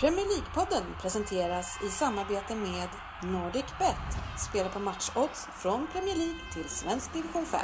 [0.00, 2.88] Premier League-podden presenteras i samarbete med
[3.22, 4.10] NordicBet.
[4.50, 7.60] Spela på matchodds från Premier League till svensk division 5.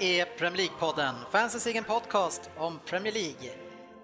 [0.00, 3.50] Här är Premier League-podden, fansens egen podcast om Premier League.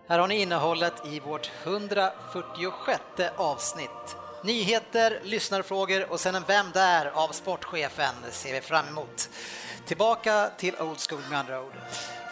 [0.08, 3.00] Här har ni innehållet i vårt 146
[3.36, 4.16] avsnitt.
[4.44, 7.06] Nyheter, lyssnarfrågor och sen en Vem där?
[7.14, 9.28] av sportchefen ser vi fram emot.
[9.86, 11.72] Tillbaka till Old School med andra ord.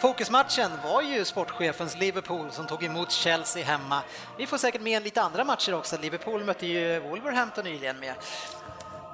[0.01, 4.01] Fokusmatchen var ju sportchefens Liverpool som tog emot Chelsea hemma.
[4.37, 5.97] Vi får säkert med lite andra matcher också.
[6.01, 8.13] Liverpool mötte ju Wolverhampton nyligen med.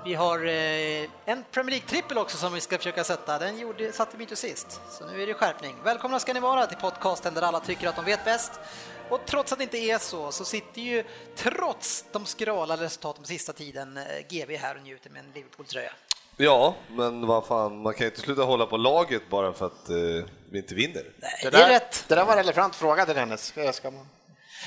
[0.05, 3.39] Vi har eh, en Premier League-trippel också som vi ska försöka sätta.
[3.39, 5.75] Den gjorde, satte vi inte sist, så nu är det skärpning.
[5.83, 8.51] Välkomna ska ni vara till podcasten där alla tycker att de vet bäst.
[9.09, 11.03] Och trots att det inte är så, så sitter ju,
[11.35, 15.91] trots de skrala resultaten på sista tiden, eh, GV här och njuter med en Liverpool-tröja.
[16.37, 19.89] Ja, men vad fan, man kan ju inte sluta hålla på laget bara för att
[19.89, 19.95] eh,
[20.51, 21.03] vi inte vinner.
[21.17, 22.05] Nej, Det det är där, rätt.
[22.07, 23.53] det där var en relevant fråga till Dennis.
[23.73, 23.91] Ska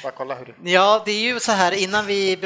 [0.02, 0.70] bara kolla hur det...
[0.70, 2.36] Ja, det är ju så här innan vi,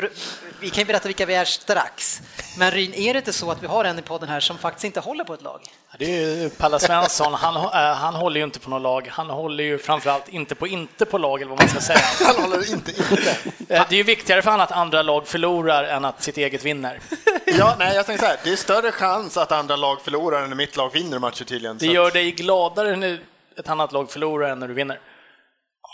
[0.60, 2.22] vi kan ju berätta vilka vi är strax.
[2.58, 4.84] Men Ryn, är det inte så att vi har en i podden här som faktiskt
[4.84, 5.60] inte håller på ett lag?
[5.98, 9.30] Det är ju Palle Svensson, han, äh, han håller ju inte på något lag, han
[9.30, 11.98] håller ju framförallt inte på inte på lag, eller vad man ska säga.
[12.26, 13.30] Han håller inte inte.
[13.68, 16.64] Eh, Det är ju viktigare för honom att andra lag förlorar än att sitt eget
[16.64, 17.00] vinner.
[17.58, 20.50] Ja, nej, jag tänkte så här, det är större chans att andra lag förlorar än
[20.50, 21.78] att mitt lag vinner matcher tydligen.
[21.78, 23.20] Det gör dig gladare när
[23.58, 25.00] ett annat lag förlorar än när du vinner.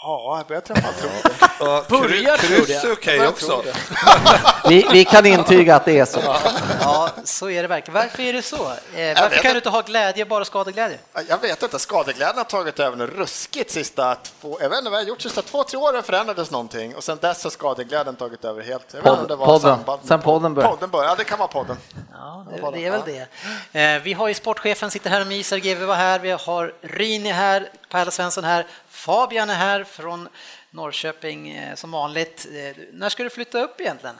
[0.04, 1.30] Ja, jag börjar träffa tro det.
[1.60, 3.46] Ja, Börjar kryss- tror är okej också.
[3.46, 3.64] tror.
[4.68, 6.20] Vi, vi kan intyga att det är så.
[6.80, 7.94] Ja, så är det verkligen.
[8.00, 8.56] Varför är det så?
[8.56, 10.98] Eh, varför kan du inte ha glädje, bara skadeglädje?
[11.28, 14.98] Jag vet inte, skadeglädjen har tagit över nu ruskigt sista två, jag vet inte vad
[15.00, 18.44] jag har gjort sista två, tre åren förändrades någonting och sen dess har skadeglädjen tagit
[18.44, 18.94] över helt.
[18.94, 19.02] Jag
[19.36, 19.60] var Podden.
[19.60, 20.00] samband.
[20.04, 20.74] Sen podden började.
[20.74, 21.76] Podden började, ja det kan vara podden.
[22.12, 23.00] Ja, det, det är väl
[23.72, 23.80] det.
[23.96, 27.30] Eh, Vi har ju sportchefen sitter här och myser, GW var här, vi har Rini
[27.30, 30.28] här, Pelle Svensson här, Fabian är här från
[30.70, 32.46] Norrköping eh, som vanligt.
[32.54, 34.16] Eh, När ska du flytta upp egentligen?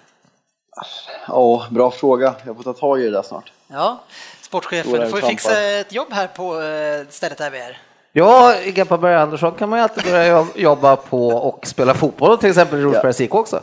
[1.29, 2.35] Ja, bra fråga.
[2.47, 3.53] Jag får ta tag i det där snart.
[3.69, 3.99] Ja,
[4.41, 7.81] sportchefen, du får ju fixa ett jobb här på eh, stället där vi är.
[8.13, 12.39] Ja, i Gappaberg Andersson kan man ju alltid börja jobb- jobba på och spela fotboll,
[12.39, 13.61] till exempel i Rosbergs IK också.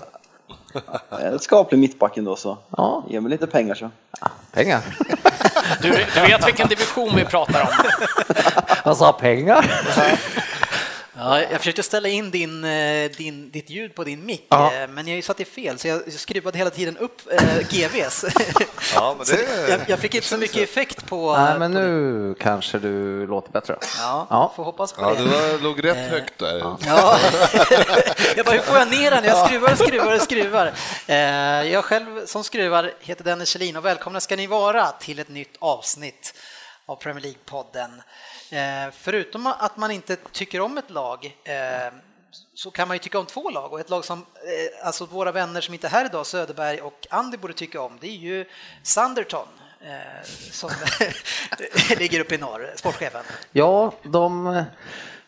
[1.09, 2.57] En skaplig mittbacken då så.
[2.78, 3.03] Ja.
[3.09, 3.90] Ge mig lite pengar så.
[4.52, 4.81] Pengar.
[5.81, 7.68] Du, du vet vilken division vi pratar om?
[8.85, 9.66] Jag sa pengar.
[11.19, 14.74] Ja, jag försökte ställa in din, eh, din, ditt ljud på din mick, Ja.
[14.74, 18.25] eh, men jag satte fel så jag skruvade hela tiden upp eh, GVs.
[18.96, 21.38] Ja, det jag, jag fick inte så mycket effekt på...
[21.38, 23.78] Nej, men på nu kanske du låter bättre.
[23.97, 24.53] Ja, Ja.
[24.56, 25.57] får hoppas på Ja, det.
[25.57, 26.57] du låg rätt högt där.
[26.59, 26.78] Ja.
[28.36, 29.24] jag bara, hur får jag ner den?
[29.24, 30.72] Jag skruvar och skruvar och skruvar.
[31.07, 31.18] Eh,
[31.72, 35.56] Jag själv som skruvar heter Dennis Kjellin och välkomna ska ni vara till ett nytt
[35.59, 36.34] avsnitt
[36.90, 38.02] av Premier League-podden.
[38.52, 41.94] Eh, Förutom att man inte tycker om ett lag eh,
[42.54, 45.32] så kan man ju tycka om två lag och ett lag som, eh, alltså våra
[45.32, 48.46] vänner som inte är här idag, Söderberg och Andy borde tycka om, det är ju
[48.84, 49.48] Sunderton
[49.82, 50.70] eh, som
[51.98, 53.24] ligger uppe i norr, sportchefen.
[53.52, 54.46] Ja, de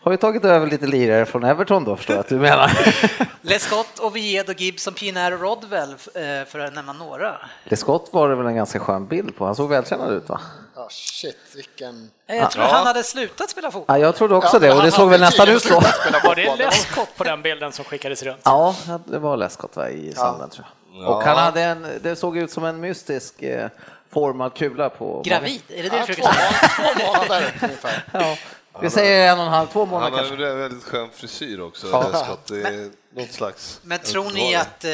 [0.03, 2.71] har ju tagit över lite lirare från Everton då, förstår jag att du menar.
[3.41, 7.35] Lescott, Oviedo, Gibson, Pienaar och Rodwell eh, för att nämna några.
[7.63, 9.45] Lescott var det väl en ganska skön bild på.
[9.45, 10.41] Han såg välkännad ut va?
[10.81, 12.11] Ja, shit, vilken...
[12.27, 12.71] Eh, Jag tror Ja.
[12.71, 13.99] han hade slutat spela fotboll.
[13.99, 15.79] Ja, jag trodde också Ja, det men och det han såg väl nästan ut så.
[16.23, 18.41] Var det Lescott på den bilden som skickades runt?
[18.43, 18.75] Ja,
[19.05, 21.09] det var Lescott va, i sanden tror jag.
[21.09, 23.69] Och han hade en, det såg ut som en mystisk eh,
[24.13, 25.21] formad kula på...
[25.25, 26.95] Gravid, är det det Ja, du försöker säga?
[26.95, 28.05] två månader ungefär.
[28.13, 28.35] Ja,
[28.81, 30.47] vi säger en och en halv, två Han månader har kanske.
[30.47, 32.37] en väldigt skön frisyr också, Ja.
[32.47, 33.79] Det är något slags...
[33.83, 34.91] Men tror ni att eh,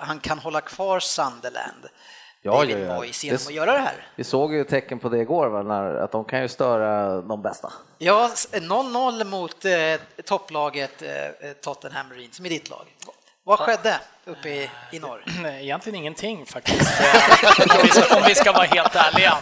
[0.00, 1.86] han kan hålla kvar Sunderland?
[2.46, 2.94] Ja, David ja, ja.
[2.96, 4.06] Moyes genom att göra det här?
[4.16, 7.42] Vi såg ju tecken på det igår, va, när, att de kan ju störa de
[7.42, 7.72] bästa.
[7.98, 9.72] Ja, s- 0-0 mot eh,
[10.24, 11.08] topplaget eh,
[11.62, 12.84] Tottenham Marine, som är ditt lag.
[13.44, 15.24] Vad skedde uppe i, i norr?
[15.60, 19.38] Egentligen ingenting faktiskt, Eh, om vi ska, om vi ska vara helt ärliga.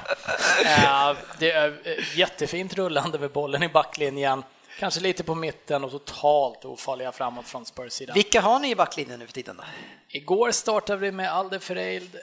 [0.64, 4.42] Eh, Det är eh, jättefint rullande med bollen i backlinjen,
[4.78, 8.12] kanske lite på mitten och totalt ofarliga framåt från Spurs sida.
[8.14, 9.64] Vilka har ni i backlinjen nu för tiden då?
[10.08, 12.16] Igår startade vi med Alderfereld,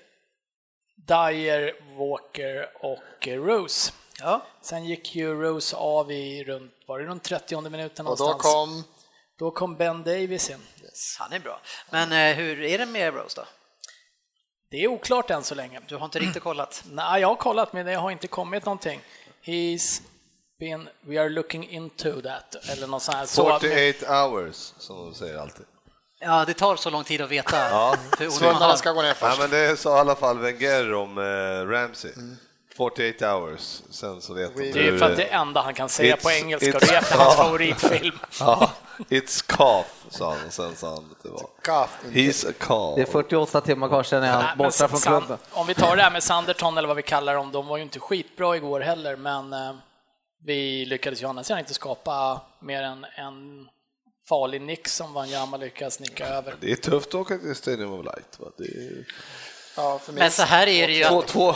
[1.07, 3.91] Dyer, Walker och eh, Rose.
[4.19, 8.43] Ja, Sen gick ju Rose av i runt, var det runt 30 minuten Och någonstans.
[8.43, 8.83] då kom...
[9.39, 10.57] Då kom Ben Davis in.
[11.19, 11.61] han är bra.
[11.89, 13.47] Men eh, hur är det med Rose då?
[14.71, 15.81] Det är oklart än så länge.
[15.87, 16.83] Du har inte riktigt kollat?
[16.91, 19.01] Nej, jag har kollat men det har inte kommit någonting.
[19.43, 20.01] He's
[20.59, 23.25] been, we are looking into that, eller något sånt här.
[23.25, 25.65] Så, 48 hours, som de säger alltid.
[26.19, 27.57] Ja, det tar så lång tid att veta.
[27.69, 27.95] Ja.
[28.19, 29.39] hur man- ska gå ner Ja, först.
[29.39, 32.11] men det sa i alla fall Wenger om eh, Ramsey.
[32.77, 36.17] 48 hours, sen så vet de det är för att det enda han kan säga
[36.17, 37.43] på engelska, och det är efter hans Ja.
[37.43, 38.19] favoritfilm.
[38.39, 38.71] Ja,
[39.09, 42.95] it's cough, sa han och sen sa han att det var He's a cough.
[42.95, 45.37] Det är 48 timmar kvar sen är han borta från San- klubben.
[45.51, 47.83] Om vi tar det här med Sanderton eller vad vi kallar dem, de var ju
[47.83, 49.73] inte skitbra igår heller, men eh,
[50.45, 53.67] vi lyckades ju sidan inte skapa mer än en
[54.29, 56.55] farlig nick som Wanyama lyckas nicka över.
[56.61, 58.39] Det är tufft att åka till Stadium of Light.
[58.39, 58.47] Va?
[58.57, 59.05] Det är...
[59.75, 59.99] Ja.
[60.11, 61.55] Men så här är det ju Två, att två.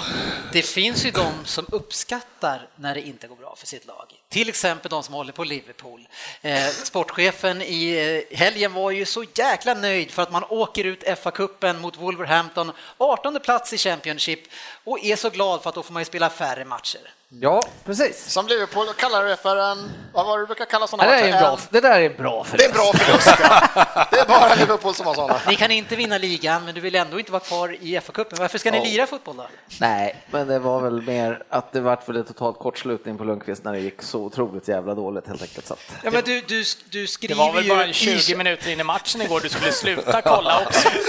[0.54, 4.14] det finns ju de som uppskattar när det inte går bra för sitt lag.
[4.34, 6.08] Till exempel de som håller på Liverpool.
[6.42, 11.04] Eh, sportchefen i eh, helgen var ju så jäkla nöjd för att man åker ut
[11.04, 14.40] FA-cupen mot Wolverhampton, 18 plats i Championship
[14.84, 17.02] och är så glad för att då får man ju spela färre matcher.
[17.42, 18.30] Ja, precis.
[18.32, 21.24] Som Liverpool kallar det för en, vad var det du brukar kalla sådana Det där
[21.28, 23.28] är, en bra, En- det där är bra för Det är en bra förlust.
[23.40, 24.08] ja.
[24.12, 25.40] Det är bara Liverpool som har sådana.
[25.48, 28.40] Ni kan inte vinna ligan, men du vill ändå inte vara kvar i FA-cupen.
[28.40, 28.84] Varför ska ni Ja.
[28.84, 29.48] lira fotboll då?
[29.80, 33.64] Nej, men det var väl mer att det vart väl ett totalt kortslutning på Lundqvist
[33.64, 35.68] när det gick så otroligt jävla dåligt helt enkelt.
[35.68, 38.70] Så Ja, men du, du, du Det skriver var väl ju bara i- 20 minuter
[38.70, 40.90] in i matchen igår du skulle sluta kolla också.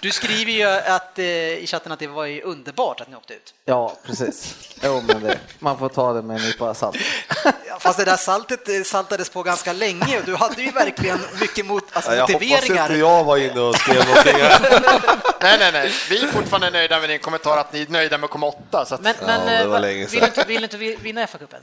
[0.00, 3.34] Du skriver ju att, eh, i chatten att det var ju underbart att ni åkte
[3.34, 3.54] ut.
[3.64, 4.54] ja, precis.
[4.82, 6.96] Jo, men det, man får ta det med en nypa salt.
[7.44, 11.18] Ja, Fast det där saltet eh, saltades på ganska länge och du hade ju verkligen
[11.40, 12.82] mycket mot, alltså, Ja, jag hoppas motiveringar.
[12.86, 14.34] inte jag var inne och skrev någonting.
[14.36, 14.60] här.
[15.42, 15.92] Nej, nej, nej.
[16.10, 18.84] Vi är fortfarande nöjda med din kommentar att ni är nöjda med att komma åtta.
[18.86, 20.20] Så att, Men, men det eh, var va- länge vill, sedan.
[20.20, 21.60] du inte, vill du inte vi- vinna FA-cupen?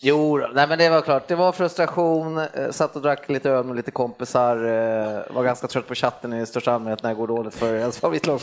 [0.00, 1.28] Jo, nej, men det var klart.
[1.28, 5.66] Det var frustration, eh, satt och drack lite öl med lite kompisar, eh, var ganska
[5.68, 8.40] trött på chatten i största allmänhet när det går dåligt för ens favoritlag.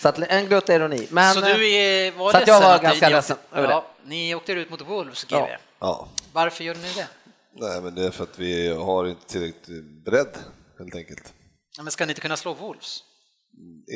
[0.00, 1.06] Så att en glutt ironi.
[1.10, 3.74] Men, Så du är, var så att jag var ganska ni ledsen åkte, över det.
[3.74, 5.34] ja, Ni åkte ut mot Wolves, GV.
[5.36, 5.48] Ja.
[5.78, 6.08] Ja.
[6.32, 7.08] Varför gjorde ni det?
[7.58, 10.36] Nej, men det är för att vi har inte tillräckligt bredd,
[10.78, 11.32] helt enkelt.
[11.76, 12.98] Ja, men ska ni inte kunna slå Wolves?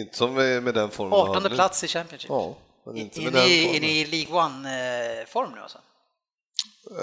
[0.01, 1.49] Inte som med med den formen vi har 18 nu.
[1.49, 2.31] plats i Championship.
[2.31, 2.55] Ja,
[2.87, 3.83] men inte är, med den ni, är formen.
[3.83, 5.79] ni i League One-form nu alltså?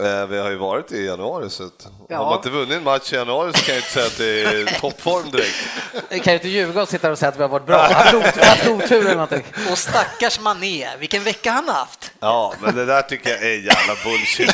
[0.03, 2.17] Eh, Vi har ju varit i januari, så att Ja.
[2.17, 4.41] har man inte vunnit en match i januari så kan jag inte säga att det
[4.41, 5.55] är toppform direkt.
[6.09, 7.77] Vi kan ju inte ljuga och sitta och säga att vi har varit bra.
[7.77, 8.13] Haft
[8.67, 9.43] otur- eller någonting.
[9.71, 12.11] Och stackars Mané, vilken vecka han har haft!
[12.19, 14.51] Ja, men det där tycker jag är jävla bullshit.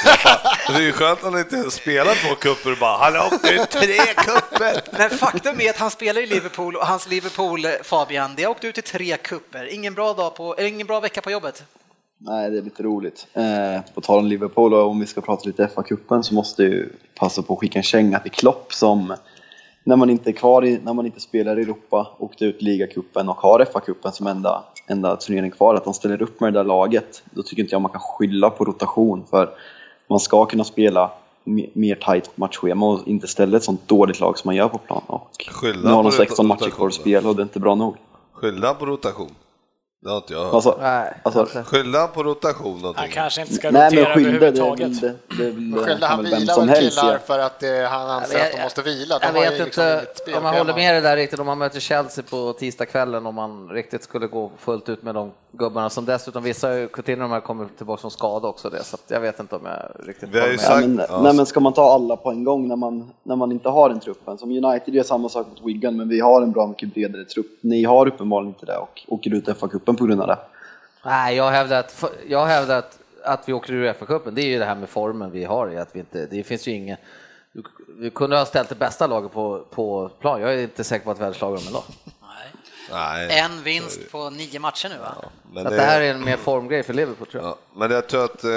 [0.68, 3.50] Det är ju skönt att han inte spelar två kupper och bara han har åkt
[3.52, 4.82] ut tre kupper.
[4.92, 8.52] Men faktum är att han spelar i Liverpool och hans Liverpool, eh, Fabian, det har
[8.52, 9.74] åkt ut i tre kupper.
[9.74, 11.64] Ingen bra, dag på, ingen bra vecka på jobbet.
[12.26, 13.28] Nej, det är lite roligt.
[13.34, 16.90] Eh, på tal om Liverpool och om vi ska prata lite FA-cupen så måste ju
[17.20, 19.14] passa på att skicka en känga till Klopp som
[19.84, 23.30] när man inte är kvar i, när man inte spelar i Europa, åkte ut ligacupen
[23.30, 26.64] och har FA-cupen som enda, enda turnering kvar, att de ställer upp med det där
[26.64, 27.24] laget.
[27.32, 29.50] Då tycker inte jag man kan skylla på rotation för
[30.08, 31.12] man ska kunna spela
[31.46, 34.78] me- mer tight matchschema och inte ställa ett sånt dåligt lag som man gör på
[34.78, 35.02] plan.
[35.08, 35.30] Och
[35.84, 37.96] nu har de 16 matcher kvar att spela och det är inte bra nog.
[38.34, 39.30] Skylla på rotation.
[40.04, 40.54] Det har inte jag hört.
[40.54, 41.64] Alltså, Nej, alltså, alltså.
[41.64, 43.12] Skylla på rotation Han någonting.
[43.14, 45.02] kanske inte ska nej men rotera skilda, det, är överhuvudtaget.
[45.02, 48.52] det, det väl- Skyllde han vila helst killar för att eh, han anser Jag att
[48.58, 49.20] de måste vila?
[49.20, 51.46] De Jag ju vet liksom inte inget om man håller med det där riktigt, om
[51.46, 55.90] man möter Chelsea på tisdagskvällen om man riktigt skulle gå fullt ut med de gubbarna
[55.90, 59.20] som dessutom vissa Coutinho de här kommer tillbaka som skada också det, så att jag
[59.20, 60.66] vet inte om jag riktigt Vi har ju håller med.
[60.66, 61.22] sagt- Ja, men, ja.
[61.22, 63.90] nej, men ska man ta alla på en gång när man, när man inte har
[63.90, 64.38] den truppen?
[64.38, 67.48] Som United gör samma sak mot Wigan, men vi har en bra mycket bredare trupp.
[67.62, 70.40] Ni har uppenbarligen inte det och åker ut FA-cupen på grund av det.
[71.06, 74.60] Nej, jag hävdar att, jag hävdar att, att vi åker ur FA-cupen, det är ju
[74.60, 76.98] det här med formen vi har i att vi inte, det finns ju ingen
[78.00, 80.42] vi kunde ha ställt det bästa laget på, på plan.
[80.42, 81.84] Jag är inte säker på att vi hade slagit dem ändå.
[82.92, 83.40] Nej.
[83.40, 85.16] En vinst på nio matcher nu va?
[85.54, 87.52] Men Så att det här är en mer formgrej för Liverpool tror jag.
[87.52, 88.52] Ja, men jag tror att eh,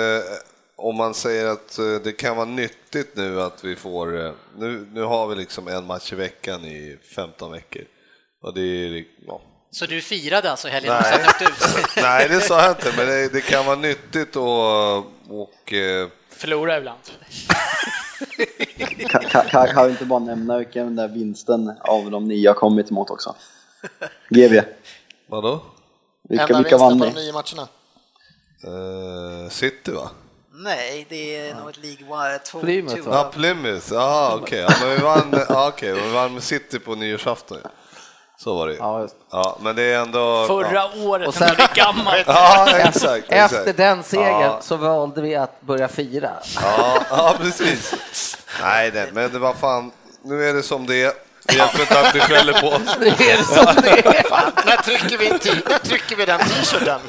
[0.76, 4.86] om man säger att eh, det kan vara nyttigt nu att vi får, eh, nu,
[4.92, 7.82] nu har vi liksom en match i veckan i 15 veckor.
[8.42, 9.40] Och det är, ja.
[9.76, 11.26] Så du firade alltså helgen Nej.
[11.96, 14.96] Nej, det sa jag inte, men det, det kan vara nyttigt och,
[15.42, 16.98] och eh, Förlora ibland.
[19.08, 22.90] Kan, kan, vi inte bara nämna vilken den där vinsten av de nio har kommit
[22.90, 23.34] emot också?
[24.28, 24.60] GV.
[25.26, 25.60] vadå?
[26.28, 27.10] Vilka, Enda vilka vann på ni?
[27.10, 27.68] de nio matcherna.
[28.64, 30.10] Eh, City va?
[30.50, 33.16] Nej, det är något League One, två, Plymouth, två- va?
[33.16, 34.58] Ja, Plymouth, jaha okej.
[34.68, 37.58] Ja, men vi vann, ja, okej, vi vann med City på nyårsafton.
[37.62, 37.70] ja.
[38.38, 38.78] Så var det ju.
[38.78, 39.14] Ja, just.
[39.30, 40.46] Ja, men det är ändå...
[40.46, 42.24] Förra Ja, året, Och sen- när det är gammalt.
[42.26, 43.24] ja exakt.
[43.28, 43.52] exakt.
[43.52, 44.58] Efter den segern Ja.
[44.62, 46.30] så valde vi att börja fira.
[46.62, 47.94] Ja, ja precis.
[48.62, 49.92] Nej, nej, men det var fan,
[50.24, 51.12] nu är det som det är.
[51.48, 52.96] Det hjälper inte att ni skäller på oss.
[53.00, 54.66] Det är som det är.
[54.66, 55.28] När trycker vi,
[55.68, 57.00] när trycker vi den t-shirten?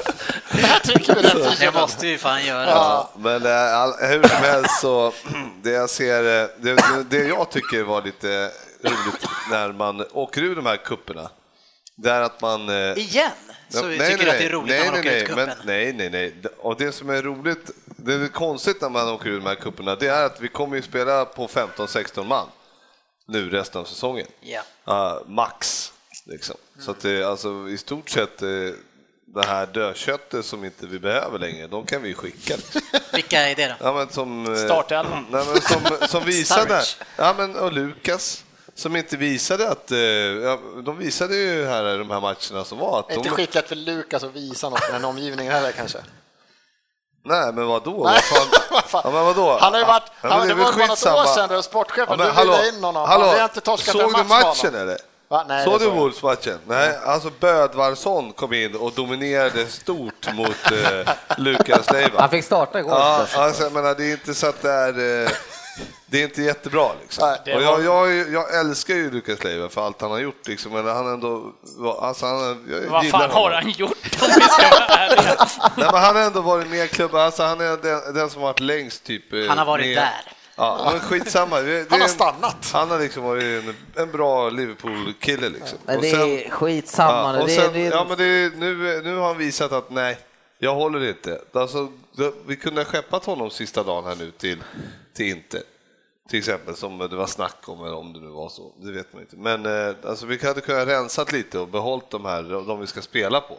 [0.50, 1.80] När trycker vi den Det t-shirten?
[1.80, 2.70] måste vi fan göra.
[2.70, 5.12] Ja, men eh, all, hur som helst så,
[5.62, 8.50] det jag ser, eh, det, det- det jag tycker var lite
[8.82, 11.30] roligt när man åker ur de här kupperna,
[11.96, 12.68] det är att man...
[12.68, 13.30] eh, Igen?
[13.68, 15.46] Så vi tycker att det är roligt nej, när man nej, åker ut nej, cupen?
[15.46, 16.34] men, nej, nej, nej.
[16.58, 19.94] Och det som är roligt, det är konstigt när man åker ur de här kupperna,
[19.96, 22.46] det är att vi kommer ju spela på 15-16 man
[23.26, 24.26] nu resten av säsongen.
[24.40, 24.62] Ja.
[24.84, 25.92] Ja, max.
[26.26, 26.56] Liksom.
[26.78, 28.48] Så att det, alltså, i stort sett eh,
[29.34, 32.56] det här dödköttet som inte vi behöver längre, de kan vi skicka.
[32.56, 32.80] Liksom.
[33.12, 33.74] Vilka är det då?
[33.80, 35.26] Ja, men som, eh, Startelvan.
[35.30, 36.82] Nej, men som, som visade,
[37.16, 38.44] ja, men, och Lukas,
[38.78, 42.78] som inte visade att, eh, ja, de visade ju här i de här matcherna som
[42.78, 45.52] var att Det är inte de, skitlätt för Lukas att visa något med den omgivningen
[45.52, 45.98] heller kanske.
[47.24, 48.04] nej men vadå?
[48.04, 48.48] Nej, Vad fan?
[48.70, 49.00] vad fan.
[49.04, 49.58] Ja, men vadå?
[49.60, 51.62] Han har ju varit, Ja, han, men det väl var bara något år sedan då
[51.62, 54.68] sportchefen, Ja, du hallå, in honom, hallå, han har inte torskat en såg match du
[54.68, 54.98] matchen eller?
[55.28, 55.44] Va?
[55.48, 55.90] Nej, Såg det du.
[55.90, 56.58] Wolves-matchen?
[56.66, 62.20] Nej, alltså Bödvarsson kom in och dominerade stort mot eh, Lukas Leiva.
[62.20, 62.92] Han fick starta igår.
[62.92, 65.24] Ja, alltså, jag menar, det är inte så att det är...
[65.24, 65.30] Eh,
[66.06, 67.28] det är inte jättebra liksom.
[67.28, 70.18] Nej, det och var- jag, jag, jag älskar ju Lukas Leiva för allt han har
[70.18, 71.52] gjort liksom, men han ändå...
[72.00, 73.58] Alltså, han, jag Vad fan har honom.
[73.62, 75.34] han gjort om vi ska vara ärliga?
[75.76, 78.40] Nej, men han har ändå varit med i klubben, alltså, han är den, den som
[78.42, 79.32] har varit längst typ...
[79.32, 80.32] eh, Han har varit med, där.
[80.56, 81.60] Ja, men skitsamma.
[81.60, 82.70] Det, Han har en- stannat.
[82.72, 85.78] Han har liksom varit en, en bra Liverpool-kille liksom.
[85.84, 87.38] Men Och det sen- är skitsamma nu.
[87.38, 89.38] Ja, och Det sen, är, det är, ja, men det är, nu, nu har han
[89.38, 90.18] visat att nej,
[90.58, 91.40] jag håller inte.
[91.54, 91.88] Alltså,
[92.46, 94.58] vi kunde ha skeppat honom sista dagen här nu till,
[95.18, 95.62] till Inter.
[96.28, 99.12] Till exempel, som det var snack om, eller om det nu var så, det vet
[99.12, 99.36] man inte.
[99.36, 103.00] Men eh, alltså, vi hade kunnat rensat lite och behållit de här, de vi ska
[103.00, 103.58] spela på.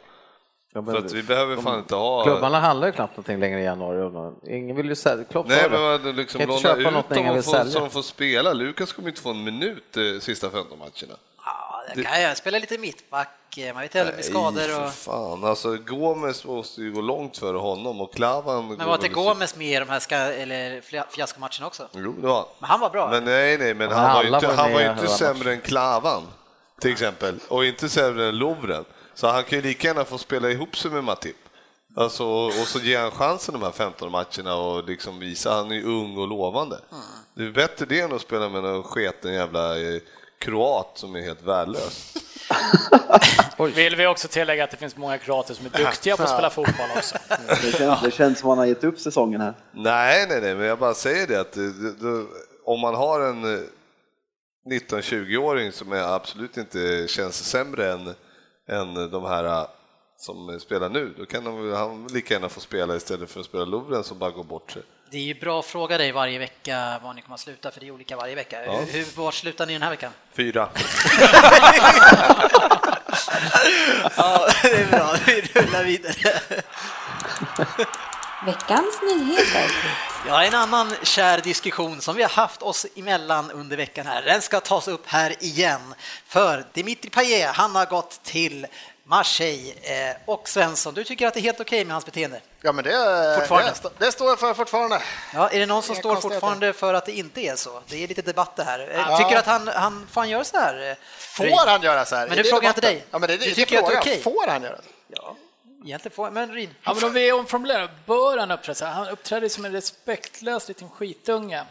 [0.73, 2.23] Ja, För att vi behöver fan inte ha...
[2.23, 4.33] Klubbarna handlar ju knappt någonting längre i januari.
[4.47, 5.23] Ingen vill ju sälja.
[5.23, 7.89] Klopp Nej, men man liksom Kan inte låna köpa ut dem och få, så de
[7.89, 8.53] får spela.
[8.53, 11.19] Lukas kommer inte få en minut eh, sista 15 matcherna.
[11.95, 14.93] Det kan jag spela lite mittback, man vet inte heller med skador Nej, för och...
[14.93, 15.43] fan.
[15.43, 18.67] Alltså, Gomes måste ju gå långt före honom och Klavan...
[18.67, 21.87] Men var inte Gomes med i de här ska, eller fia- fiaskomatcherna också?
[21.93, 23.09] Jo, det var Men han var bra.
[23.09, 26.23] Men nej, nej, men han var ju inte, var han var inte sämre än Klavan,
[26.81, 27.39] till exempel.
[27.47, 28.85] Och inte sämre än Lovren.
[29.13, 31.35] Så han kan ju lika gärna få spela ihop sig med Matip.
[31.95, 35.75] Alltså, och så ger han chansen de här 15 matcherna och liksom visa, han är
[35.75, 36.79] ju ung och lovande.
[37.33, 40.01] Det är bättre det än att spela med någon sketen jävla eh,
[40.39, 42.13] kroat som är helt värdelös.
[43.75, 46.49] Vill vi också tillägga att det finns många kroater som är duktiga på att spela
[46.49, 47.17] fotboll också.
[47.61, 49.53] Det känns, det känns som han har gett upp säsongen här.
[49.71, 52.25] Nej, nej, nej, men jag bara säger det att det, det, det,
[52.65, 53.61] om man har en eh,
[54.71, 58.13] 19-20-åring som är absolut inte känns sämre än,
[58.69, 59.67] än de här eh,
[60.17, 63.65] som spelar nu, då kan de, han lika gärna få spela istället för att spela
[63.65, 64.83] Lovren som bara går bort sig.
[65.11, 67.79] Det är ju bra att fråga dig varje vecka var ni kommer att sluta, för
[67.79, 68.59] det är olika varje vecka.
[68.71, 70.11] Hur, var slutar ni den här veckan?
[70.33, 70.69] Fyra.
[74.17, 75.15] Ja, det är bra.
[75.25, 76.13] Vi rullar vidare.
[78.45, 79.71] Veckans nyheter.
[80.27, 84.41] Ja, en annan kär diskussion som vi har haft oss emellan under veckan här, den
[84.41, 85.95] ska tas upp här igen.
[86.25, 88.67] För Dimitri Payet, han har gått till
[89.09, 89.73] Marseille
[90.09, 92.41] eh, och Svensson, du tycker att det är helt okej med hans beteende?
[92.61, 93.73] Ja, men det, Fortfarande.
[93.83, 95.01] det, det står jag för fortfarande.
[95.33, 97.81] Ja, är det någon som står fortfarande för att det inte är så?
[97.87, 98.79] Det är lite debatt det här.
[98.79, 100.89] Eh, Tycker du att han, han fan gör så här?
[100.91, 100.95] eh?
[101.17, 102.27] Får han göra så här?
[102.27, 103.05] Men nu det frågar jag inte dig.
[103.11, 104.21] Ja, men det, Du det, tycker det att det är okej?
[104.21, 104.83] Får han göra så?
[105.07, 105.35] Ja,
[105.85, 106.75] egentligen får men Ryn.
[106.83, 108.93] Ja, men om vi omformulerar, bör han uppträda så här?
[108.93, 111.63] Han uppträder som en respektlös liten skitunge.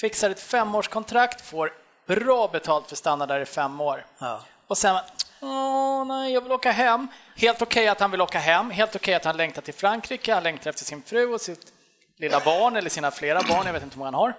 [0.00, 1.72] Fixar ett femårskontrakt, får
[2.06, 4.06] bra betalt för att stanna där i fem år.
[4.18, 4.40] Ja.
[4.66, 4.96] Och sen,
[5.40, 7.08] åh nej, jag vill åka hem.
[7.36, 10.42] Helt okej att han vill åka hem, helt okej att han längtar till Frankrike, han
[10.42, 11.72] längtar efter sin fru och sitt
[12.16, 14.34] lilla barn, eller sina flera barn, jag vet inte hur många han har.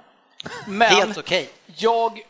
[0.67, 1.49] Men Helt okej.
[1.65, 2.21] jag,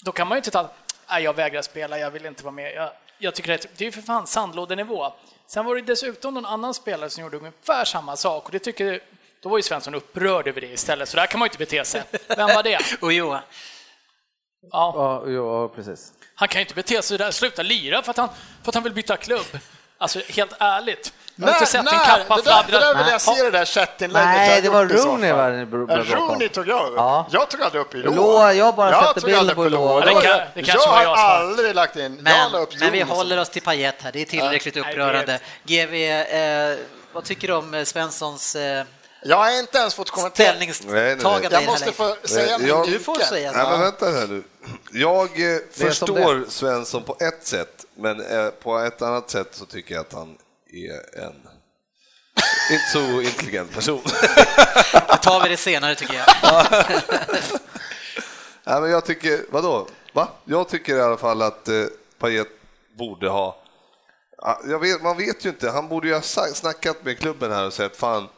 [0.00, 0.70] då kan man ju inte ta,
[1.10, 2.74] nej jag vägrar spela, jag vill inte vara med.
[2.74, 5.12] Jag, jag tycker att det är för fan sandlådenivå.
[5.46, 9.00] Sen var det dessutom någon annan spelare som gjorde ungefär samma sak och det tycker,
[9.40, 11.84] då var ju Svensson upprörd över det istället, så där kan man ju inte bete
[11.84, 12.02] sig.
[12.28, 12.78] Vem var det?
[13.00, 13.42] Och Johan,
[14.72, 16.12] Ja, Ja, ja, precis.
[16.34, 18.28] han kan ju inte bete sig där, sluta lira för att han,
[18.62, 19.46] för att han vill byta klubb.
[19.98, 21.12] Alltså helt ärligt.
[21.36, 23.02] Jag har inte sett en kappa det, där, det där fladdra.
[23.02, 24.26] vill jag se det där chattinlägget.
[24.26, 26.14] Nej, jag det var Rooney var det.
[26.14, 26.94] Rooney tog jag upp.
[26.96, 27.26] Ja.
[27.30, 30.00] Jag tog aldrig upp i Loa, jag bara jag sätter tog bilden på upp Loa.
[30.00, 32.14] Ja, det Jag, kan- det kanske jag var har jag aldrig lagt in.
[32.20, 32.50] men,
[32.80, 35.38] men vi håller oss till Payet här, det är tillräckligt upprörande.
[35.64, 36.76] GV, eh,
[37.12, 38.84] vad tycker du om eh, Svenssons eh,
[39.22, 40.48] Jag har inte ens fått kommentera.
[40.48, 44.26] ställningstagande Jag måste få säga Nej, min jag- Du får säga Nej, men vänta här
[44.26, 44.42] nu.
[44.92, 49.94] Jag eh, förstår Svensson på ett sätt, men eh, på ett annat sätt så tycker
[49.94, 50.38] jag att han
[50.72, 51.34] är en
[52.70, 54.02] inte så intelligent person.
[55.08, 56.26] Då tar vi det senare tycker jag.
[58.64, 59.88] Nej, men jag tycker, vadå?
[60.12, 60.28] Va?
[60.44, 61.84] Jag tycker i alla fall att eh,
[62.18, 62.48] Payet
[62.98, 63.56] borde ha...
[64.64, 66.22] Jag vet, man vet ju inte, han borde ju ha
[66.54, 68.28] snackat med klubben här och sagt fan,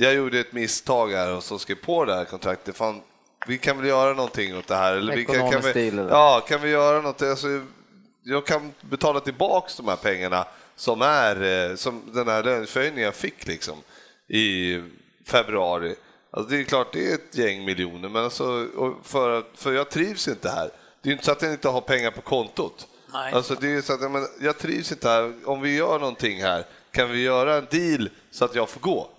[0.00, 2.76] jag gjorde ett misstag här och så skrev på det här kontraktet.
[2.76, 3.00] Fan,
[3.46, 4.96] vi kan väl göra någonting åt det här?
[4.96, 6.10] Eller vi kan, kan Ekonomisk vi, stil eller?
[6.10, 7.22] ja, kan vi göra något?
[7.22, 7.46] Alltså,
[8.22, 13.14] jag kan betala tillbaks de här pengarna som är eh, som den här löneförhöjningen jag
[13.14, 13.78] fick liksom
[14.28, 14.78] i
[15.24, 15.94] februari.
[16.30, 18.66] Alltså det är klart, det är ett gäng miljoner, men alltså,
[19.02, 20.70] för, för jag trivs inte här.
[21.02, 22.86] Det är ju inte så att jag inte har pengar på kontot.
[23.12, 23.32] Nej.
[23.32, 25.34] Alltså det är så att, men, jag trivs inte här.
[25.44, 29.10] Om vi gör någonting här, kan vi göra en deal så att jag får gå?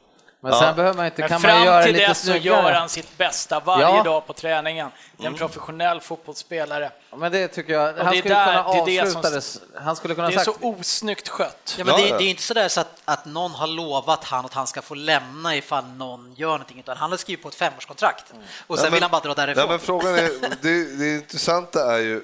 [0.41, 0.59] Men Ja.
[0.59, 2.73] sen behöver man inte, Men kan man göra till lite dess så gör snyggare.
[2.75, 4.03] han sitt bästa varje Ja.
[4.03, 4.89] dag på träningen.
[5.17, 6.91] Det är en professionell fotbollsspelare.
[7.11, 9.69] Ja, Men det tycker jag, han det skulle där- kunna det är det som- avsluta
[9.75, 11.75] det, han skulle kunna Det är så sagt osnyggt skött.
[11.77, 12.17] Ja, men Ja, det, ja.
[12.17, 14.95] det är inte sådär så att, att någon har lovat han att han ska få
[14.95, 18.25] lämna ifall någon gör någonting, utan han har skrivit på ett femårskontrakt
[18.67, 19.61] och sen Ja, men- vill han bara dra därifrån.
[19.61, 20.29] Nej, men frågan är,
[20.61, 22.21] det, det intressanta är ju,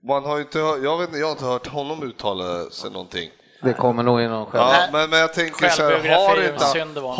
[0.00, 3.30] man har ju inte jag, vet, inte, jag har inte hört honom uttala sig någonting.
[3.62, 4.62] Det kommer nog in någon själv.
[4.64, 6.64] Ja, men, men jag tänker så här, har inte,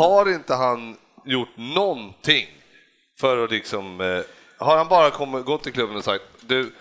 [0.03, 2.47] har inte han gjort någonting
[3.19, 6.73] för att liksom, eh, har han bara kommit, gått till klubben och sagt du,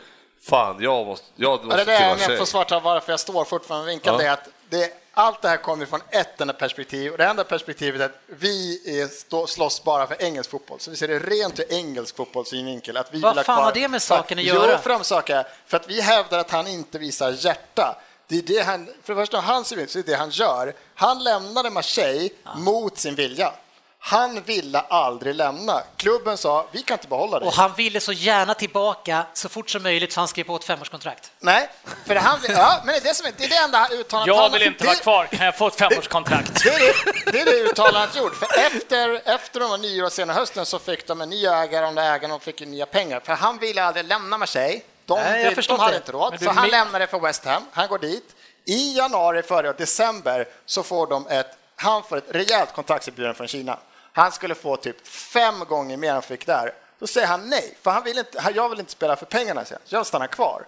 [0.48, 3.44] fan jag måste, jag Ja, måste det där är med försvaret av varför jag står
[3.44, 4.18] fortfarande vinkad, Ja.
[4.18, 7.44] det är att det, allt det här kommer från ett enda perspektiv och det enda
[7.44, 10.80] perspektivet är att vi är, stå, slåss bara för engelsk fotboll.
[10.80, 12.96] Så vi ser det rent ur engelsk fotbollssynvinkel.
[12.96, 14.78] Att vi Vad fan har det med saken att Jo, göra?
[14.78, 17.96] för de saker, för att vi hävdar att han inte visar hjärta.
[18.28, 20.74] Det är det han, för det första, hans så är det han gör.
[20.94, 23.52] Han lämnade Marseille mot sin vilja.
[23.98, 25.82] Han ville aldrig lämna.
[25.96, 27.48] Klubben sa, vi kan inte behålla dig.
[27.48, 30.64] Och han ville så gärna tillbaka så fort som möjligt så han skrev på ett
[30.64, 31.30] femårskontrakt.
[31.40, 31.68] Nej,
[32.06, 34.52] för han, ja, men det är det, som det är det enda uttalandet Jag han-
[34.52, 36.62] vill inte det- vara kvar, kan jag få ett femårskontrakt?
[36.64, 38.34] Det är det, det är det uttalandet gjort.
[38.36, 42.02] För efter, efter de var nyår sena hösten så fick de en ny ägare och
[42.02, 43.20] ägaren fick ju nya pengar.
[43.20, 44.80] För han ville aldrig lämna Marseille.
[45.06, 45.96] De, Nej, jag vill, förstår de hade det.
[45.96, 47.62] inte råd, så han min- lämnade för West Ham.
[47.72, 48.34] Han går dit.
[48.64, 53.78] I januari, före december, så får de ett, han får ett rejält kontraktserbjudande från Kina.
[54.12, 56.72] Han skulle få typ fem gånger mer än han fick där.
[56.98, 59.74] Då säger han nej, för han vill inte, jag vill inte spela för pengarna, så
[59.84, 60.66] jag stannar kvar.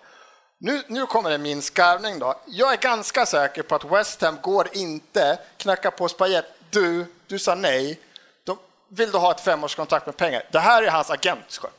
[0.58, 2.40] Nu, nu kommer det min skarvning då.
[2.46, 6.44] Jag är ganska säker på att West Ham går inte knacka på Spajet.
[6.70, 8.00] Du, du sa nej.
[8.44, 10.42] De, vill du ha ett femårskontrakt med pengar?
[10.50, 11.08] Det här är hans
[11.58, 11.77] skött.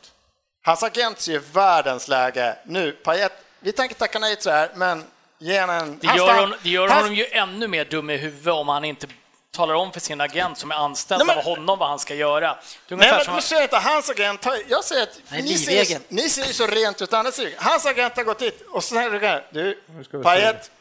[0.62, 2.56] Hans agent ser ju världens läge.
[2.65, 5.04] Nu, Payet, vi tänker tacka nej till det här, men
[5.39, 6.00] ge henne en...
[6.00, 9.08] Det gör, hon, det gör honom ju ännu mer dum i huvudet om han inte
[9.52, 12.15] talar om för sin agent som är anställd Nej, men- av honom vad han ska
[12.15, 12.58] göra.
[12.88, 14.45] Det Nej, men du säger inte hans agent.
[14.67, 17.54] Jag säger att Nej, ni ser, ni ser ju så rent ut sidan.
[17.58, 20.72] Hans agent har gått dit och så säger du, du Payet,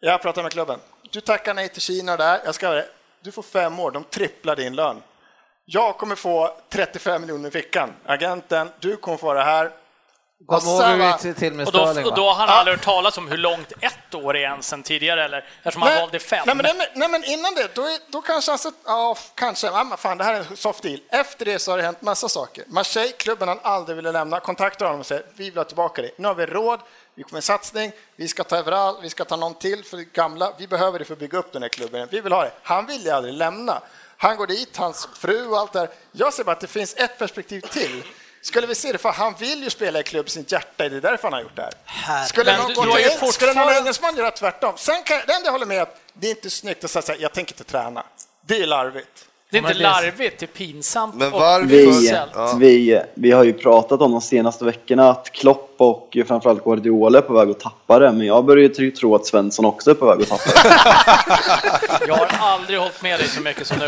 [0.00, 0.80] jag pratar med klubben.
[1.10, 2.40] Du tackar nej till Kina och där.
[2.44, 2.88] Jag ska göra det.
[3.22, 5.02] Du får fem år, de tripplar din lön.
[5.72, 7.92] Jag kommer få 35 miljoner i fickan.
[8.06, 9.70] Agenten, du kommer få det här.
[10.40, 12.34] Och Kom ihåg sen hur det va- gick till- med och då, och då har
[12.34, 12.54] han Ja.
[12.54, 15.38] aldrig hört talas om hur långt ett år är än sen tidigare, eller?
[15.58, 16.42] Eftersom han valde fem.
[16.46, 19.66] Nej, men, nej, nej, men innan det, då, är, då kanske han sett, ja, kanske,
[19.66, 21.00] ja, men fan, det här är en soft deal.
[21.10, 22.64] Efter det så har det hänt massa saker.
[22.66, 26.14] Marseille, klubben han aldrig ville lämna, kontaktar honom och säger, vi vill ha tillbaka dig.
[26.18, 26.80] Nu har vi råd,
[27.14, 29.96] vi kommer en satsning, vi ska ta över allt, vi ska ta någon till för
[29.96, 32.08] det gamla, vi behöver det för att bygga upp den här klubben.
[32.10, 32.52] Vi vill ha det.
[32.62, 33.80] Han ville aldrig lämna.
[34.22, 35.88] Han går dit, hans fru och allt där.
[36.12, 38.02] Jag ser bara att det finns ett perspektiv till.
[38.42, 41.00] Skulle vi se det, för han vill ju spela i klubb sitt hjärta, det är
[41.00, 41.72] därför han har gjort det här.
[41.84, 42.26] Herre.
[42.26, 44.74] Skulle någon, gå till, skulle någon fortfarande- engelsman göra tvärtom?
[44.76, 47.32] Sen kan, det enda jag håller med att det är inte snyggt att säga jag
[47.32, 48.04] tänker inte träna.
[48.46, 49.26] Det är larvigt.
[49.50, 51.14] Det är inte larvigt, det är pinsamt.
[51.14, 52.10] Men och varför- Vi.
[52.34, 52.54] Ja.
[52.58, 57.22] vi, vi har ju pratat om de senaste veckorna att Klopp och framförallt Guardiola är
[57.22, 59.94] på väg att tappa det, men jag börjar ju tro- tro att Svensson också är
[59.94, 60.76] på väg att tappa det.
[62.06, 63.86] Jag har aldrig hållit med dig så mycket som nu.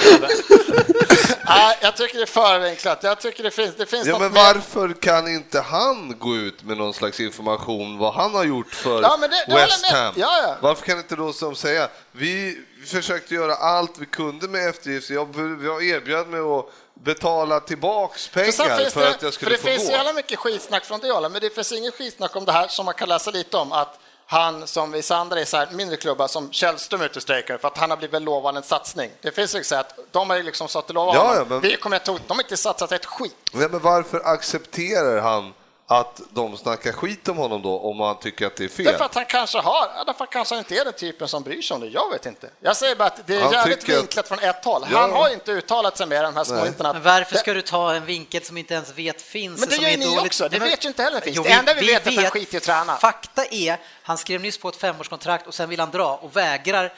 [1.46, 2.98] Nej, jag tycker det är för vinklat.
[3.03, 6.64] Jag tycker det finns, det finns Ja, något men varför kan inte han gå ut
[6.64, 10.05] med någon slags information vad han har gjort för Ja, men det- det West Ham?
[10.05, 10.12] med.
[10.16, 10.55] Ja, ja.
[10.61, 15.29] Varför kan inte då som säga, vi försökte göra allt vi kunde med eftergifter, jag,
[15.64, 19.59] jag erbjöd mig att betala tillbaks För pengar för det, att jag för skulle det
[19.59, 19.92] få finns gå.
[19.92, 22.85] jävla mycket skitsnack från det hållet, men det finns inget skitsnack om det här som
[22.85, 26.29] man kan läsa lite om, att han som vissa andra i så här mindre klubbar
[26.29, 29.11] som Källström är ute och strejkar för att han har blivit lovad en satsning.
[29.23, 31.61] Det finns ju så att de har ju liksom satt och lovat Ja, ja, men-
[31.61, 33.35] Vi kommer att ta de har inte satsat ett skit.
[33.53, 35.53] Nej, men varför accepterar han
[35.87, 38.85] att de snackar skit om honom då, om han tycker att det är fel?
[38.87, 41.62] Därför att han kanske har, därför att kanske han inte är den typen som bryr
[41.62, 41.87] sig om det.
[41.87, 42.51] Jag vet inte.
[42.61, 44.87] Jag säger bara att det är Han jävligt tycker att- vinklat från ett håll.
[44.92, 44.99] Ja.
[45.01, 46.92] Han har inte uttalat sig mer än de här små internet.
[46.95, 49.61] Men varför ska du ta en vinkel som inte ens vet finns?
[49.61, 50.27] Men det gör är ni dåligt?
[50.27, 50.45] också.
[50.45, 51.37] Det Nej, men- vet ju inte heller finns.
[51.37, 52.97] Jo, Det enda vi vet är att han skiter i att träna.
[52.97, 56.92] Fakta är, han skrev nyss på ett femårskontrakt och sen vill han dra och vägrar,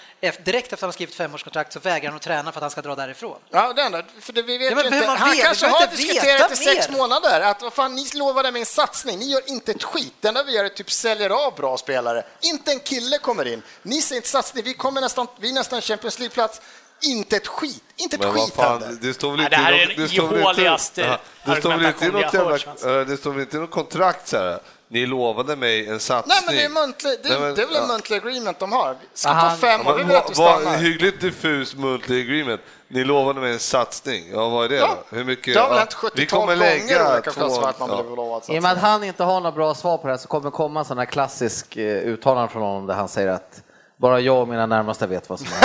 [0.45, 2.83] direkt efter att han skrivit femårskontrakt så vägrar han att träna för att han ska
[2.83, 3.37] dra därifrån.
[3.51, 5.09] Ja, det enda, för det, vi vet Ja, men ju inte.
[5.11, 5.43] Han veta?
[5.47, 6.97] kanske Vi har diskuterat i sex mer.
[6.99, 10.15] månader att vad fan, ni lovade Men satsning, ni gör inte ett skit.
[10.21, 12.25] Det enda vi gör är typ säljer av bra spelare.
[12.41, 13.63] Inte en kille kommer in.
[13.83, 16.61] Ni ser inte satsning, vi kommer nästan, vi är nästan Champions League-plats.
[17.03, 18.87] Inte ett skit, inte ett Men skit händer.
[18.87, 21.01] fan, det står väl Nej, det här i är den det står väl inte- ihåligaste
[21.01, 21.19] Ja,
[21.55, 23.05] det står väl inte i argumentation något jag hört, alltså.
[23.05, 24.61] det står väl inte i något kontrakt så här.
[24.95, 26.35] Ni lovade mig en satsning.
[26.37, 27.89] Nej men det är, muntlig, det, Nej, men- det är väl en ja.
[27.89, 28.97] muntlig agreement de har.
[29.15, 30.77] Ska Han- på fem Ja, år, vi vill att du stannar.
[30.77, 32.61] hyggligt diffus muntlig agreement.
[32.89, 34.25] Ni lovade mig en satsning.
[34.33, 34.99] Ja, vad är det Ja?
[35.11, 35.55] Hur mycket?
[35.55, 37.65] det har väl ja, hänt 70 vi kommer gånger lägga olika två...
[37.67, 38.03] att man ja.
[38.03, 40.19] blev lovad I och med att han inte har några bra svar på det här
[40.19, 43.63] så kommer komma en sån här klassisk eh, uttalande från honom där han säger att
[43.97, 45.49] bara jag och mina närmaste vet vad som.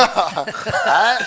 [0.86, 1.18] Nej,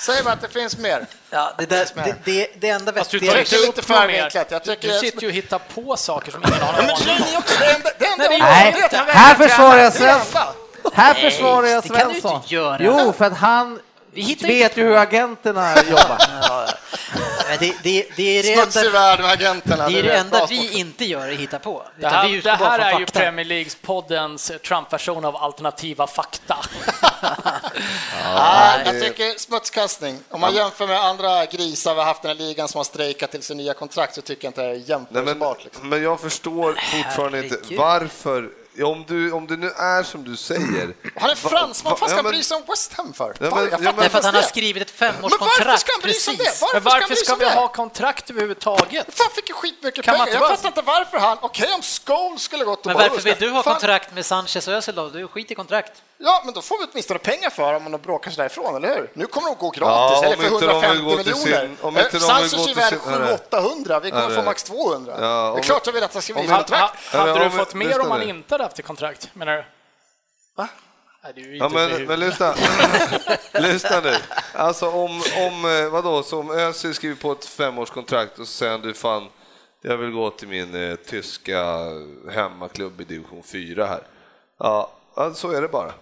[0.00, 1.06] säg bara att det finns mer.
[1.30, 3.32] Ja, det, där, det, det, det enda Fast du vettiga...
[3.32, 4.22] tar inte upp lite för något mer.
[4.22, 4.50] vinklat.
[4.50, 7.08] Jag tycker- Du sitter ju och hittar på saker som ingen har men aning om.
[7.08, 7.58] är ni också.
[7.60, 8.74] Det enda, det enda Nej,
[9.08, 10.42] här försvarar jag Svensson.
[10.94, 12.42] Här försvarar jag det kan du inte Svensson.
[12.46, 12.78] göra.
[12.80, 13.80] Jo, för att han
[14.14, 16.18] hittar vet ju hur agenterna jobbar.
[17.48, 19.88] Men det, det, det är det Smutsig enda, värld med agenterna.
[19.88, 21.82] det är det enda vi inte gör är hitta på.
[22.00, 23.06] Det här, det här är ju.
[23.06, 26.56] Premier Leagues-poddens Trump-version av alternativa fakta.
[28.34, 30.18] Nej, jag tycker smutskastning.
[30.28, 32.84] Om man jämför med andra grisar vi har haft i den här ligan som har
[32.84, 35.58] strejkat till sin nya kontrakt så tycker jag inte det är jämförbart.
[35.58, 35.88] men, Liksom.
[35.88, 37.78] men jag förstår fortfarande inte Herregud.
[37.78, 38.48] varför,
[38.82, 40.94] om du, om det nu är som du säger.
[41.16, 43.34] Han är fransman, vad fan ska han bry sig om West Ham för?
[43.40, 45.92] Ja, men- jag ja, men- Därför att han har skrivit ett Men varför femårskontrakt ska
[45.92, 46.44] han bry sig om det?
[46.44, 47.50] Varför Men ska han varför ska om vi det?
[47.50, 49.06] ha kontrakt överhuvudtaget?
[49.14, 50.28] Fan fick ju skitmycket Kan pengar.
[50.40, 51.38] Jag fattar inte varför han...
[51.40, 54.74] Okej om Scholes skulle gått och Men varför vill du ha kontrakt med Sanchez och
[54.74, 55.08] Özil då?
[55.08, 55.92] Du skit i kontrakt.
[56.22, 58.88] Ja, men då får vi åtminstone pengar för dem om de bråkar sig därifrån, eller
[58.96, 59.10] hur?
[59.14, 61.34] Nu kommer de gå gratis, Ja, eller om för inte de vill 150 gå till
[61.34, 61.60] miljoner.
[61.66, 65.12] sin- om inte är värd sin- 700-800, vi kommer Nej, få max 200.
[65.12, 67.12] Ja, det är om- klart att han ska om- visa Ha, kontrakt.
[67.12, 69.64] ha, hade du fått mer om han inte hade haft ett kontrakt, menar du?
[70.56, 70.68] Va?
[71.24, 72.54] Nej, Ja, inte men, men lyssna.
[73.52, 74.14] lyssna nu.
[74.54, 78.72] Alltså om, om eh, vadå, så om Özil skriver på ett femårskontrakt och så säger
[78.72, 79.28] han du fan,
[79.82, 81.64] jag vill gå till min eh, tyska
[82.34, 84.02] hemmaklubb i division 4 här.
[84.58, 84.90] Ja,
[85.34, 85.92] så är det bara.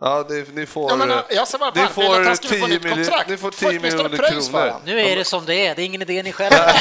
[0.00, 2.10] Ja, det, ni får, Ja, men, eh, jag ser bara på ni han, vill att
[2.18, 4.70] får han skriver på 10 nytt miljoner, ni får Få 10 åtminstone miljoner kronor.
[4.70, 4.80] han.
[4.84, 6.72] Nu är det som det är, det är ingen idé ni själva.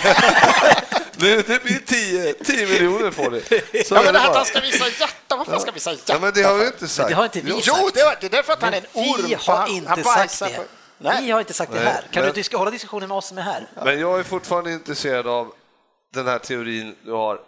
[1.17, 3.41] Det, det blir 10, 10 miljoner får ni.
[3.84, 4.38] Så Ja, men det att bara.
[4.38, 6.13] han ska visa hjärta, varför ska han visa hjärta?
[6.13, 7.10] Ja, men det har vi inte sagt.
[7.10, 7.93] Det har inte vi Jo, sagt.
[7.95, 9.25] det, var, det är därför att han är en Men orm.
[9.28, 10.60] vi har han- inte han sagt bajsar det.
[10.97, 11.23] Nej.
[11.25, 12.04] Vi har inte sagt det Nej, här.
[12.12, 13.67] Kan men- du ska hålla diskussionen med oss som är här?
[13.86, 15.51] Men jag är fortfarande intresserad av
[16.13, 17.39] den här teorin du har,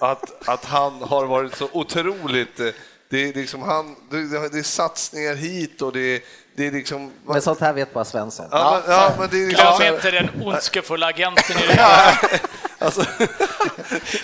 [0.00, 2.60] att, att han har varit så otroligt...
[3.08, 4.16] Det är, liksom han, det
[4.58, 6.20] är satsningar hit och det är,
[6.56, 7.12] det är liksom...
[7.26, 8.46] Men sånt här vet bara Svensson.
[8.50, 9.94] Ja, men, ja, men det är Glöm liksom...
[9.94, 12.40] inte den ondskefulla agenten i det här.
[12.78, 13.04] Alltså,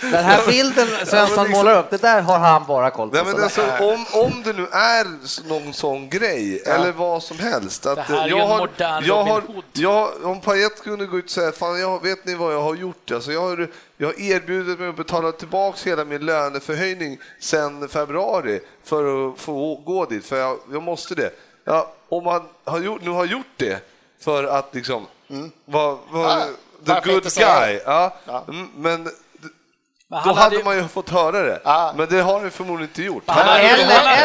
[0.01, 3.23] Den här bilden Svensson målar upp, det där har han bara koll på.
[3.23, 5.07] nej, alltså, om, om det nu är
[5.49, 7.85] någon sån grej, eller vad som helst.
[7.85, 9.43] Att Det här är jag en har, modern jag har,
[9.73, 12.75] jag, Om Payet kunde gå ut och säga, fan jag, vet ni vad jag har
[12.75, 13.11] gjort?
[13.11, 18.59] Alltså, jag, har, jag har erbjudit mig att betala tillbaka hela min löneförhöjning sedan februari
[18.83, 21.31] för att få gå dit, för jag, jag måste det.
[21.65, 23.79] Ja, om man har gjort, nu har gjort det
[24.23, 25.07] för att liksom
[25.65, 26.39] vara vara
[26.85, 28.43] Ja, the good guy, ja, Ja.
[28.47, 29.03] mm, men
[30.07, 31.61] Men då han hade ju- man ju fått höra det.
[31.63, 31.93] Ja.
[31.97, 33.23] Men det har han ju förmodligen inte gjort.
[33.27, 33.59] Han Eller, han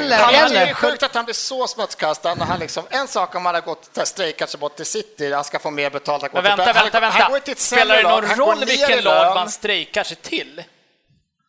[0.05, 3.09] eller, Han, eller, det är sjukt att han blir så smutskastad när han liksom, en
[3.09, 5.90] sak om han hade gått där, strejkat sig bort till City, han ska få mer
[5.90, 6.22] betalt.
[6.22, 7.29] han Men till- vänta, han- vänta, Han vänta.
[7.31, 10.62] går till ett Spelar det någon han roll vilken lag man strejkar sig till?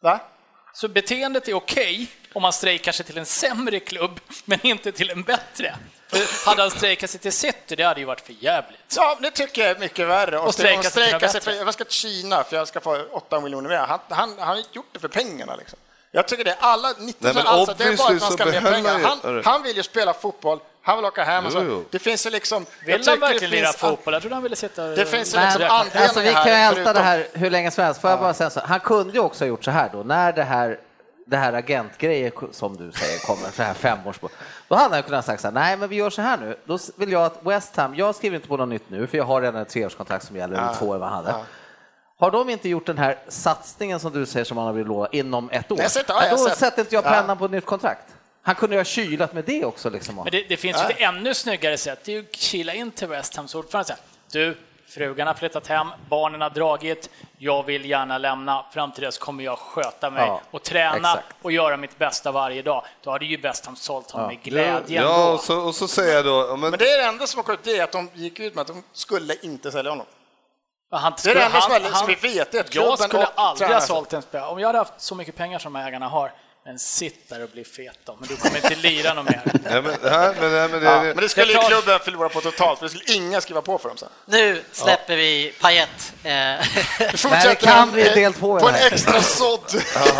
[0.01, 0.19] Va?
[0.73, 5.09] Så beteendet är okej om man strejkar sig till en sämre klubb, men inte till
[5.09, 5.75] en bättre.
[6.07, 8.79] För hade han strejkat sig till City, det hade ju varit för jävligt.
[8.95, 10.39] Ja, det tycker jag är mycket värre.
[10.39, 12.79] Och strejka strejka, sig till strejka sig för, jag ska till Kina för jag ska
[12.79, 13.77] få 8 miljoner mer.
[13.77, 15.55] Han, han, han har inte gjort det för pengarna.
[15.55, 15.79] Liksom.
[16.11, 18.61] Jag tycker det är alla, 90 Nej, alltså, det är bara att man ska mer
[18.61, 18.99] pengar.
[18.99, 21.45] Han, han vill ju spela fotboll, han vill åka hem.
[21.45, 21.65] och Jo, så.
[21.65, 21.85] jo.
[21.91, 22.65] Det finns ju liksom...
[22.85, 24.13] jag Vill han verkligen lira fotboll?
[24.13, 24.83] Jag trodde han ville sitta...
[24.83, 27.83] Det finns ju Men, liksom anledningar alltså, vi kan älta det här hur länge som
[27.83, 28.01] helst.
[28.01, 30.33] Får jag bara säga så, han kunde ju också ha gjort så här då, när
[30.33, 30.79] det här
[31.29, 34.29] det här agentgrejen som du säger kommer, för det här femårsbo.
[34.67, 36.77] Då hade han kunnat sagt så här, nej men vi gör så här nu, då
[36.95, 39.41] vill jag att West Ham, jag skriver inte på något nytt nu, för jag har
[39.41, 41.37] redan ett treårskontrakt som gäller, eller två år vad han hade.
[42.19, 45.07] Har de inte gjort den här satsningen som du säger som han har velat lova
[45.11, 46.57] inom ett år, jag inte, ja, ja, jag då sett.
[46.57, 47.09] sätter inte jag Ja.
[47.09, 48.05] pennan på ett nytt kontrakt.
[48.41, 49.89] Han kunde ju ha kylat med det också.
[49.89, 50.15] Liksom.
[50.15, 52.91] Men det, det finns ju ett ännu snyggare sätt, det är ju att kila in
[52.91, 53.97] till West Hams ordförande och säga,
[54.31, 54.57] du,
[54.89, 59.43] frugan har flyttat hem, barnen har dragit, jag vill gärna lämna, fram till dess kommer
[59.43, 61.35] jag sköta mig Ja, och träna exakt.
[61.41, 62.85] och göra mitt bästa varje dag.
[63.03, 65.33] Då hade ju West Ham sålt honom med glädje Ja, ändå.
[65.33, 67.37] och så, och så säger jag då, ja, men, Men det är det enda som
[67.37, 70.05] har kommit, det är att de gick ut med att de skulle inte sälja honom.
[70.91, 73.25] Han Det är det enda som, han- som vi vet, det är att Jag skulle
[73.25, 74.49] aldrig ha sålt en spelare.
[74.49, 76.31] Om jag hade haft så mycket pengar som ägarna har,
[76.69, 79.41] Men sitt där och bli fet då, men du kommer inte lira något mer.
[79.45, 81.67] Nej, men, nej, men, nej, men, det, Ja, men det skulle Det ju klart.
[81.71, 84.09] klubben förlora på totalt, för det skulle inga skriva på för dem sen.
[84.25, 86.13] Nu släpper vi Payet.
[86.23, 86.61] Eh,
[87.15, 88.91] fortsätter kan en- bli del två På det en här.
[88.91, 89.61] extra sådd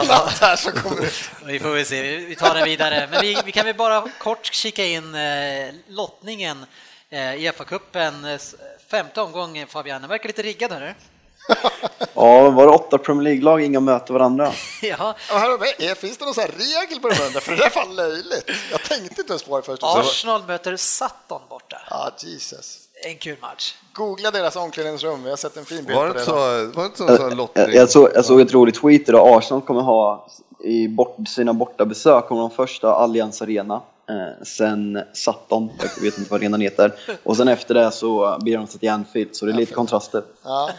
[0.08, 1.30] natt här som kommer ut.
[1.46, 3.08] vi får väl se, vi tar det vidare.
[3.12, 6.66] Men vi, vi kan väl bara kort kika in eh, lottningen
[7.10, 8.34] eh, i FA-cupen.
[8.34, 8.40] Eh,
[8.92, 10.94] Femte omgången Fabian, den verkar lite riggad hörru.
[12.14, 14.52] Ja, var det åtta Premier League-lag, inga möter varandra?
[14.82, 17.40] Ja, här, finns det någon sån här regel på de där?
[17.40, 18.52] För det där är fan löjligt.
[18.72, 19.84] Jag tänkte inte ens på det först.
[19.84, 21.78] Arsenal möter Sutton borta.
[21.90, 22.80] Ja, Jesus.
[23.06, 23.76] En kul match.
[23.94, 26.26] Googla deras omklädningsrum, vi har sett en fin bild var det på det.
[26.26, 27.66] så, var det inte så, så Jag, lottning?
[27.74, 29.38] jag, såg, jag såg ett roligt tweet idag.
[29.38, 30.28] Arsenal kommer ha
[30.64, 33.82] i bort, sina bortabesök kommer de första Allianz Arena.
[34.10, 36.94] Eh, sen Sutton, jag vet inte vad arenan heter.
[37.24, 40.24] Och sen efter det så blir de till Anfield, så det är lite kontraster.
[40.44, 40.70] Ja.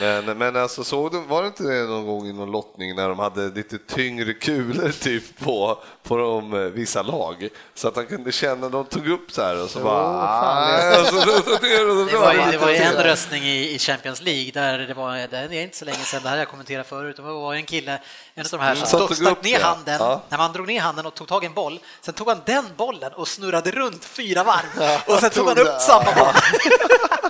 [0.00, 3.08] Men, men alltså såg du, var det inte det någon gång i någon lottning när
[3.08, 7.48] de hade lite tyngre kulor typ på, på de, eh, vissa lag?
[7.74, 10.02] Så att han kunde känna, de tog upp så här och så bara...
[10.04, 11.84] "Ah", och så, så, så, det,
[12.18, 15.76] var, det var en röstning i, i Champions League där det var, det är inte
[15.76, 18.00] så länge sedan, det här jag kommenterat förut, det var en kille,
[18.34, 20.22] en av de här som tog stack ner handen, Ja.
[20.28, 22.64] när man drog ner handen och tog tag i en boll, sen tog han den
[22.76, 26.34] bollen och snurrade runt fyra varv och sen tog han upp samma boll.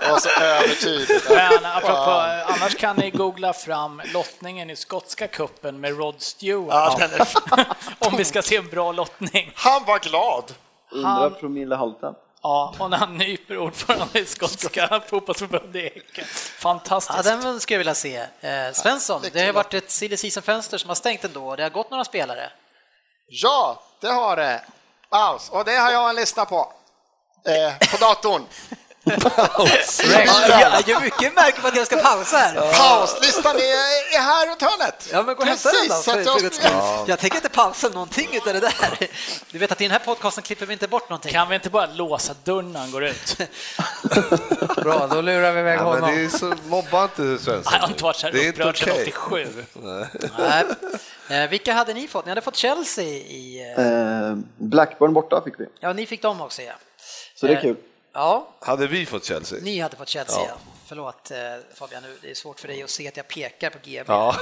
[0.01, 1.31] Det var så övertydligt.
[1.31, 7.01] Men apropå, annars kan ni googla fram lottningen i skotska kuppen med Rod Stewart.
[7.01, 7.65] Ja,
[7.99, 9.53] Om vi ska se en bra lottning.
[9.55, 10.55] han var glad.
[10.91, 12.15] Undrar promillehalten.
[12.43, 16.03] Ja, och när han nyper ordförande i skotska fotbollsförbundet i Häcken.
[16.19, 16.25] Ja,
[16.59, 17.25] Fantastiskt.
[17.25, 18.17] den skulle jag vilja se.
[18.41, 21.71] Eh, Svensson, det har ju varit ett silly season-fönster som har stängt ändå, det har
[21.71, 22.51] gått några spelare.
[23.29, 24.65] Ja, det har det.
[25.11, 25.49] Paus.
[25.51, 26.73] Och det har jag en lista på.
[27.47, 28.43] Eh, på datorn.
[29.09, 32.73] Ja, jag mycket märker på att jag ska pausa här.
[32.73, 35.09] Pauslistan är, är här runt hörnet.
[35.13, 35.95] Ja, men gå och hämta den då.
[35.95, 37.05] Precis, så För, för jag- skull.
[37.07, 39.09] Jag tänker inte pausa någonting utav det där.
[39.51, 41.33] Du vet att i den här podcasten klipper vi inte bort någonting.
[41.33, 43.37] Kan vi inte bara låsa dörren när han går ut?
[44.83, 46.25] Bra, då lurar vi iväg Ja, men det honom.
[46.25, 47.63] är så, mobba inte Svensson.
[47.65, 49.13] Han har inte varit så Det är här inte upprörd sedan okej.
[49.19, 49.67] 87.
[50.39, 50.65] Nej.
[51.43, 52.25] Eh, vilka hade ni fått?
[52.25, 53.75] Ni hade fått Chelsea i...
[53.79, 56.73] eh, Eh, Blackburn borta fick vi, Ja, ni fick dem också, ja.
[57.35, 57.77] så det är Eh, kul.
[58.19, 59.59] Ja, Hade vi fått Chelsea?
[59.63, 60.47] ni hade fått Chelsea, ja.
[60.49, 60.57] Ja.
[60.87, 61.39] Förlåt eh,
[61.75, 64.05] Fabian, nu, det är svårt för dig att se att jag pekar på GB.
[64.07, 64.37] Ja.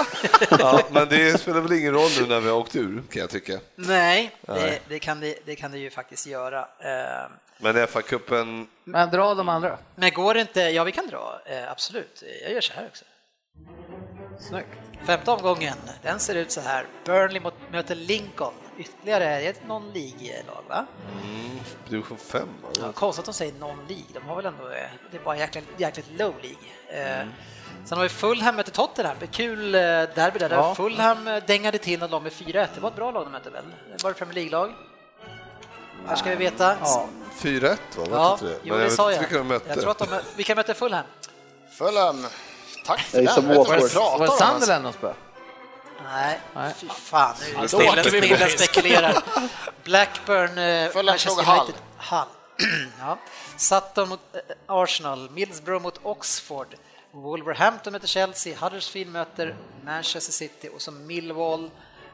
[0.58, 3.30] ja, men det spelar väl ingen roll nu när vi har åkt ur, kan jag
[3.30, 3.58] tycka.
[3.74, 6.60] Nej, det, det, kan det, det kan det ju faktiskt göra.
[6.60, 9.78] Eh, Men FA-cupen, Men dra de andra.
[9.94, 12.22] Men går det inte, ja vi kan dra, eh, absolut.
[12.42, 13.04] Jag gör så här också.
[14.48, 14.68] Snyggt.
[15.06, 16.86] Femte omgången, den ser ut så här.
[17.04, 18.54] Burnley mot, möter Lincoln.
[18.78, 20.86] Ytterligare det är ett non-League-lag, va?
[21.88, 22.48] division 5
[22.80, 25.64] Ja, konstigt att de säger non-League, de har väl ändå, eh, det är bara jäkligt,
[25.76, 27.18] jäkligt low League.
[27.22, 27.26] Eh,
[27.84, 30.74] Sen har vi Fulham möter Tottenham, kul eh, derby där, där Ja.
[30.74, 32.68] Fulham dängade till och de med 4-1.
[32.74, 33.64] Det var ett bra lag de mötte väl?
[34.02, 34.72] Var det Premier League-lag?
[36.06, 36.76] Här ska vi veta.
[36.84, 37.08] Ja.
[37.38, 37.60] 4-1
[37.96, 38.04] va?
[38.04, 38.58] Var Ja, det?
[38.62, 39.18] jo, det jag sa jag.
[39.18, 39.68] vilka de mötte.
[39.68, 41.04] Jag tror att de, vilka möter Fulham?
[41.78, 42.26] Fulham.
[42.86, 44.32] Tack för pratar Var det.
[44.32, 45.16] Sunderland de spöade?
[46.04, 46.74] Nej, Nej.
[46.76, 47.34] fy fan.
[47.40, 49.22] Nu Ja, snillen, snillen spekulerar.
[49.84, 51.52] Blackburn, eh, Manchester.
[51.52, 52.28] United, Hull.
[53.00, 53.18] ja.
[53.56, 56.66] Sutton mot eh, Arsenal, Middlesbrough mot Oxford,
[57.12, 61.70] Wolverhampton möter Chelsea, Huddersfield möter Manchester City och så Millwall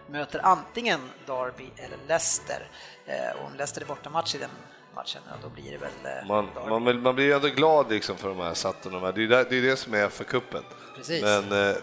[0.06, 2.68] möter antingen Derby eller Leicester.
[3.06, 4.50] Eh, och om Leicester är bortamatch i den
[4.94, 6.70] matchen, ja, då blir det väl Man, Derby.
[6.70, 8.92] man, man blir ju ändå glad liksom för de här satten.
[8.92, 10.62] Det är ju det, det, är det som är FA-cupen.
[10.96, 11.22] Precis.
[11.22, 11.76] Men eh,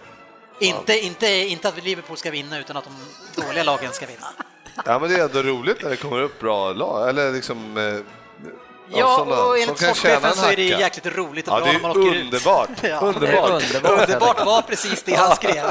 [0.66, 4.28] Inte, inte, inte att Liverpool ska vinna, utan att de dåliga lagen ska vinna.
[4.86, 7.78] Ja, men det är ändå roligt när det kommer upp bra lag, eller liksom...
[7.78, 8.06] eh,
[8.94, 11.80] Ja, sådana och enligt sportchefen en så är det jäkligt roligt och Ja, bra när
[11.80, 12.70] man åker underbart.
[12.70, 12.78] ut.
[12.90, 13.50] Ja, Underbart.
[13.64, 14.00] Underbart.
[14.10, 15.56] Underbart var precis det han skrev.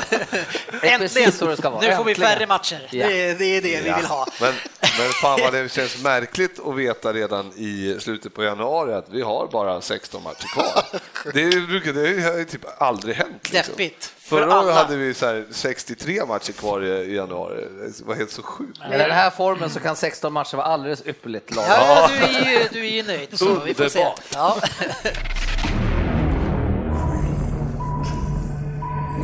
[0.82, 1.32] Äntligen!
[1.40, 1.80] det ska vara.
[1.80, 2.88] Nu får vi färre matcher.
[2.90, 3.08] Ja.
[3.08, 4.26] Det, är- det är det vi vill ha.
[4.40, 4.54] Men,
[5.02, 9.22] men fan vad det känns märkligt att veta redan i slutet på januari att vi
[9.22, 11.00] har bara 16 matcher kvar.
[11.32, 13.52] Det, brukar, det har ju typ aldrig hänt.
[13.52, 13.72] Liksom.
[13.76, 14.04] Deppigt.
[14.04, 17.64] För Förra året hade vi så här 63 matcher kvar i, i januari.
[17.98, 18.78] Det var helt så sjukt.
[18.78, 21.64] Med den här formen så kan 16 matcher vara alldeles ypperligt lag.
[21.68, 24.06] Ja, du är ju, du är ju nöjd, så vi får se.
[24.34, 24.56] Ja.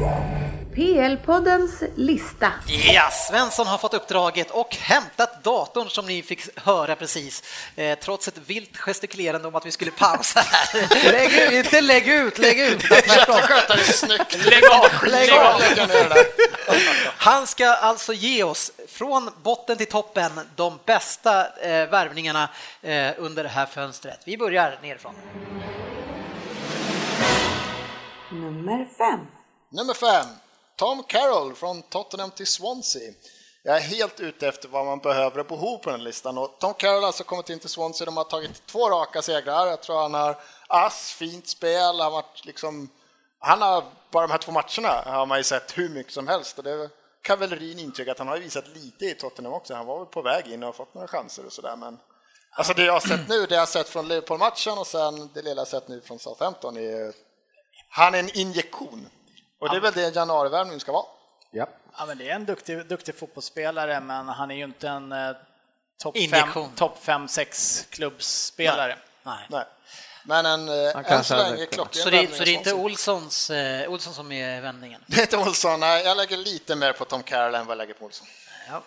[0.76, 2.52] PL-poddens lista.
[2.66, 7.42] ja, Svensson har fått uppdraget och hämtat datorn som ni fick höra precis,
[7.76, 11.12] eh, trots ett vilt gestikulerande om att vi skulle pausa här.
[11.12, 12.80] Lägg ut, inte lägg ut, lägg ut.
[12.80, 13.36] tvärtom.
[14.48, 15.06] Lägg av!
[15.06, 15.62] Lägg av.
[17.16, 22.48] Han ska alltså ge oss från botten till toppen de bästa eh, värvningarna
[22.82, 24.20] eh, under det här fönstret.
[24.24, 25.14] Vi börjar nerifrån.
[28.30, 29.20] Nummer fem.
[29.70, 30.26] Nummer fem.
[30.76, 33.12] Tom Carroll från Tottenham till Swansea.
[33.62, 36.38] Jag är helt ute efter vad man behöver och behov på den listan.
[36.38, 39.66] Och Tom Carroll har alltså kommit in till Swansea, de har tagit två raka segrar.
[39.66, 42.88] Jag tror han har ass, fint spel, han, har liksom,
[43.38, 46.58] han har, bara de här två matcherna har man ju sett hur mycket som helst.
[46.58, 46.90] Och det
[47.22, 49.74] kan väl Rin intyga att han har visat lite i Tottenham också.
[49.74, 51.76] Han var väl på väg in och fått några chanser och sådär.
[51.76, 51.98] Men
[52.50, 55.42] alltså det jag har sett nu, det jag har sett från Liverpool-matchen och sen det
[55.42, 57.14] lilla jag har sett nu från Southampton är
[57.88, 59.08] han är en injektion.
[59.58, 60.30] Och det är väl det en
[60.80, 61.06] ska vara.
[61.50, 61.66] Ja.
[61.98, 65.36] Ja, men det är en duktig, duktig fotbollsspelare, men han är ju inte en eh,
[65.98, 66.70] topp Injektion.
[67.02, 68.98] 5-6 klubbspelare.
[69.22, 69.46] Nej.
[69.50, 69.64] Nej.
[70.24, 72.74] Men en, eh, än så länge klockren Så det, så det är inte.
[72.74, 75.04] Olssons, eh, Olsson som är vändningen?
[75.06, 77.78] Det är inte Olsson, nej, jag lägger lite mer på Tom Carroll än vad jag
[77.78, 78.26] lägger på Olsson.
[78.68, 78.82] Ja.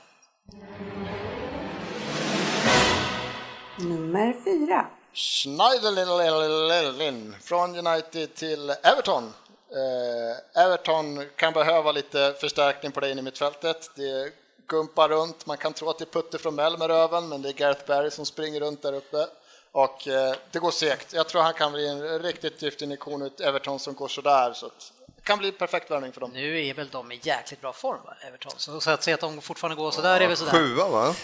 [3.77, 4.87] Nummer fyra.
[5.13, 9.33] Schneiderlin från United till Everton.
[9.71, 13.89] Eh, Everton kan behöva lite förstärkning på det inne i mittfältet.
[13.95, 14.31] Det
[14.67, 17.49] gumpar runt, man kan tro att det är Putte från Mell med röven men det
[17.49, 19.27] är Gareth Barry som springer runt där uppe.
[19.71, 21.13] Och eh, det går segt.
[21.13, 24.53] Jag tror han kan bli en riktigt giftig injektion ut Everton som går sådär.
[24.53, 24.91] Så att
[25.29, 26.31] kan bli perfekt värvning för dem.
[26.33, 28.51] Nu är väl de i jäkligt bra form, va, Everton.
[28.57, 30.51] Så, att säga att de fortfarande går sådär är väl sådär.
[30.51, 31.15] Sjua va?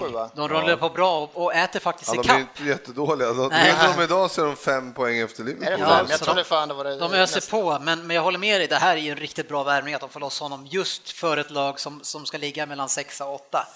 [0.00, 0.30] Sjua.
[0.34, 2.38] De rullar på bra och, och äter faktiskt Ja, i de är kapp.
[2.40, 3.32] inte jättedåliga.
[3.32, 3.72] De, Nej.
[3.72, 5.76] vinner de idag så är de fem poäng efter Liverpool.
[5.80, 6.96] Ja, Jag tror de- det fan det var det.
[6.96, 9.48] De öser på, men, men jag håller med dig, det här är ju en riktigt
[9.48, 12.66] bra värvning att de får loss honom just för ett lag som, som ska ligga
[12.66, 13.66] mellan 6 och 8.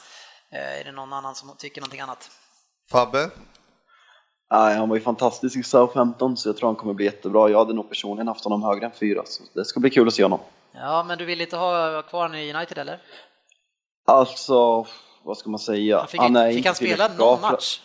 [0.52, 2.30] Eh, är det någon annan som tycker någonting annat?
[2.90, 3.30] Fabbe?
[4.50, 7.50] Nej, han var ju fantastisk i Southampton så jag tror han kommer bli jättebra.
[7.50, 10.14] Jag hade nog personligen haft honom högre än fyra så det ska bli kul att
[10.14, 10.40] se honom.
[10.72, 13.00] Ja, men du vill inte ha kvar honom i United eller?
[14.06, 14.86] Alltså,
[15.22, 15.98] vad ska man säga?
[15.98, 17.80] Han fick, är fick inte han spela någon för- match?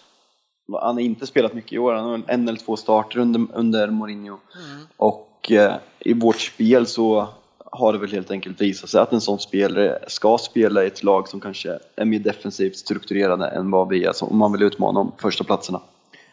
[0.81, 3.87] Han har inte spelat mycket i år, han har en eller två starter under, under
[3.87, 4.37] Mourinho.
[4.55, 4.87] Mm.
[4.97, 7.27] Och eh, i vårt spel så
[7.71, 11.03] har det väl helt enkelt visat sig att en sån spelare ska spela i ett
[11.03, 14.99] lag som kanske är mer defensivt strukturerade än vad vi är, om man vill utmana
[14.99, 15.81] om första platserna.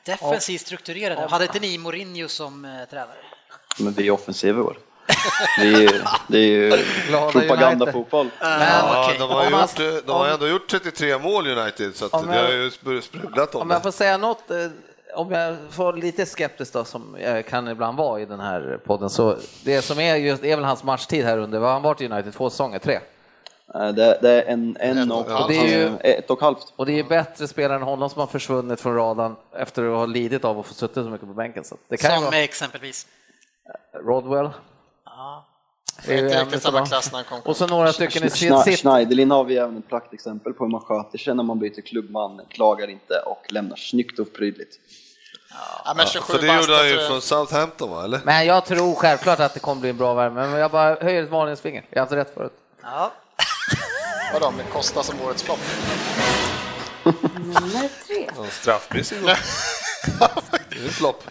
[0.04, 1.26] Defensivt strukturerade.
[1.30, 3.16] Hade inte ni Mourinho som eh, tränare?
[3.78, 4.78] Men vi är offensiva i år.
[5.58, 5.88] Det är ju,
[6.28, 6.70] det är ju
[7.32, 8.30] propagandafotboll.
[8.40, 9.16] Men, Ja, okej.
[9.18, 12.26] de har, ju gjort, eh, de har ändå gjort 33 mål United så att Om
[12.26, 13.82] det jag- har ju börjat sprudlat om Om jag det.
[13.82, 14.56] får säga något, eh,
[15.14, 19.10] om jag får lite skeptisk då, som jag kan ibland vara i den här podden,
[19.10, 22.00] så det som är just, är väl hans matchtid här under, vad har han varit
[22.00, 22.32] i United?
[22.34, 22.78] Två säsonger?
[22.78, 23.00] Tre?
[23.74, 26.72] Eh, Det, det är en, en och, Ja, det är ju- ett och ett halvt.
[26.76, 30.06] Och det är bättre spelare än honom som har försvunnit från radarn efter att ha
[30.06, 31.64] lidit av att få suttit så mycket på bänken.
[31.64, 33.06] Så det kan Som vara exempelvis.
[34.04, 34.50] Rodwell.
[35.04, 35.46] Ja.
[36.06, 37.50] Det är ju Inte riktigt samma klass när han kom.
[37.50, 38.78] Och så några stycken i sitt...
[38.80, 42.40] Schneiderlin har vi även ett praktexempel på hur man sköter sig när man byter klubbman,
[42.48, 44.76] klagar inte och lämnar snyggt och prydligt.
[45.85, 48.20] Ja, men 27 För det gjorde han ju från Southampton va, eller?
[48.24, 51.22] Men jag tror självklart att det kommer bli en bra värme, men jag bara höjer
[51.22, 51.85] ett varningens finger.
[51.90, 52.52] Jag har haft rätt förut.
[52.83, 53.12] Ja.
[54.32, 55.58] Vadå, med Costa som årets flopp?
[57.34, 58.30] Nummer tre.
[58.38, 59.38] En straffmiss igår.
[60.70, 61.24] Det är en flopp.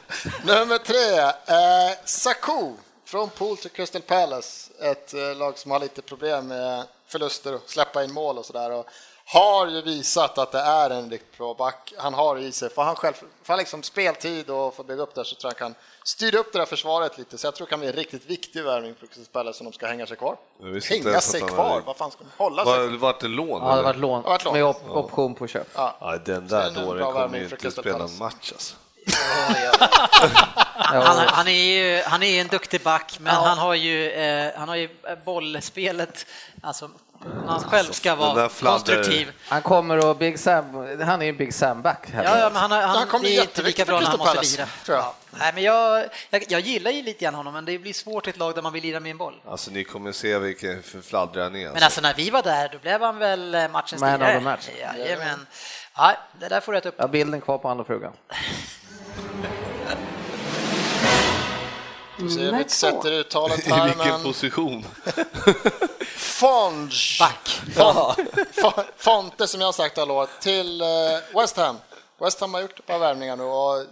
[0.44, 1.20] Nummer tre,
[1.56, 2.74] eh, Saku
[3.06, 4.72] från Pool till Crystal Palace.
[4.82, 8.84] Ett eh, lag som har lite problem med förluster och släppa in mål och sådär.
[9.32, 11.94] Har ju visat att det är en riktigt bra back.
[11.98, 15.16] Han har i sig, får han själv får han liksom speltid och får bygga upp
[15.16, 17.38] där så tror jag han kan styra upp det där försvaret lite.
[17.38, 19.74] Så jag tror det kan bli en riktigt viktig värvning för Crystal Palace om de
[19.74, 20.36] ska hänga sig kvar.
[20.90, 21.70] Hänga sig kvar?
[21.70, 22.74] hade- Vad fan ska de hålla sig?
[22.88, 23.62] Var, vart det lån?
[23.64, 24.54] Ja, det varit lån Det varit lån.
[24.54, 25.68] med op option på köp.
[25.76, 28.76] Ja, den Så där dåren kommer ju inte spela en match alltså.
[30.76, 34.70] Han, han, är ju, han är en duktig back, men han har ju, eh, han
[34.70, 34.90] har ju
[35.26, 36.26] bollspelet,
[36.62, 36.90] alltså
[37.48, 39.32] han själv ska den där vara konstruktiv.
[39.48, 42.08] Han kommer och Big Sam, han är ju en Big Sam-back.
[42.14, 44.42] Ja, ja, men han, har- Han han, kommer är inte lika bra när han måste
[44.42, 44.68] lira.
[44.88, 45.16] Ja.
[45.32, 48.30] Nej, men jag, jag, jag gillar ju lite grann honom, men det blir svårt i
[48.30, 49.36] ett lag där man vill lira med en boll.
[49.48, 51.60] Alltså ni kommer se vilken fladdra han är.
[51.60, 51.86] Men Alltså.
[51.86, 54.34] alltså när vi var där, då blev han väl eh, matchens Man of lirare.
[54.38, 54.70] the match.
[54.98, 55.46] Jajamän.
[55.98, 56.96] Ja, det där får du äta upp.
[56.98, 58.14] Jag har bilden kvar på och frugan.
[62.18, 64.86] Vi sätter uttalet I här, vilken men position?
[66.40, 66.90] Fonge.
[67.20, 67.62] Back.
[68.56, 70.88] Fon- Fonte som jag har sagt alla år till eh,
[71.42, 71.78] West Ham.
[72.20, 73.86] West Ham har gjort ett par värvningar nu och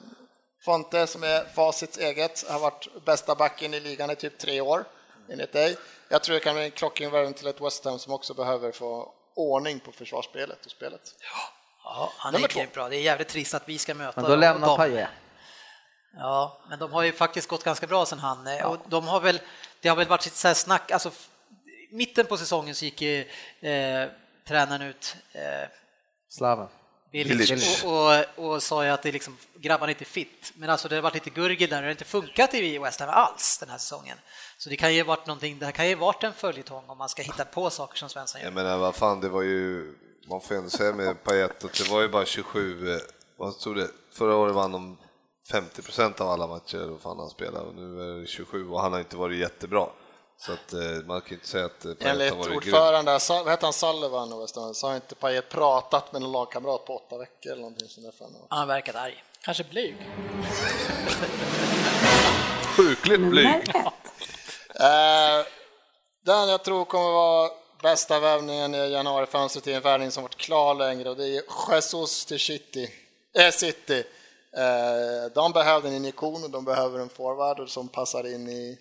[0.66, 4.84] Fonte som är facits eget har varit bästa backen i ligan i typ tre år
[5.32, 5.78] enligt dig.
[6.10, 8.72] Jag tror det kan bli en klockren värvning till ett West Ham som också behöver
[8.72, 11.02] få ordning på försvarsspelet och spelet.
[11.84, 12.74] Ja, han Nummer är två.
[12.74, 12.90] bra.
[12.90, 14.78] Det är jävligt trist att vi ska möta Men då lämnar dem.
[14.78, 15.08] Paille.
[16.18, 18.48] Ja, men de har ju faktiskt gått ganska bra sen han.
[18.48, 19.40] eh, Och de har väl,
[19.82, 21.12] det har väl varit lite så här snack, alltså
[21.90, 23.20] mitten på säsongen så gick ju
[23.60, 24.10] eh,
[24.48, 25.70] tränaren ut, eh,
[26.30, 26.68] Slaven.
[27.12, 27.84] Bilic.
[27.84, 27.92] Och,
[28.38, 30.54] och, och sa ju att det liksom, grabbarna är inte fit.
[30.56, 33.10] Men alltså det har varit lite gurgel där, det har inte funkat i West Ham
[33.10, 34.18] alls den här säsongen.
[34.58, 37.10] Så det kan ju varit någonting, det här kan ju varit en följetong om man
[37.10, 38.48] ska hitta på saker som Svensson gör.
[38.48, 39.94] Jag menar, vad fan, det var ju,
[40.30, 43.00] man får ju ändå säga med Payet att det var ju bara 27, eh,
[43.38, 44.98] vad stod det, förra året vann de
[45.52, 48.82] 50 procent av alla matcher, vad fan han spelade, och nu är det 27 och
[48.82, 49.88] han har inte varit jättebra.
[50.40, 52.58] Så att eh, man kan ju inte säga att eh, Payet Enligt har varit grym.
[52.58, 56.96] ordförande, Sa- vad heter han, Sullivan så har inte Payet pratat med en lagkamrat på
[56.98, 58.28] åtta veckor eller någonting sånt där.
[58.50, 59.24] Han har verkat arg.
[59.42, 59.96] Kanske blyg.
[62.78, 63.76] Sjukligt blyg.
[64.80, 65.46] Eh,
[66.26, 67.50] den jag tror kommer vara
[67.82, 71.42] bästa värvningen i januarifönstret är en värvning som varit klar längre och det är
[71.74, 72.90] Jesus till City.
[73.40, 74.04] Äh, City.
[75.34, 78.78] De behövde en injektion och de behöver en forward som passar in i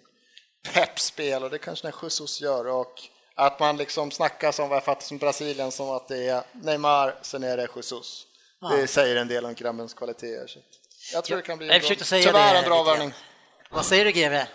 [0.72, 3.02] Peps spel och det kanske när Jesus gör och
[3.34, 7.14] att man liksom snackar som vad jag fattar som Brasilien som att det är Neymar,
[7.22, 8.26] sen är det Jesus.
[8.70, 10.50] Det säger en del om grabbens kvaliteter.
[11.12, 13.12] Jag tror det kan bli Jag en bra, tyvärr en bra värvning.
[13.70, 14.46] Vad säger du GV?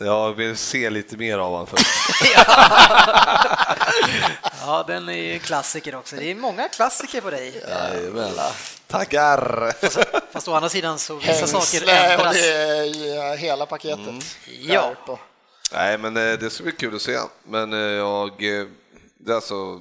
[0.00, 1.86] Jag vill se lite mer av honom först.
[4.66, 6.16] Ja, den är ju klassiker också.
[6.16, 7.64] Det är många klassiker på dig.
[7.68, 8.30] Jajamän.
[8.86, 9.72] Tackar!
[10.32, 12.32] Fast å andra sidan så vissa saker Hängsle och ändras.
[12.34, 13.98] det är ju hela paketet.
[13.98, 14.20] Mm.
[14.60, 14.92] Ja.
[15.72, 17.18] Nej, men eh, det ska bli kul att se.
[17.44, 18.28] Men eh, jag...
[18.30, 18.66] eh,
[19.18, 19.80] Det är alltså,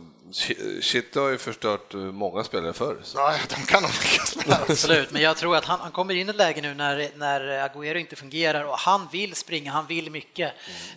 [0.81, 2.97] Shit har ju förstört eh, många spelare förr.
[3.03, 3.17] Så.
[3.17, 4.59] Ja, de kan nog lyckas det.
[4.69, 7.69] Absolut, men jag tror att han, han kommer in i ett läge nu när, när
[7.69, 10.53] Agüero inte fungerar och han vill springa, han vill mycket.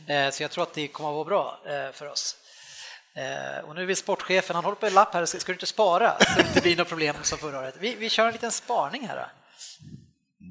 [0.07, 2.37] Eh, så jag tror att det kommer att vara bra eh, för oss.
[3.65, 6.19] Och nu vill sportchefen, han håller på i lapp här, ska, ska du inte spara
[6.19, 7.75] så det inte blir något problem som förra året?
[7.81, 9.17] Vi, vi kör en liten sparning här.
[9.17, 9.27] Då.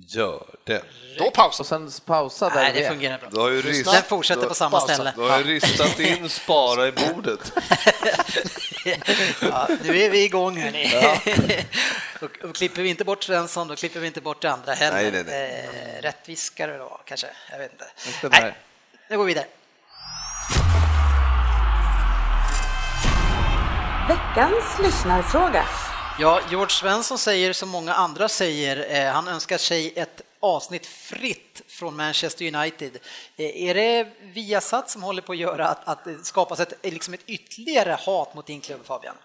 [0.07, 0.83] Gör det.
[1.17, 3.29] Då pausar Och sen pausa där Nej, det fungerar bra.
[3.31, 4.93] Du har ju rist, Den fortsätter på samma pausa.
[4.93, 5.13] ställe.
[5.15, 7.53] du har ju ristat in spara i bordet.
[9.41, 10.91] Ja, nu är vi igång hörni.
[12.21, 15.11] och, och klipper vi inte bort Svensson, då klipper vi inte bort det andra heller.
[15.11, 17.85] Nej, nej, Eh, rättvis ska det vara kanske, jag vet inte.
[18.41, 18.55] Nej,
[19.09, 19.47] nu går vi vidare.
[24.07, 25.65] Veckans lyssnarfråga.
[26.19, 31.61] Ja, George Svensson säger som många andra säger, eh, han önskar sig ett avsnitt fritt
[31.67, 32.91] från Manchester United.
[33.37, 37.13] Eh, är det Viasat som håller på att göra att, att det skapas ett, liksom
[37.13, 39.15] ett ytterligare hat mot din klubb Fabian?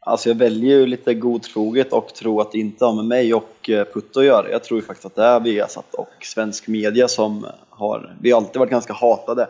[0.00, 3.70] Alltså jag väljer ju lite godtroget och tror att det inte har med mig och
[3.70, 4.50] eh, Putte att göra.
[4.50, 8.40] Jag tror ju faktiskt att det är Viasat och svensk media som har, vi har
[8.40, 9.48] alltid varit ganska hatade.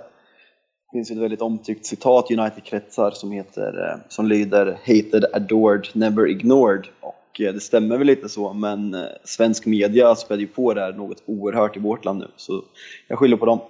[0.93, 5.89] Det finns ett väldigt omtyckt citat i United-kretsar som heter, eh, som lyder “Hated, adored,
[5.93, 10.49] never ignored” och eh, det stämmer väl lite så, men eh, svensk media spädde ju
[10.49, 12.65] på det här något oerhört i vårt land nu, så
[13.09, 13.61] jag skyller på dem.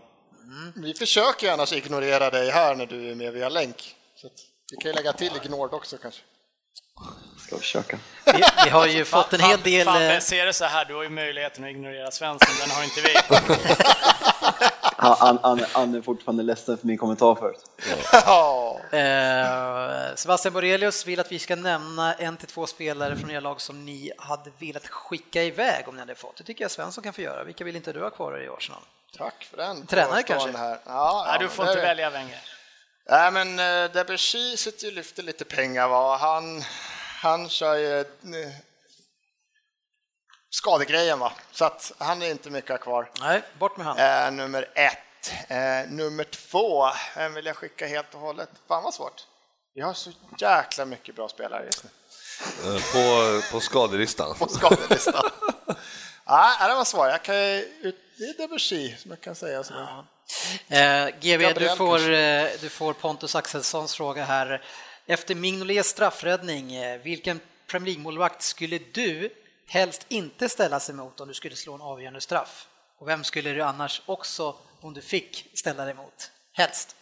[0.74, 3.96] Vi försöker ju annars ignorera dig här när du är med via länk.
[4.16, 4.32] Så att
[4.70, 6.22] vi kan ju lägga till ignored också kanske.
[7.38, 7.98] Ska försöka.
[8.26, 9.84] Vi, vi har ju fått en hel del...
[9.84, 13.00] Fabbe, ser det så här, du har ju möjligheten att ignorera Svensson, den har inte
[13.00, 13.14] vi.
[15.02, 17.60] Han, han, han, är fortfarande ledsen för min kommentar förut.
[18.12, 23.40] Ja, Eh, Sebastian Borelius vill att vi ska nämna en till två spelare från era
[23.40, 26.36] lag som ni hade velat skicka iväg om ni hade fått.
[26.36, 27.44] Det tycker jag Svensson kan få göra.
[27.44, 28.80] Vilka vill inte du ha kvar i Arsenal?
[29.18, 29.86] tack för den.
[29.86, 30.58] Tränare kanske?
[30.58, 30.78] Här.
[30.84, 32.40] Ja, Nej, ja, du får inte välja Wenger.
[33.10, 35.88] Nej, men uh, Debussy sitter ju och lyfter lite pengar.
[35.88, 36.16] Va?
[36.16, 36.62] Han,
[37.22, 38.06] han kör ju eh,
[40.52, 41.32] skadegrejen, va?
[41.52, 43.10] så att han är inte mycket kvar.
[43.20, 43.98] Nej, bort med han.
[43.98, 44.98] Eh, nummer ett.
[45.48, 46.86] Eh, nummer två,
[47.16, 48.48] vem vill jag skicka helt och hållet?
[48.68, 49.26] Fan vad svårt.
[49.74, 51.90] Vi har så jäkla mycket bra spelare just nu
[52.64, 54.34] Eh, På, på skadelistan.
[54.38, 55.30] på skadelistan.
[56.26, 57.06] Nej, det var svårt.
[57.10, 59.64] Jag kan, det är Debussy som jag kan säga.
[59.64, 59.76] Som
[60.68, 62.16] Eh, GV, du får, kanske?
[62.16, 64.64] eh, du får Pontus Axelssons fråga här.
[65.06, 69.30] Efter Mignolets straffräddning, eh, vilken Premier League-målvakt skulle du
[69.68, 72.66] helst inte ställa sig mot om du skulle slå en avgörande straff?
[72.98, 76.30] Och vem skulle du annars också, om du fick, ställa dig mot?
[76.52, 76.96] Helst?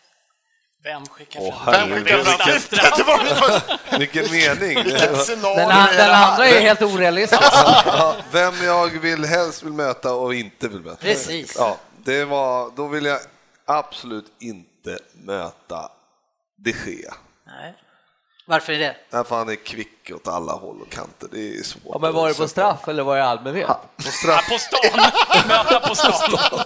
[0.82, 1.74] Vem skickar fram?
[1.74, 3.80] herregud, Vem skickar fram vilken- straff?
[3.98, 4.74] Vilken mening!
[4.84, 7.42] Den, är an, den andra är helt orealistisk.
[7.42, 10.96] Ja, vem jag vill helst vill möta och inte vill möta.
[10.96, 11.54] Precis.
[11.58, 13.20] Ja, det var, då vill jag
[13.64, 15.90] absolut inte möta
[16.56, 17.14] de Gea.
[17.46, 17.74] Nej.
[18.50, 18.96] Varför är det?
[19.10, 21.28] Därför han är kvick åt alla håll och kanter.
[21.32, 21.82] Det är svårt.
[21.92, 23.66] Ja, men var det på straff eller var det i allmänhet?
[23.66, 23.76] sätta.
[23.76, 24.48] På Ja, straff.
[24.48, 25.00] på stan!
[25.48, 26.64] Möta på stan!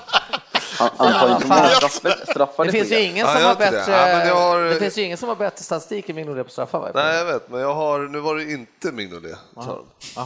[2.66, 3.58] Det finns ju ingen Ja, som har det.
[3.58, 6.46] bättre, Ja, men jag har- det finns ju ingen som har bättre statistik än Mignolet
[6.46, 6.78] på straffar.
[6.78, 6.90] va?
[6.94, 9.38] Nej, jag vet, men jag har, nu var det inte Mignolet.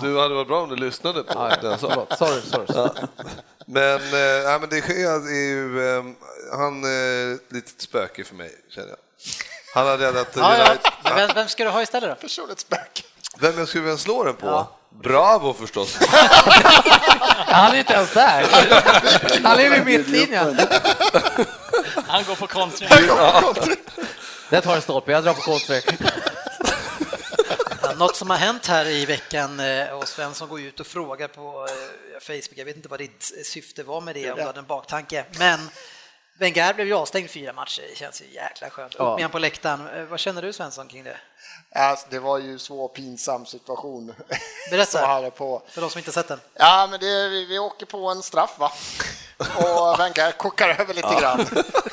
[0.03, 1.71] Du hade varit bra om du lyssnade på Ja, det ja.
[1.71, 2.07] jag sa.
[2.17, 2.67] Sorry, sorry.
[2.67, 2.91] sorry.
[3.67, 6.05] Men, eh, nej, men de Gea är ju, eh,
[6.59, 8.99] han är ett litet spöke för mig, känner jag.
[9.75, 10.71] Han har räddat Ja, ja.
[10.71, 10.93] United.
[11.05, 12.15] Vem, vem ska du ha istället då?
[12.15, 13.03] Personligt spöke.
[13.39, 14.67] Vem jag skulle vilja slå den på?
[15.03, 15.99] Bravo förstås.
[17.47, 18.47] Han är inte ens där.
[19.43, 20.59] Han är vid mittlinjen.
[22.07, 22.89] Han går på kontring.
[24.51, 25.81] Det tar en stolpe, jag drar på kontring.
[27.83, 31.29] Ja, Något som har hänt här i veckan eh, och Svensson går ut och frågar
[31.29, 34.59] på eh, Facebook, jag vet inte vad ditt syfte var med det, om du hade
[34.59, 35.71] en baktanke, men
[36.39, 38.95] Wenger blev ju avstängd fyra matcher, det känns ju jäkla skönt.
[38.95, 39.17] Upp Ja.
[39.17, 39.89] med på läktaren.
[39.95, 41.17] Eh, Vad känner du Svensson kring det?
[41.75, 44.15] Alltså, det var ju så pinsam situation.
[44.71, 45.31] Berätta.
[45.37, 45.63] på.
[45.69, 46.41] För de som inte sett den.
[46.55, 48.73] Ja, men det, vi, vi åker på en straff va?
[49.37, 51.45] Och Wenger kokar över lite grann,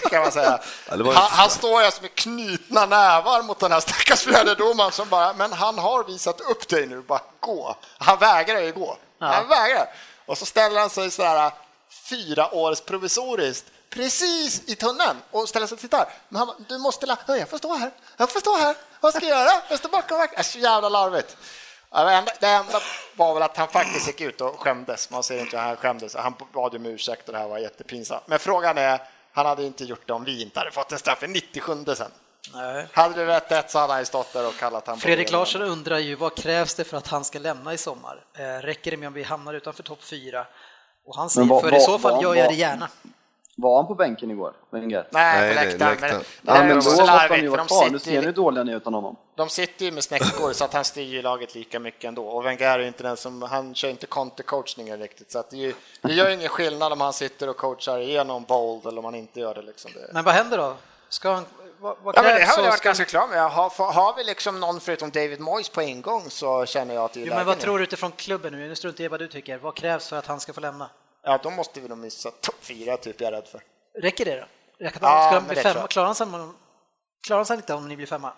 [0.10, 0.60] kan man säga.
[0.90, 5.10] Ja, ju- Han, han står alltså med knutna nävar mot den här stackars fjärdedomaren som
[5.10, 7.76] bara, men han har visat upp dig nu, bara gå.
[7.98, 8.98] Han vägrar ju gå.
[9.20, 9.90] Han vägrar.
[10.26, 11.52] Och så ställer han sig sådär
[12.10, 13.66] fyra års provisoriskt
[13.96, 16.10] precis i tunneln och ställer sig och tittar.
[16.30, 19.14] Men han bara, du måste, la- jag får stå här, jag får stå här, vad
[19.14, 19.62] ska jag göra?
[19.70, 21.38] Jag står bakom är så jävla larvigt.
[22.40, 22.80] Det enda,
[23.16, 25.10] var väl att han faktiskt gick ut och skämdes.
[25.10, 26.16] Man ser inte hur han skämdes.
[26.16, 28.24] Han bad ju om ursäkt och det här var jättepinsamt.
[28.28, 29.02] Men frågan är,
[29.34, 32.12] han hade inte gjort det om vi inte hade fått en straff i 97 sen.
[32.54, 32.88] Nej.
[32.94, 36.16] Hade varit rätt så hade han stått där och kallat han Fredrik Larsson undrar ju
[36.16, 38.24] vad krävs det för att han ska lämna i sommar?
[38.38, 40.46] Eh, räcker det med om vi hamnar utanför topp fyra?
[41.06, 42.90] Och han säger, vad- för i vad- så fall vad- gör jag det gärna.
[43.58, 45.08] Var han på bänken igår, Wenger?
[45.12, 45.92] Nej, Nej, på nej, läktaren.
[45.92, 46.24] läktaren.
[46.42, 47.90] Men, Ja, men då måste han ju för vara kvar.
[47.90, 49.16] Nu sitter ser ni dåliga ni är utan honom.
[49.36, 52.28] De sitter ju med snäckor så att han styr ju laget lika mycket ändå.
[52.28, 55.32] Och Wenger är ju inte den som, han kör inte countercoachningen riktigt.
[55.32, 58.44] Så att det, är ju, det gör ingen skillnad om han sitter och coachar igenom
[58.44, 59.62] bold eller om han inte gör det.
[59.62, 59.92] Liksom.
[59.94, 60.14] det.
[60.14, 60.76] Men vad händer då?
[61.10, 61.46] Ska han,
[61.80, 63.52] vad, vad Ja, men det har och varit ska- ganska klart med.
[63.52, 67.14] Har, har vi liksom någon förutom David Moyes på en gång så känner jag att
[67.14, 67.62] det är Jo, men vad nu.
[67.62, 68.68] tror du utifrån klubben nu?
[68.68, 69.58] Nu struntar jag i vad du tycker.
[69.58, 70.90] Vad krävs för att han ska få lämna?
[71.28, 73.62] Ja, då måste vi nog missa topp fyra, typ, jag är rädd för.
[74.02, 74.46] Räcker det då?
[74.86, 75.88] Räcker Ja, ska han bli det femma?
[75.88, 76.28] Klarar han sig,
[77.28, 78.34] klarar han sig inte om ni blir femma?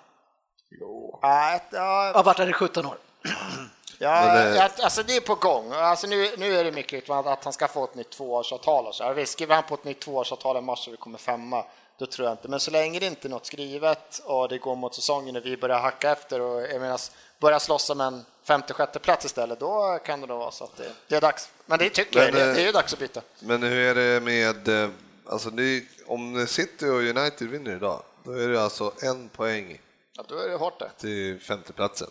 [0.70, 2.98] Ja, ja, Har varit där i 17 år.
[4.00, 5.72] Ja, ja, alltså det är på gång.
[5.72, 8.88] Alltså nu, nu är det mycket att, han ska få ett nytt tvåårsavtal.
[8.88, 9.04] Och så.
[9.04, 9.14] här.
[9.14, 11.66] Visst, skriver han på ett nytt tvåårsavtal i mars och vi kommer femma,
[12.00, 12.48] då tror jag inte.
[12.48, 15.58] Men så länge det inte är något skrivet och det går mot säsongen och vi
[15.58, 17.00] börjar hacka efter och jag menar,
[17.40, 20.78] börjar slåss om en femte, sjätte plats istället, då kan det nog vara så att
[20.78, 21.50] det, det är dags.
[21.66, 23.22] Men det tycker jag, Men, det, eh, det är ju dags att byta.
[23.40, 24.90] Men hur är det med, eh,
[25.30, 29.82] alltså det, om City och United vinner idag, då är det alltså en poäng
[30.18, 30.90] Ja, då är det hårt det.
[30.98, 32.10] till femteplatsen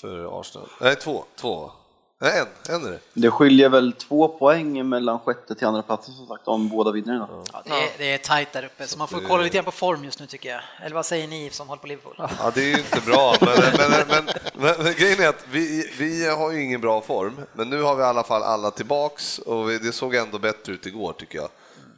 [0.00, 0.68] för Arsenal.
[0.80, 1.24] Nej, två.
[1.36, 1.72] två.
[2.18, 2.74] Nej, en.
[2.74, 2.98] En är det.
[3.12, 7.14] Det skiljer väl två poäng mellan sjätte till andra platsen som sagt om båda vinner
[7.16, 7.28] idag.
[7.52, 9.70] Ja, det, är, det är tajt där uppe, så man får kolla lite grann på
[9.70, 10.60] form just nu tycker jag.
[10.82, 12.14] Eller vad säger ni som håller på Liverpool?
[12.18, 13.48] Ja, det är ju inte bra, men,
[13.78, 17.70] men, men, men, men grejen är att vi, vi har ju ingen bra form, men
[17.70, 20.86] nu har vi i alla fall alla tillbaks och vi, det såg ändå bättre ut
[20.86, 21.48] igår tycker jag.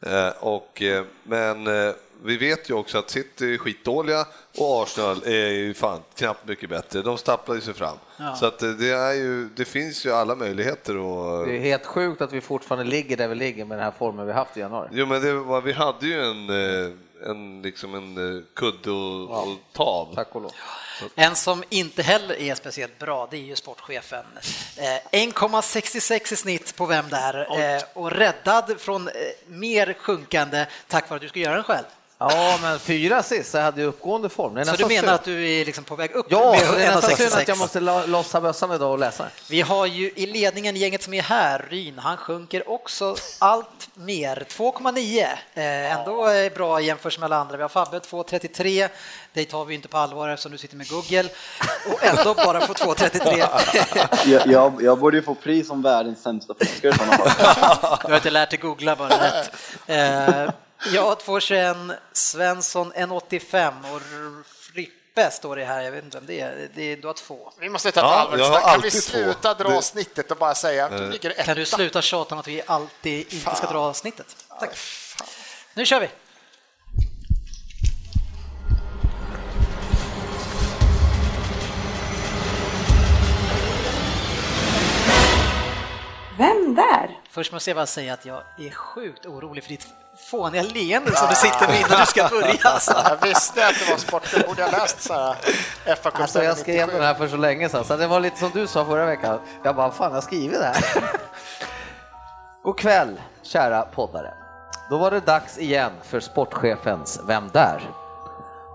[0.00, 1.94] Eh, och, eh, men eh,
[2.24, 4.26] vi vet ju också att City är skitdåliga
[4.58, 7.02] och Arsenal är ju fan knappt mycket bättre.
[7.02, 7.96] De stapplar ju sig fram.
[8.40, 11.86] Så att eh, det, är ju, det finns ju alla möjligheter att Det är helt
[11.86, 14.60] sjukt att vi fortfarande ligger där vi ligger med den här formen vi haft i
[14.60, 14.88] januari.
[14.92, 16.92] Jo, men det var, vi hade ju en, eh,
[17.30, 20.14] en, liksom en eh, kudde och, och ta av.
[20.14, 20.52] Tack och lov.
[21.14, 24.24] En som inte heller är speciellt bra, det är ju sportchefen.
[24.76, 27.48] Eh, 1,66 i snitt på vem där
[27.94, 29.08] och räddad från
[29.46, 31.84] mer sjunkande tack vare att du ska göra den själv.
[32.20, 34.56] Ja, men fyra sist så jag hade ju uppgående form.
[34.56, 37.16] Är Så du menar att du är liksom på väg upp Ja, det är nästan
[37.16, 37.40] synd 1,66?
[37.42, 39.26] att jag måste lo- lossa bössan idag och läsa.
[39.50, 44.44] Vi har ju i ledningen gänget som är här, Ryn, han sjunker också allt mer.
[44.50, 47.56] 2,9, eh, ändå eh, bra jämfört med alla andra.
[47.56, 48.88] Vi har Fabbe 2,33,
[49.32, 51.24] det tar vi inte på allvar eftersom du sitter med Google
[51.92, 53.44] och ändå bara får 2,33.
[54.26, 57.98] Jag, jag, jag borde ju få pris som världens sämsta fiskare i sådana fall.
[58.02, 59.50] Du har inte lärt dig googla bara rätt.
[60.86, 64.02] Eh, jag 2,21, Svensson 1,85 och
[64.46, 67.52] Frippe står det här, jag vet inte vem det är, det är, du har två.
[67.60, 68.62] Vi måste ta ett Ja, allvarligt har snack.
[68.62, 68.98] Kan vi alltid två.
[69.10, 71.42] sluta dra Det- snittet och bara säga att du ligger etta?
[71.42, 74.36] Kan du sluta tjata om att vi alltid inte ska dra snittet?
[74.60, 74.70] Tack.
[75.74, 76.08] Nu kör vi!
[86.38, 87.18] Vem där?
[87.30, 89.86] Först måste jag bara säga att jag är sjukt orolig för ditt
[90.18, 92.58] fåniga leende som du sitter med innan du ska börja.
[92.62, 92.94] Alltså.
[93.04, 94.22] Jag visste att det var sport.
[94.32, 97.68] Jag borde ha läst så här fa Alltså jag skrev den här för så länge
[97.68, 99.38] sedan, så det var lite som du sa förra veckan.
[99.62, 100.84] Jag bara, fan jag har skrivit det här.
[102.62, 104.34] God kväll, kära poddare.
[104.90, 107.90] Då var det dags igen för sportchefens Vem där?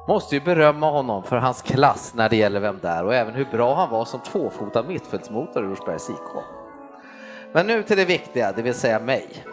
[0.08, 3.46] Måste ju berömma honom för hans klass när det gäller Vem där och även hur
[3.46, 6.44] bra han var som tvåfotad mittfältsmotor i Rosbergs IK.
[7.54, 9.46] Men nu till det viktiga, det vill säga mig.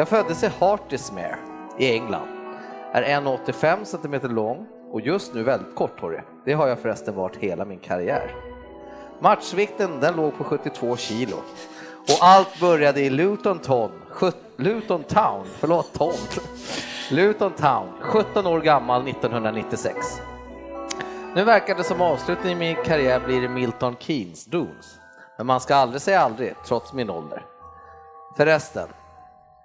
[0.00, 1.38] Jag föddes i Hartismere
[1.78, 2.28] i England.
[2.92, 6.20] Är 1,85 cm lång och just nu väldigt korthårig.
[6.44, 8.34] Det har jag förresten varit hela min karriär.
[9.18, 11.36] Matchvikten den låg på 72 kilo.
[12.02, 13.90] Och allt började i Luton Town,
[14.56, 16.14] Luton Town, förlåt Town,
[17.10, 19.96] Luton Town, 17 år gammal 1996.
[21.34, 24.98] Nu verkar det som avslutningen i min karriär blir Milton Keynes Dunes.
[25.36, 27.46] Men man ska aldrig säga aldrig, trots min ålder.
[28.36, 28.88] Förresten,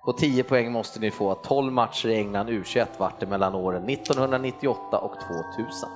[0.06, 3.56] på 10 poäng måste ni få att 12 matcher i England U21 vart det mellan
[3.56, 5.14] åren 1998 och
[5.56, 5.90] 2000.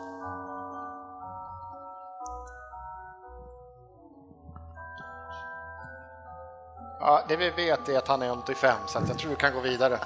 [6.99, 9.59] Ja, det vi vet är att han är 85, så jag tror du kan gå
[9.59, 9.99] vidare.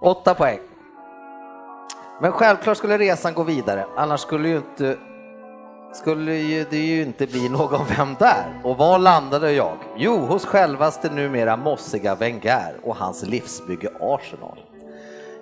[0.00, 0.60] 8 poäng.
[2.20, 4.98] Men självklart skulle resan gå vidare, annars skulle ju inte
[5.92, 8.60] skulle ju, det ju inte bli någon Vem där?
[8.64, 9.76] Och var landade jag?
[9.96, 14.58] Jo, hos självaste numera mossiga Wenger och hans livsbygge Arsenal.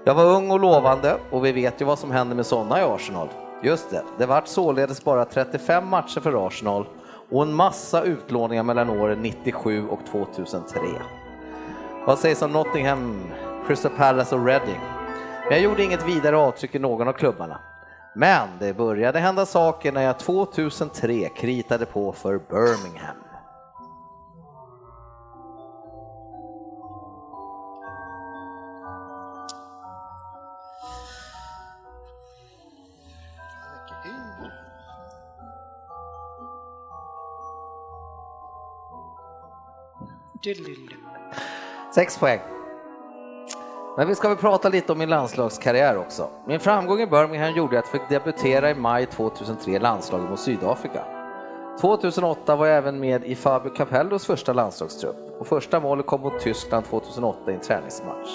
[0.05, 2.83] Jag var ung och lovande och vi vet ju vad som händer med sådana i
[2.83, 3.29] Arsenal.
[3.63, 6.87] Just det, det vart således bara 35 matcher för Arsenal
[7.31, 10.81] och en massa utlåningar mellan åren 97 och 2003.
[12.07, 13.21] Vad sägs om Nottingham,
[13.67, 14.81] Crystal Palace och Reading?
[15.43, 17.59] Men jag gjorde inget vidare avtryck i någon av klubbarna.
[18.15, 23.17] Men det började hända saker när jag 2003 kritade på för Birmingham.
[41.95, 42.60] Sex poäng.
[44.01, 46.29] Men vi ska väl prata lite om min landslagskarriär också.
[46.47, 50.41] Min framgång i Birmingham gjorde att jag fick debutera i maj 2003 i landslaget mot
[50.41, 51.05] Sydafrika.
[51.81, 56.41] 2008 var jag även med i Fabio Capellos första landslagstrupp och första målet kom mot
[56.41, 58.29] Tyskland 2008 i en träningsmatch.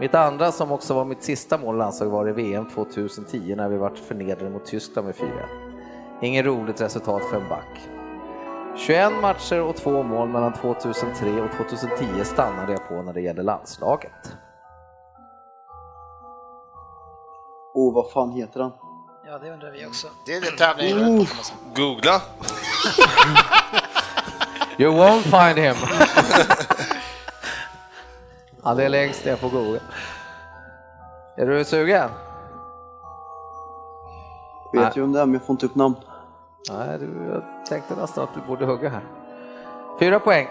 [0.00, 3.68] Mitt andra, som också var mitt sista mål i landslaget, var i VM 2010 när
[3.68, 5.28] vi vart förnedrade mot Tyskland med 4-1.
[6.22, 7.80] Inget roligt resultat för en back.
[8.76, 13.42] 21 matcher och två mål mellan 2003 och 2010 stannade jag på när det gäller
[13.42, 14.36] landslaget.
[17.74, 18.72] Oh, vad fan heter han?
[19.26, 20.06] Ja, det undrar vi också.
[20.26, 21.58] Det är det tävlingen går ut på, kan man säga.
[21.74, 22.20] Googla.
[24.78, 25.74] You won't find him.
[28.62, 29.80] Han är längst ner på Google.
[31.36, 32.10] Är du sugen?
[34.72, 34.92] Vet Nej.
[34.96, 35.94] ju om det är, men jag får inte upp namn.
[36.70, 39.02] Nej, du, jag tänkte nästan att du borde hugga här.
[40.00, 40.48] Fyra poäng.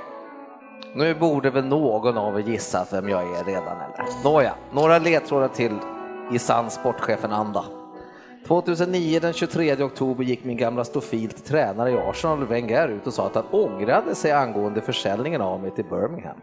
[0.95, 4.23] Nu borde väl någon av er gissa vem jag är redan eller?
[4.23, 5.79] Nåja, några ledtrådar till
[6.31, 7.63] i sann sportchefen-anda.
[8.47, 13.13] 2009 den 23 oktober gick min gamla stofil till tränare i Arsenal, Wenger, ut och
[13.13, 16.37] sa att han ångrade sig angående försäljningen av mig till Birmingham.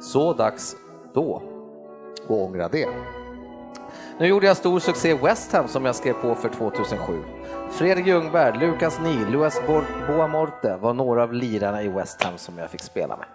[0.00, 0.76] Så dags
[1.14, 1.42] då
[2.24, 2.88] att ångra det.
[4.18, 7.22] Nu gjorde jag stor succé i West Ham som jag skrev på för 2007.
[7.70, 9.60] Fredrik Ljungberg, Lukas Ni, Luas
[10.06, 13.26] Boamorte var några av lirarna i West Ham som jag fick spela med.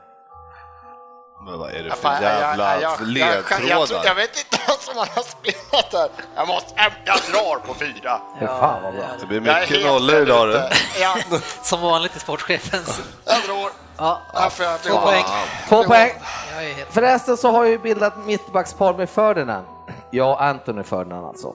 [1.45, 4.05] Men vad är det för jag- jävla jag- jag- jag- jag- jag tror- ledtrådar?
[4.05, 6.09] Jag vet inte ens om han har spelat där.
[6.35, 8.21] Jag måste, jag, jag drar på fyra.
[8.39, 9.03] Fy fan vad bra.
[9.19, 10.61] Det blir Jag mycket nollor idag du.
[11.01, 11.15] Ja,
[11.61, 13.01] Som vanligt i sportchefens.
[13.25, 13.69] jag drar.
[13.97, 15.23] Ja, jag två poäng.
[15.69, 16.11] Två poäng.
[16.57, 16.87] Jag.
[16.89, 19.65] Förresten så har jag ju bildat mittbackspar med Ferdinand.
[20.11, 21.53] Ja, Anthony Ferdinand alltså.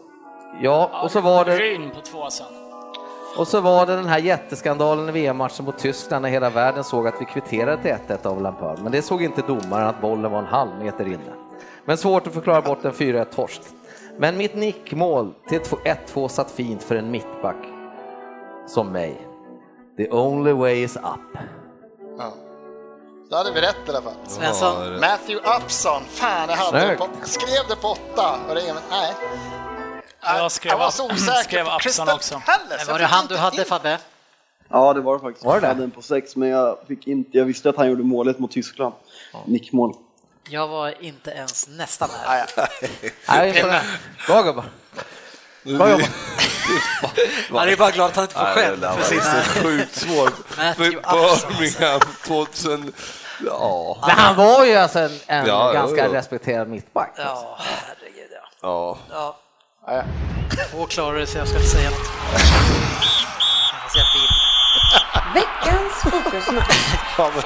[0.61, 2.47] Ja, och så var det, Ryn på två sen.
[3.37, 7.09] och så var det den här jätteskandalen i VM-matchen mot Tyskland när hela världen såg
[7.09, 8.79] att vi kvitterade till 1-1 av Lampard.
[8.83, 11.33] Men det såg inte domaren att bollen var en halv meter inne.
[11.85, 13.61] Men svårt att förklara bort en 4-1 torsk.
[14.19, 17.67] Men mitt nickmål till 1-2 satt fint för en mittback
[18.67, 19.27] som mig.
[19.97, 21.43] The only way is up.
[22.19, 22.33] Ja.
[23.31, 24.13] Då hade vi rätt i alla fall.
[24.27, 25.01] Svensson.
[25.01, 27.01] Matthew Upson, fan jag hade det Snyggt.
[27.01, 29.15] på, skrev det på åtta och det nej.
[30.23, 32.43] Jag skrev var så osäker skrev på Crystal också.
[32.47, 32.85] Palace.
[32.87, 33.99] Jag var det han du hade in- Fabbe?
[34.69, 35.45] Ja, det var det faktiskt.
[35.47, 35.67] Var det?
[35.67, 38.39] Jag hade en på sex, men jag, fick inte, jag visste att han gjorde målet
[38.39, 38.95] mot Tyskland.
[39.47, 39.95] Nickmål.
[40.49, 42.47] Jag var inte ens nästan ja.
[43.29, 43.53] Nej.
[44.27, 44.65] Bra gubbar.
[45.63, 46.11] Bra jobbat.
[47.51, 49.03] Han är bara glad att han inte får skäll det där
[49.43, 50.57] så sjukt svårt.
[50.77, 52.93] Birmingham 2000...
[53.47, 53.99] Ja.
[54.07, 56.13] Men han var ju alltså en, en Ja, ganska jo.
[56.13, 57.15] respekterad mittback.
[57.17, 58.31] Ja, herregud
[58.63, 58.99] ja.
[59.11, 59.37] ja.
[60.71, 62.07] Två klarar det så jag ska inte säga något.
[63.83, 64.31] Fast jag vill.
[65.35, 66.95] Veckans fokusmatch.
[67.19, 67.43] Ja, men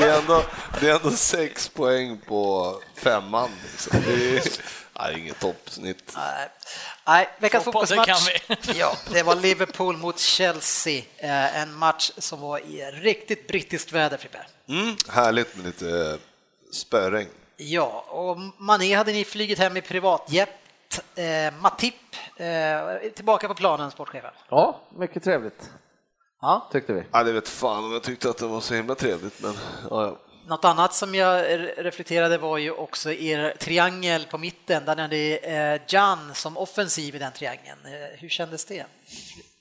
[0.00, 0.42] det, är ändå,
[0.80, 3.50] det är ändå sex poäng på femman.
[3.72, 4.00] Liksom.
[4.06, 4.42] Det är
[4.98, 6.12] nej, inget toppsnitt.
[6.16, 6.48] Nej.
[7.06, 8.56] Nej, veckans kan vi.
[8.78, 11.02] Ja, det var Liverpool mot Chelsea.
[11.16, 14.38] Eh, En match som var i riktigt brittiskt väder, Frippe.
[14.68, 16.18] Mm, härligt med lite
[16.72, 17.28] spöregn.
[17.56, 20.48] Ja, och Mané hade ni flugit hem i privatjet.
[21.14, 21.94] Eh, Matip
[22.36, 24.30] eh, tillbaka på planen, sportchefen.
[24.48, 25.70] Ja, mycket trevligt.
[26.40, 26.68] Ja.
[26.72, 27.02] tyckte vi.
[27.12, 29.54] Ja, det vet fan om jag tyckte att det var så himla trevligt, men
[29.90, 30.16] ja, ja.
[30.48, 31.44] Något annat som jag
[31.76, 37.18] reflekterade var ju också er triangel på mitten, där ni hade Jan som offensiv i
[37.18, 37.78] den triangeln.
[37.86, 38.86] Eh, Hur kändes det?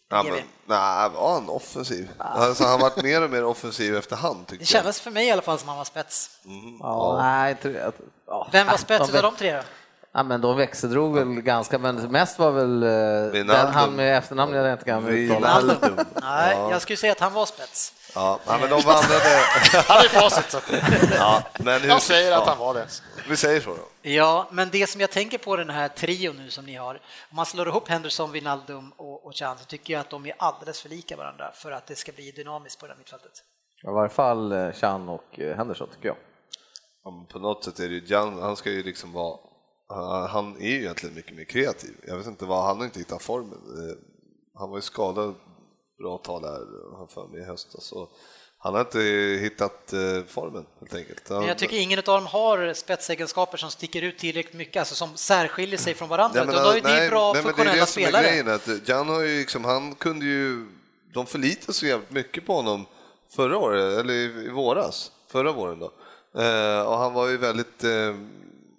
[0.09, 2.09] Ja, men, nej, var han offensiv?
[2.17, 4.67] Alltså, han har varit mer och mer offensiv efterhand, Det tycker jag.
[4.67, 6.39] kändes för mig i alla fall som han var spets.
[6.79, 7.91] Ja, nej, inte,
[8.27, 8.47] ja.
[8.51, 9.61] Vem var Ja, spets de av de tre?
[10.17, 14.53] Ja, men de växeldrog väl ganska, men mest var väl eh, den, han med efternamn
[14.53, 15.63] jag inte kan uttala.
[16.21, 17.93] Nej, jag skulle säga att han var spets.
[18.15, 19.39] Ja, men de vandrade...
[19.87, 20.51] Han är facit.
[20.51, 20.59] Så
[21.15, 21.87] Ja, men hur...
[21.87, 22.87] jag säger att han var det.
[23.29, 24.09] Vi säger så då.
[24.09, 26.95] Ja, men det som jag tänker på den här trio nu som ni har,
[27.29, 30.33] om man slår ihop Henderson, Wijnaldum och, och Chan så tycker jag att de är
[30.37, 33.31] alldeles för lika varandra för att det ska bli dynamiskt på det här mittfältet.
[33.83, 36.17] I varje fall eh, Chan och eh, Henderson tycker jag.
[37.03, 39.37] Ja, På något sätt är det ju Jan, han ska ju liksom vara...
[39.87, 41.93] han- Han är ju egentligen mycket mer kreativ.
[42.07, 43.59] Jag vet inte vad, han har inte hittat formen.
[43.89, 43.95] Eh,
[44.57, 45.35] Han var ju skadad
[45.99, 46.59] bra tag där,
[46.99, 47.83] jag för mig, i höstas.
[47.85, 48.09] Så
[48.57, 48.99] han har inte
[49.41, 51.29] hittat eh, formen helt enkelt.
[51.29, 54.95] Han, Men jag tycker ingen av dem har spetsegenskaper som sticker ut tillräckligt mycket, alltså
[54.95, 56.39] som särskiljer sig från varandra.
[56.39, 58.23] Ja, men, det är nej, bra nej, funktionella det är det som är spelare.
[58.27, 60.67] grejen, att Jan har ju liksom, han kunde ju,
[61.13, 62.85] de förlitade sig jävligt mycket på honom
[63.29, 65.91] förra året, eller i, våras, förra våren då.
[66.41, 67.83] Eh, och han var ju väldigt,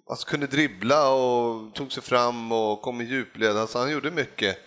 [0.09, 4.57] alltså kunde dribbla och tog sig fram och kom i djupled, alltså han gjorde mycket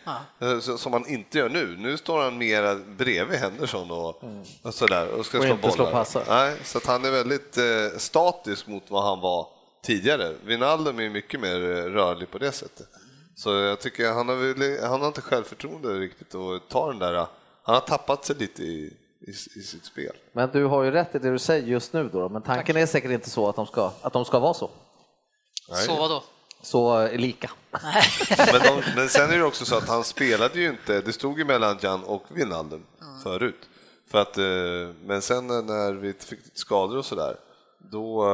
[0.40, 1.76] eh, så- som han inte gör nu.
[1.78, 4.22] Nu står han mera bredvid Henderson och,
[4.62, 5.74] och sådär och ska Och slå inte bollar.
[5.74, 6.22] slå passar.
[6.28, 9.46] Nej, så att han är väldigt eh, statisk mot vad han var
[9.82, 10.34] tidigare.
[10.44, 12.86] Wijnaldum är mycket mer eh, rörlig på det sättet.
[13.36, 17.14] Så jag tycker han har, väl, han har inte självförtroende riktigt att ta den där.
[17.62, 20.12] Han har tappat sig lite i, i, i sitt spel.
[20.32, 22.86] Men du har ju rätt i det du säger just nu då, men tanken är
[22.86, 24.70] säkert inte så att de ska, att de ska vara så.
[25.76, 26.22] Så vadå?
[26.62, 27.50] Så eh, lika.
[28.52, 31.38] Men, de, men sen är det också så att han spelade ju inte, det stod
[31.38, 32.86] ju mellan Jan och Wijnaldum
[33.22, 33.68] förut.
[34.10, 37.36] För att, eh, men sen när vi fick skador och sådär,
[37.78, 38.24] då,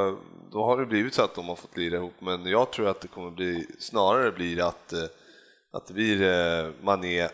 [0.52, 2.14] då har det blivit så att de har fått lira ihop.
[2.18, 5.04] Men jag tror att det kommer bli, snarare blir att, eh,
[5.70, 7.28] att det blir Mané,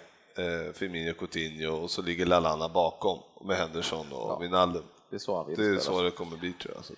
[0.74, 4.82] Firmino, Coutinho och så ligger Lalana bakom med Henderson och Wijnaldum.
[5.10, 6.96] Det är så Det är så det kommer bli tror jag.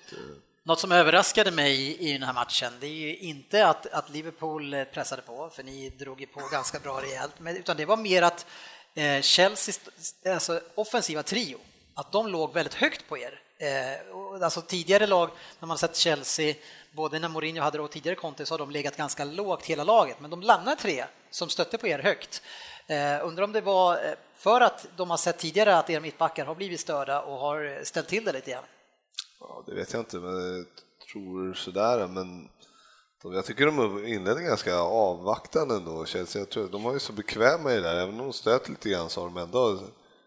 [0.66, 4.74] Något som överraskade mig i den här matchen, det är ju inte att, att Liverpool
[4.74, 7.96] eh, pressade på, för ni drog ju på ganska bra rejält, men, utan det var
[7.96, 8.46] mer att
[8.94, 9.80] eh, Chelseas
[10.26, 11.58] alltså, offensiva trio,
[11.94, 13.40] att de låg väldigt högt på er.
[13.58, 16.54] Eh, och alltså tidigare lag, när man sett Chelsea,
[16.92, 19.84] både när Mourinho hade det och tidigare Conte, så har de legat ganska lågt hela
[19.84, 22.42] laget, men de lämnade tre som stötte på er högt.
[22.86, 26.44] Eh, undrar om det var eh, för att de har sett tidigare att era mittbackar
[26.44, 28.64] har blivit störda och har eh, ställt till det lite grann.
[29.48, 30.66] Ja, det vet jag inte, men jag
[31.12, 32.06] tror sådär.
[32.06, 32.48] Men
[33.22, 36.42] jag tycker de inledde ganska avvaktande ändå, Chelsea.
[36.42, 38.88] Jag tror, de var ju så bekväma i det där, även om de stöter lite
[38.88, 39.78] grann så har de ändå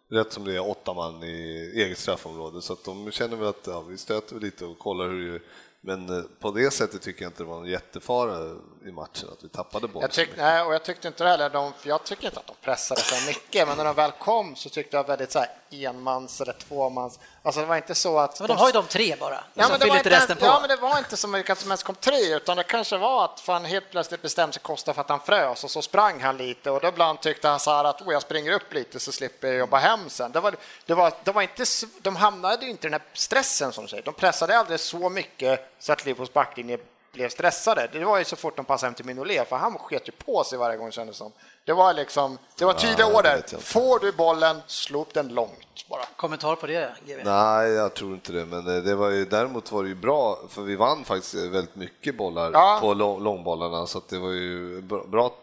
[0.10, 2.62] rätt som det är åtta man i eget straffområde.
[2.62, 5.40] Så att de känner väl att ja, vi stöter lite och kollar hur det
[5.82, 8.56] men eh, på det sättet tycker jag inte det var en jättefara
[8.86, 10.02] i matchen att vi tappade bollen.
[10.02, 13.02] Jag, tyck, nej, och jag tyckte inte heller de, jag tycker inte att de pressade
[13.02, 16.54] så mycket, men när de väl kom så tyckte jag väldigt så här enmans eller
[16.54, 18.40] tvåmans, alltså det var inte så att...
[18.40, 20.46] Men de har ju de tre bara, Ja, men det var inte resten på.
[20.46, 23.26] ja, men det var inte mycket att som ens kom tre, utan det kanske var
[23.26, 26.38] att fan helt plötsligt bestämde sig Costa för att han frös och så sprang han
[26.38, 29.12] lite och då ibland tyckte han så här att oh, jag springer upp lite så
[29.12, 30.32] slipper jag jobba hem sen.
[30.32, 30.56] Det var,
[30.86, 31.64] det var, det var inte,
[32.02, 34.04] de hamnade ju inte i den här stressen som du säger.
[34.04, 36.78] De pressade aldrig så mycket så att Liverpools backlinje
[37.12, 37.90] blev stressade.
[37.92, 40.44] Det var ju så fort de passade hem till Minolet, för han sket ju på
[40.44, 41.32] sig varje gång kändes det som.
[41.68, 43.44] Det var liksom, det var tydliga det order.
[43.60, 46.06] Får du bollen, slå upp den långt bara.
[46.16, 47.24] Kommentar på det, GW?
[47.26, 50.40] Nej, jag tror inte det, men eh, det var ju, däremot var det ju bra,
[50.50, 52.78] för vi vann faktiskt väldigt mycket bollar Ja.
[52.82, 55.34] på lång, långbollarna, så att det var ju bra, bra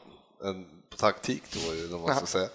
[0.45, 1.43] en, på taktik
[1.91, 2.49] då, om man ska säga.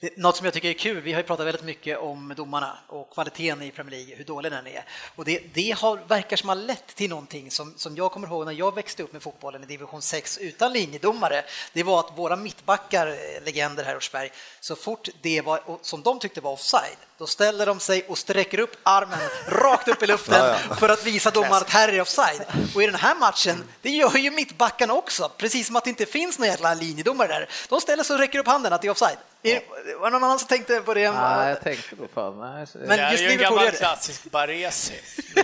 [0.00, 2.78] Det- Något som jag tycker är kul, vi har ju pratat väldigt mycket om domarna
[2.88, 4.84] och kvaliteten i Premier League, hur dålig den är.
[5.16, 8.46] Och det, det har, verkar som har lett till någonting som, som jag kommer ihåg
[8.46, 11.44] när jag växte upp med fotbollen i division 6 utan linjedomare.
[11.72, 14.30] Det var att våra mittbackar, eh, legender här i Årsberg,
[14.60, 18.58] så fort det var som de tyckte var offside, då ställer de sig och sträcker
[18.60, 22.42] upp armen rakt upp i luften för att visa domaren att här är offside.
[22.74, 26.06] Och i den här matchen, det gör ju mittbackarna också, precis som att det inte
[26.06, 27.48] finns någon jävla linjedomare där.
[27.68, 29.16] De ställer sig och räcker upp handen att det är offside.
[29.42, 29.60] Är-
[30.00, 31.10] Var det någon annan som tänkte på det?
[31.12, 32.40] Nej, jag tänkte då fan.
[32.40, 34.92] Nej, så- Men det är just ju en gammal klassisk Baresi.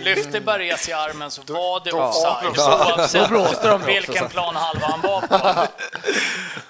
[0.01, 4.29] Lyfter Baresi armen så var det offside Då oavsett blåste vilken så.
[4.29, 5.67] plan halva han var på.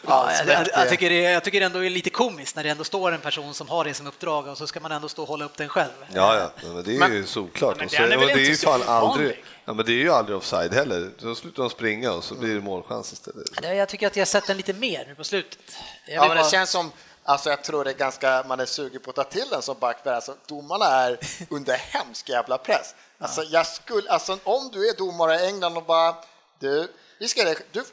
[0.08, 2.70] Ja, jag, jag, jag, tycker det, jag tycker det ändå är lite komiskt när det
[2.70, 5.22] ändå står en person som har det som uppdrag och så ska man ändå stå
[5.22, 5.92] och hålla upp den själv.
[6.14, 7.78] Ja, ja, men det är ju solklart.
[7.80, 11.12] men så, det är ju fan aldrig, ja, men det är ju aldrig offside heller.
[11.20, 13.48] Då slutar de springa och så blir det målchans istället.
[13.78, 15.60] Jag tycker att jag har sett den lite mer nu på slutet.
[16.08, 16.92] Jag Ja, men det bara- känns som
[17.26, 19.80] Alltså jag tror det är ganska, man är sugen på att ta till den som
[19.80, 21.18] back, för alltså, domarna är
[21.50, 22.96] under hemsk jävla press.
[23.20, 26.16] Alltså, jag skulle, alltså, om du är domare i England och bara,
[26.60, 26.88] du,
[27.20, 27.84] vi ska, du,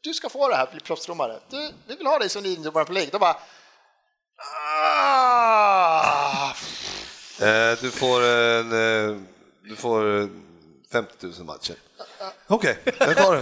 [0.00, 1.40] du ska få det här, bli proffsdomare.
[1.48, 3.08] Du, vi vill ha dig som linjedomare på ligg.
[3.12, 3.36] Då bara,
[4.36, 6.19] ah, Eh,
[7.80, 9.16] du får en, eh,
[9.62, 10.26] du får eh,
[10.92, 11.74] 50 000 matcher.
[12.46, 13.40] Okej, jag tar det.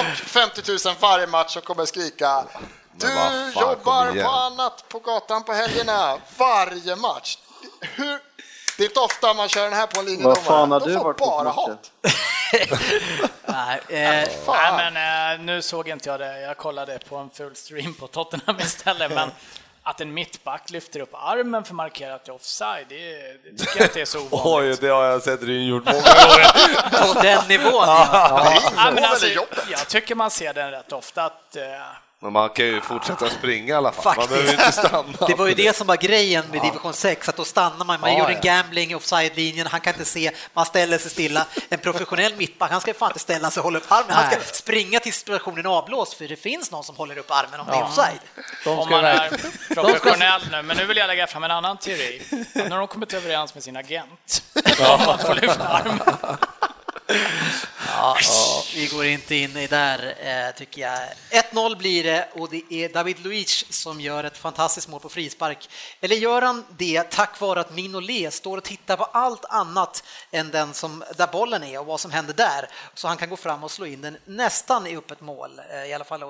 [0.00, 2.44] och 50 000 varje match och kommer skrika
[2.92, 7.38] du fan, jobbar igen." på annat på gatan på helgerna varje match.
[7.80, 8.18] Hur?
[8.76, 10.34] Det är inte ofta man kör den här på en linjedomare.
[10.36, 11.70] Vad fan har De du varit på bara matcher?
[11.70, 11.90] hat.
[13.44, 14.28] Nej, eh.
[14.46, 16.40] Nej, men eh, nu såg inte jag det.
[16.40, 19.30] Jag kollade på en full stream på Tottenham istället, men
[19.90, 23.12] att en mittback lyfter upp armen för markerat offside, det,
[23.44, 24.78] det tycker jag inte är så ovanligt.
[24.82, 27.14] Oj, det har jag sett Ryn gjort många gånger.
[27.14, 28.40] på den nivån, ja.
[28.44, 29.26] Det Nej, ingår men alltså,
[29.70, 31.62] jag tycker man ser den rätt ofta att eh,
[32.22, 34.04] Men man kan ju fortsätta springa i alla fall.
[34.04, 34.30] Man Faktiskt.
[34.30, 35.26] behöver inte stanna.
[35.26, 38.00] Det var ju det som var grejen med division 6, att då stannar man.
[38.00, 38.54] Man Ja, gjorde en ja.
[38.54, 41.46] gambling i offside-linjen, han kan inte se, man ställer sig stilla.
[41.68, 44.36] En professionell mittback, han ska fan inte ställa sig och hålla upp armen, han ska
[44.36, 44.46] Nej.
[44.52, 47.76] springa till situationen avblåst, för det finns någon som håller upp armen om det är
[47.76, 47.84] Ja.
[47.88, 48.20] offside.
[48.64, 49.28] De om man är
[49.74, 50.62] professionell nu.
[50.62, 52.22] Men nu vill jag lägga fram en annan teori.
[52.54, 54.42] Nu har de kommit överens med sin agent
[54.80, 56.00] om att få lyfta armen.
[57.86, 58.16] Ja,
[58.74, 60.98] vi går inte in i där, eh, tycker jag.
[61.30, 65.70] 1-0 blir det och det är David Luiz som gör ett fantastiskt mål på frispark.
[66.00, 70.50] Eller gör han det tack vare att Minolet står och tittar på allt annat än
[70.50, 73.64] den som, där bollen är och vad som händer där, så han kan gå fram
[73.64, 76.22] och slå in den nästan i öppet mål, eh, i alla fall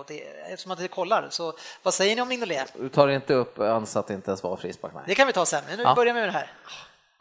[0.48, 1.26] eftersom att det kollar.
[1.30, 2.72] Så vad säger ni om Minolet?
[2.78, 4.92] Du tar inte upp ans att det inte ens var frispark.
[4.94, 5.02] Nej.
[5.06, 5.94] Det kan vi ta sen, men nu Ja.
[5.94, 6.52] börjar vi med det här.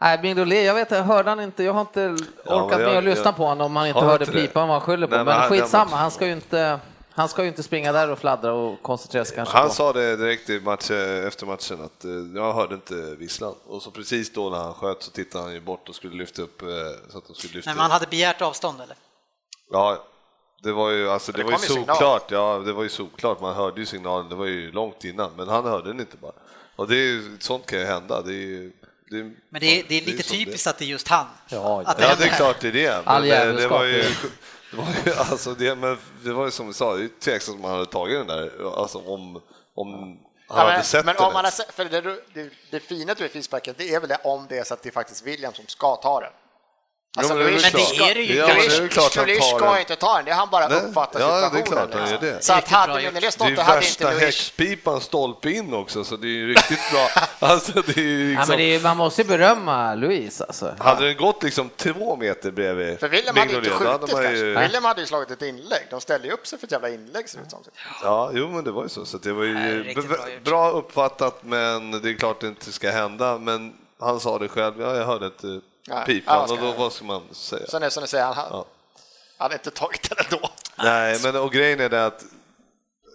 [0.02, 3.04] Nej, Mignolet, jag vet inte, hörde han inte, jag har inte orkat jag- med att
[3.04, 5.16] lyssna jag- på honom om han inte hörde pipan vad han skyller på.
[5.16, 6.80] Nej, men men han- skitsamma, han ska ju inte,
[7.12, 9.74] han ska ju inte springa där och fladdra och koncentrera sig kanske Han på...
[9.74, 13.56] sa det direkt i match, efter matchen att eh, jag hörde inte visslan.
[13.68, 16.41] Och så precis då när han sköt så tittade han ju bort och skulle lyfta
[16.41, 16.68] upp eh,
[17.10, 18.95] så att de skulle lyfta Nej, men han hade begärt avstånd eller?
[19.72, 20.04] Ja,
[20.64, 22.32] det var ju, alltså, det det var ju solklart.
[22.32, 23.41] Ja, det var ju solklart.
[23.41, 24.30] Man hörde ju signalen.
[24.30, 26.32] Det var ju långt innan, men han hörde den inte bara.
[26.76, 28.22] Och det är ju, sånt kan ju hända.
[28.22, 28.72] Det är ju,
[29.10, 30.45] det Men det är, det är lite det är.
[30.45, 31.26] typiskt att det är just han.
[31.49, 33.07] Ja, Att Ja, händer det är klart det är det.
[33.07, 34.03] All Men det, det var ju,
[34.72, 37.55] det var ju, alltså det, men det var ju som vi sa, det är tveksamt
[37.55, 39.41] om man hade tagit den där, alltså om,
[39.76, 41.26] om han Ja, hade men, sett men den.
[41.26, 42.01] om man har sett, för det,
[42.34, 44.89] det, det fina med frisparken, det är väl det om det är så att det
[44.89, 46.32] är faktiskt William som ska ta den.
[47.18, 48.36] Alltså, Jo, men det är Luis Men det är det ju.
[48.36, 50.78] Ja, det är Luis- Luis tar ska inte ta den, det är han bara Nej,
[50.82, 51.66] uppfattar ja, det är situationen.
[51.89, 52.43] klart han gör det.
[52.43, 52.93] Så att hade.
[52.95, 54.36] Mignolet Det är stått där hade värsta inte Luis...
[54.57, 57.07] häckpipan stolpe in också, så det är ju riktigt bra.
[57.49, 60.76] Alltså, det är ju Ja, liksom, men det är, man måste ju berömma Louise alltså.
[60.80, 64.24] Hade den gått liksom två meter bredvid För William hade ju inte hade skjutit man
[64.24, 64.38] kanske.
[64.45, 64.60] ju...
[64.60, 65.88] William hade ju slagit ett inlägg.
[65.89, 67.60] De ställde ju upp sig för ett jävla inlägg ser det ut som.
[68.03, 69.05] Ja, jo, men det var ju så.
[69.05, 72.72] så det var Nej, ju b- bra bra uppfattat, men det är klart det inte
[72.72, 73.38] ska hända.
[73.38, 76.94] Men han sa det själv, ja, jag hörde inte Nej, pipan, ska och då vad
[76.94, 77.68] ska man säga?
[77.68, 78.66] Sen är som ni säger, han Ja.
[79.38, 80.50] hade inte tagit den ändå.
[80.78, 82.24] Nej, men och grejen är det att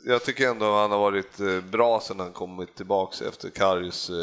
[0.07, 4.17] jag tycker ändå han har varit eh, bra sedan han kommit tillbaks efter Karius eh,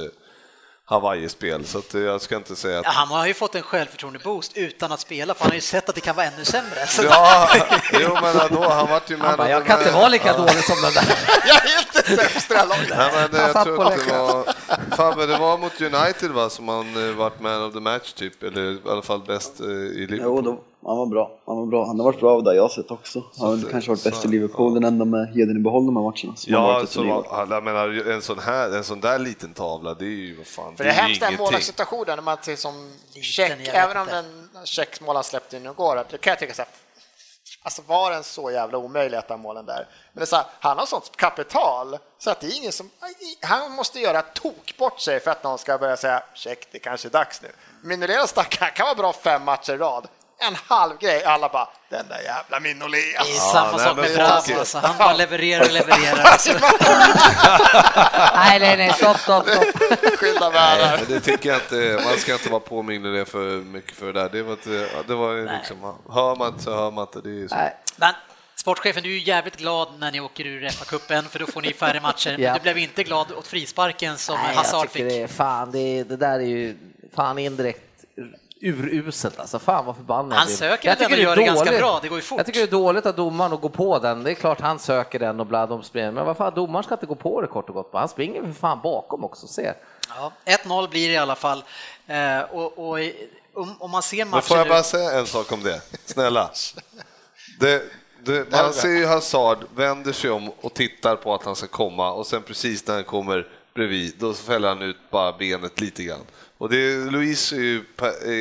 [0.91, 2.85] Hawaii-spel, så att jag ska inte säga att...
[2.85, 5.89] Ja, han har ju fått en självförtroende-boost utan att spela, för han har ju sett
[5.89, 6.87] att det kan vara ännu sämre.
[6.87, 7.49] Så Ja,
[7.93, 9.99] jo men då, han vart ju Han man bara, jag kan inte match.
[9.99, 11.03] vara lika dålig som den där.
[11.47, 12.89] Jag är inte sämst i det här laget.
[12.89, 14.45] Nej, men Han jag satt tror att det var,
[14.95, 18.43] Fabbe, det var mot United va, som han eh, vart man of the match typ,
[18.43, 20.43] eller i alla fall bäst eh, i Jo, Liverpool.
[20.43, 21.31] då, han var bra.
[21.45, 21.85] Han var bra.
[21.85, 23.23] Han har varit bra där jag har sett också.
[23.39, 26.03] Han har kanske varit bäst i Liverpool, den enda med hedern i behåll de här
[26.03, 26.35] matcherna.
[26.35, 29.93] Som har Ja, så var, jag menar, en sån här, en sån där liten tavla,
[29.93, 32.55] det är ju vad fan, För det är ju hemskt den målvaktssituationen när man ser
[32.55, 34.25] som check, även om den
[34.65, 36.69] checks mål han släppte in igår, det kan jag tycka så här,
[37.63, 39.87] alltså var den så jävla omöjlig att ta målen där?
[40.13, 42.89] Men det är så här, han har sånt kapital så att det är ingen som,
[43.41, 47.07] han måste göra tok bort sig för att någon ska börja säga check, det kanske
[47.07, 47.49] är dags nu.
[47.83, 50.07] Minolet stackaren kan vara bra fem matcher i rad.
[50.47, 52.99] En halv grej, alla bara, den där jävla Minolet.
[53.23, 54.77] det är samma nej, sak med Bravo, alltså.
[54.77, 56.23] han bara levererar och levererar.
[58.35, 59.65] Nej, nej, nej, stopp, stopp, stopp.
[60.19, 60.99] Skilda världar.
[61.07, 64.29] Det tycker jag inte, man ska inte vara påmind det för mycket för det där.
[64.29, 67.21] Det var, inte, det var ju liksom, hör man inte så hör man inte.
[67.29, 67.55] Det är så.
[67.55, 67.75] Nej.
[67.95, 68.13] Men
[68.55, 71.73] sportchefen, du är ju jävligt glad när ni åker ur FA-cupen, för då får ni
[71.73, 72.31] färre matcher.
[72.31, 72.53] Men Ja.
[72.53, 75.17] du blev inte glad åt frisparken som Nej, Hazard jag tycker fick.
[75.17, 76.77] det är fan, det, det där är ju
[77.15, 77.81] fan indirekt
[78.61, 79.59] uruselt alltså.
[79.59, 81.79] Fan vad förbannad Han söker Jag den tycker och gör det ganska dåligt.
[81.79, 82.37] bra, det går ju fort.
[82.37, 84.23] Jag tycker det är dåligt att domaren går på den.
[84.23, 86.11] Det är klart han söker den och bla, de springer.
[86.11, 87.89] Men vad fan, domaren ska inte gå på det kort och gott.
[87.93, 89.73] Han springer för fan bakom också, se.
[90.09, 91.63] Ja, 1-0 blir det i alla fall.
[92.07, 92.99] Eh, och, och
[93.53, 94.69] om, om man ser Men matchen får jag nu...
[94.69, 95.81] bara säga en sak om det?
[96.05, 96.49] Snälla.
[97.59, 97.83] Det,
[98.23, 102.11] det, man ser ju Hazard vänder sig om och tittar på att han ska komma
[102.11, 106.25] och sen precis när han kommer bredvid, då fäller han ut bara benet lite grann.
[106.61, 107.83] Och det, Luis är ju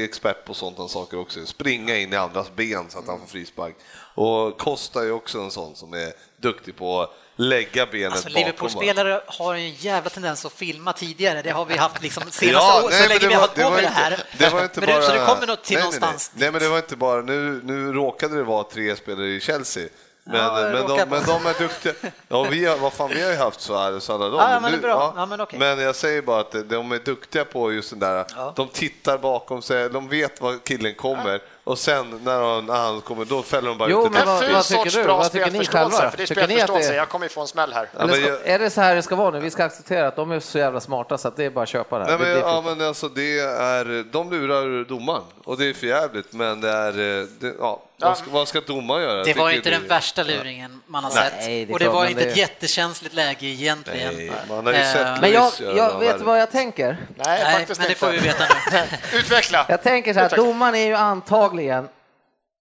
[0.05, 3.77] expert på sådana saker också, springa in i andras ben så att han får frispark.
[4.15, 8.29] Och Costa är ju också en sån som är duktig på att lägga benet Alltså,
[8.29, 8.41] bakom.
[8.41, 11.43] Liverpool-spelare har en jävla tendens att filma tidigare.
[11.43, 13.63] Det har vi haft liksom senaste Ja, nej, så länge det vi har hållit det
[13.63, 14.23] på med det inte- här.
[14.39, 15.03] Det var inte men det, bara...
[15.03, 16.31] Så det kommer nog till nej, någonstans.
[16.35, 16.51] Nej, nej.
[16.51, 17.23] nej, men det var inte bara...
[17.23, 19.89] Nu, nu råkade det vara tre spelare i Chelsea.
[20.25, 21.93] Men, Ja, men, de, men de är duktiga.
[22.29, 24.35] Ja, vi har, vad fan, vi har ju haft så här, så alla dem.
[24.39, 25.13] Ja, ja, men Nu- bra.
[25.17, 25.59] Ja, men okej.
[25.59, 28.53] men jag säger bara att de är duktiga på just den där, Ja.
[28.57, 33.01] de tittar bakom sig, de vet var killen kommer och sen när han, när han
[33.01, 34.19] kommer, då fäller de bara Jo, ut det.
[34.19, 35.03] men vad- ful vad tycker sorts du?
[35.05, 36.11] bra Vad tycker ni spelförståelse, själva?
[36.11, 36.91] för det är Tycker ni att spelförståelse.
[36.91, 37.89] det- Jag kommer ju få en smäll här.
[37.99, 39.41] Ja, ska, jag- är det så här det ska vara nu?
[39.41, 41.69] Vi ska acceptera att de är så jävla smarta så att det är bara att
[41.69, 42.11] köpa det här.
[42.11, 45.67] Nej, men, Det- det är ja, men alltså, det är, de lurar domaren och det
[45.67, 49.23] är för jävligt men det är, eh, det, ja, vad, ska, vad ska domaren göra?
[49.25, 51.41] Det var inte det- den värsta luringen man har Nej, sett.
[51.47, 54.15] det är och det var inte det- ett jättekänsligt läge egentligen.
[54.17, 56.97] Nej, man har ju sett Men jag, jag vet vad jag tänker.
[57.17, 58.01] Nej, Nej, faktiskt men det inte.
[58.01, 58.79] får vi veta nu.
[59.19, 59.67] Utveckla!
[59.69, 60.45] Jag tänker så här, Utveckla.
[60.45, 61.89] domaren är ju antagligen,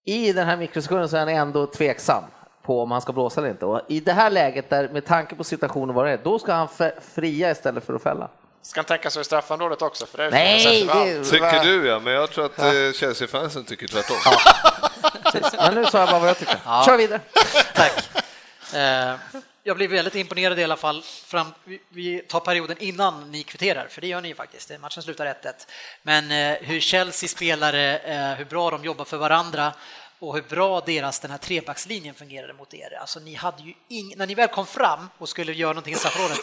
[0.05, 2.23] i den här mikrosekunden så är han ändå tveksam
[2.65, 3.65] på om han ska blåsa eller inte.
[3.65, 6.53] Och I det här läget, där, med tanke på situationen vad det är, då ska
[6.53, 6.67] han
[7.15, 8.29] fria istället för att fälla.
[8.69, 10.05] Ska han tänka sig i straffområdet också?
[10.05, 13.87] För det är Nej, det, Tycker du ja, men jag tror att eh, Chelsea-fansen tycker
[13.87, 14.17] tvärtom.
[15.23, 15.53] Precis.
[15.59, 16.59] Men nu sa jag bara vad jag tycker.
[16.85, 17.21] Kör vidare.
[17.75, 18.09] Tack.
[18.73, 19.15] Eh,
[19.63, 21.03] Jag blir väldigt imponerad i alla fall.
[21.25, 21.53] Fram,
[21.89, 24.71] vi- tar perioden innan ni kvitterar, för det gör ni ju faktiskt.
[24.79, 25.53] Matchen slutar 1-1.
[26.01, 29.73] Men eh, hur Chelsea spelare, hur bra de jobbar för varandra
[30.19, 32.97] och hur bra deras den här trebackslinjen fungerade mot er.
[33.01, 35.97] Alltså, ni hade ju ing, när ni väl kom fram och skulle göra någonting i
[35.97, 36.39] straffområdet,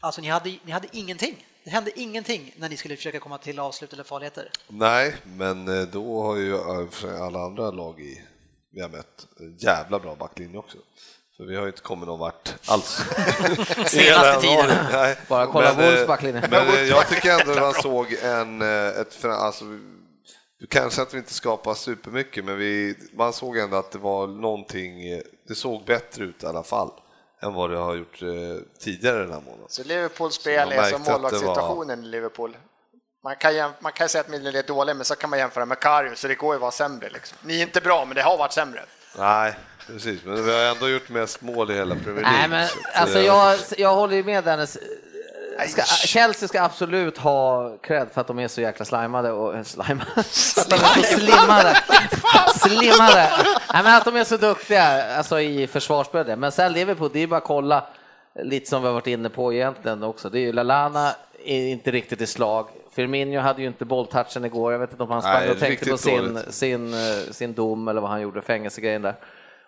[0.00, 1.46] alltså ni hade, ni hade ingenting.
[1.64, 4.50] Det hände ingenting när ni skulle försöka komma till avslut eller farligheter.
[4.68, 8.22] Nej, men eh, då har ju eh, alla andra lag i
[8.72, 10.78] vi har mött en jävla bra backlinje också.
[11.36, 12.86] För vi har ju inte kommit någon vart alls.
[13.86, 14.76] Senaste tiden.
[14.92, 15.16] Nej.
[15.28, 16.48] Bara kolla Men, eh, Wolves backlinje.
[16.50, 19.64] Men eh, jag tycker ändå att man såg en, eh, ett, alltså,
[20.68, 25.08] kanske att vi inte skapar supermycket, men vi, man såg ändå att det var någonting,
[25.08, 26.90] eh, det såg bättre ut i alla fall
[27.44, 28.28] än vad det har gjort eh,
[28.78, 29.66] tidigare den här månaden.
[29.68, 32.56] Så Liverpools Så spel är som målvaktssituationen i Liverpool.
[33.24, 35.66] Man kan, jäm, man kan säga att Middle är dålig, men så kan man jämföra
[35.66, 37.10] med Karius, så det går ju att vara sämre.
[37.10, 37.38] Liksom.
[37.42, 38.84] Ni är inte bra, men det har varit sämre.
[39.18, 39.54] Nej,
[39.86, 42.38] precis, men vi har ändå gjort mest mål i hela Premier League.
[42.38, 44.78] Nej, men alltså eh, jag, jag håller ju med Dennis.
[45.68, 49.62] Ska, Chelsea ska absolut ha cred för att de är så jäkla slimade och eh,
[49.62, 50.04] slimade.
[50.24, 51.76] Slimmade.
[52.54, 53.30] slimmade.
[53.72, 56.38] Nej, men att de är så duktiga alltså, i försvarsspelet.
[56.38, 57.86] Men sen Liverpool, det är bara att kolla
[58.42, 60.30] lite som vi har varit inne på egentligen också.
[60.30, 62.66] Det är ju Lalana är inte riktigt i slag.
[62.90, 64.72] Firmino hade ju inte bolltouchen igår.
[64.72, 68.00] Jag vet inte om han sprang och tänkte på sin, sin, eh, sin dom eller
[68.00, 69.14] vad han gjorde, fängelsegrejen där.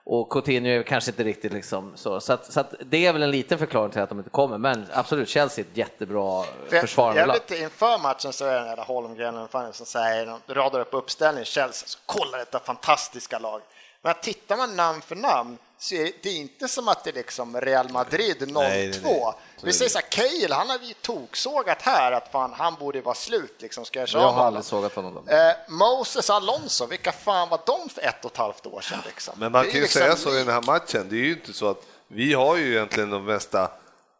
[0.08, 2.20] Och Coutinho är kanske inte riktigt liksom så.
[2.20, 4.58] Så, att, så att det är väl en liten förklaring till att de inte kommer.
[4.58, 7.36] Men absolut, Chelsea är ett jättebra För försvarande jag lag.
[7.36, 11.44] lite inför matchen så är det den där Holmgren som säger, de radar upp uppställningen,
[11.44, 13.60] Chelsea, så kolla detta fantastiska lag.
[14.02, 17.60] Men tittar man namn för namn så är det inte som att det är liksom
[17.60, 18.52] Real Madrid 0-2.
[18.52, 19.34] Nej, nej, nej.
[19.62, 23.14] Vi säger så här, Cale, han har vi toksågat här att fan, han borde vara
[23.14, 24.46] slut liksom, ska jag köra Jag har honom?
[24.46, 25.28] aldrig sågat honom.
[25.28, 25.38] Eh,
[25.68, 28.98] Moses Alonso, vilka fan var de för ett och ett halvt år sedan?
[29.06, 29.34] Liksom?
[29.38, 31.52] Men man kan ju liksom säga så i den här matchen, det är ju inte
[31.52, 33.70] så att vi har ju egentligen de bästa,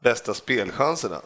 [0.03, 1.21] bästa spelchanserna.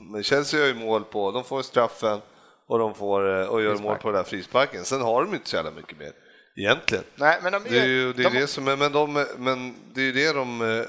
[0.00, 2.20] Men Chelsea gör ju mål på, de får straffen
[2.66, 4.84] och de får eh, och gör mål på den där frisparken.
[4.84, 6.12] Sen har de inte så jävla mycket mer
[6.56, 7.04] egentligen.
[7.14, 9.26] Nej, men de är, Det är ju det, är de, det som är, men, de,
[9.36, 10.86] men det är ju det de,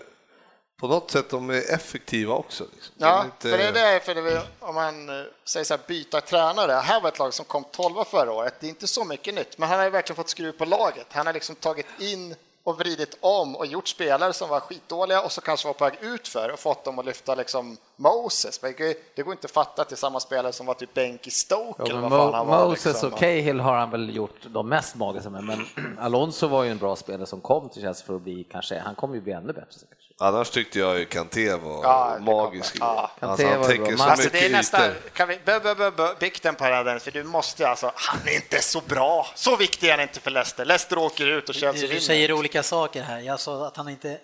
[0.79, 2.63] på något sätt, de är effektiva också.
[2.73, 2.93] Liksom.
[2.97, 5.81] De Ja, inte- för det är det, för det om man eh, säger så här,
[5.87, 6.71] byta tränare.
[6.71, 8.53] Här var ett lag som kom 12 förra året.
[8.59, 11.07] Det är inte så mycket nytt, men han har ju verkligen fått skruv på laget.
[11.11, 15.31] Han har liksom tagit in och vridit om och gjort spelare som var skitdåliga och
[15.31, 18.61] så kanske var på väg ut för och fått dem att lyfta liksom Moses.
[18.61, 18.73] Men
[19.15, 21.31] Det går inte att fatta att det är samma spelare som var typ bänk i
[21.31, 22.67] Stoke Ja, eller vad fan Mo- han var.
[22.69, 23.13] Moses liksom.
[23.13, 25.65] och Cahill har han väl gjort de mest magiska med, men
[25.99, 28.95] Alonso var ju en bra spelare som kom till Chelsea för att bli kanske, han
[28.95, 29.71] kommer ju bli ännu bättre.
[29.71, 29.89] säkert.
[30.17, 32.77] Annars tyckte jag ju Kanté var Ja, det magisk.
[32.79, 32.85] Ja.
[33.19, 34.81] Alltså, Kanté han var täcker så Men Alltså mycket det är nästan,
[35.13, 37.91] kan vi, bö, bö, bö, bö, bikten på det här Dennis, för du måste alltså,
[37.95, 39.27] han är inte så bra.
[39.35, 40.65] Så viktig är han inte för Leicester.
[40.65, 42.01] Leicester åker ut och Chelsea Du vinner.
[42.01, 43.19] säger olika saker här.
[43.19, 44.17] Jag sa att han inte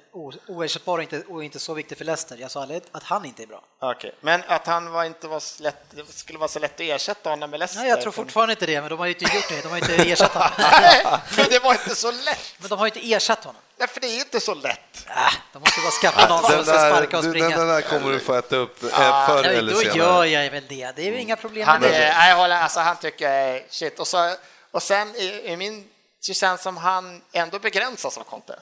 [0.48, 2.38] oersättbar och inte, och inte så viktig för Leicester.
[2.38, 3.64] Jag sa aldrig att han inte är bra.
[3.80, 6.80] Okej, men att han var inte var så lätt, det skulle vara så lätt att
[6.80, 7.82] ersätta honom med Leicester?
[7.82, 9.62] Nej, jag tror fortfarande inte det, men de har ju inte gjort det.
[9.62, 10.50] De har ju inte ersatt honom.
[10.82, 12.56] Nej, för det var inte så lätt.
[12.58, 13.62] Men de har ju inte ersatt honom.
[13.78, 15.08] Nej, för det är inte så lätt.
[15.08, 17.58] Äh, de måste bara skaffa någon som ska sparka och springa.
[17.58, 18.90] den där kommer du få äta upp eh,
[19.28, 19.98] förr Nej, eller då senare.
[19.98, 20.96] gör jag väl det.
[20.96, 22.14] Det är ju inga problem Han, med är, det.
[22.18, 24.00] nej, jag håller, alltså, han tycker shit.
[24.00, 24.36] Och, så,
[24.72, 25.88] och sen i, i min,
[26.28, 28.60] det känns som han ändå begränsas av Conte.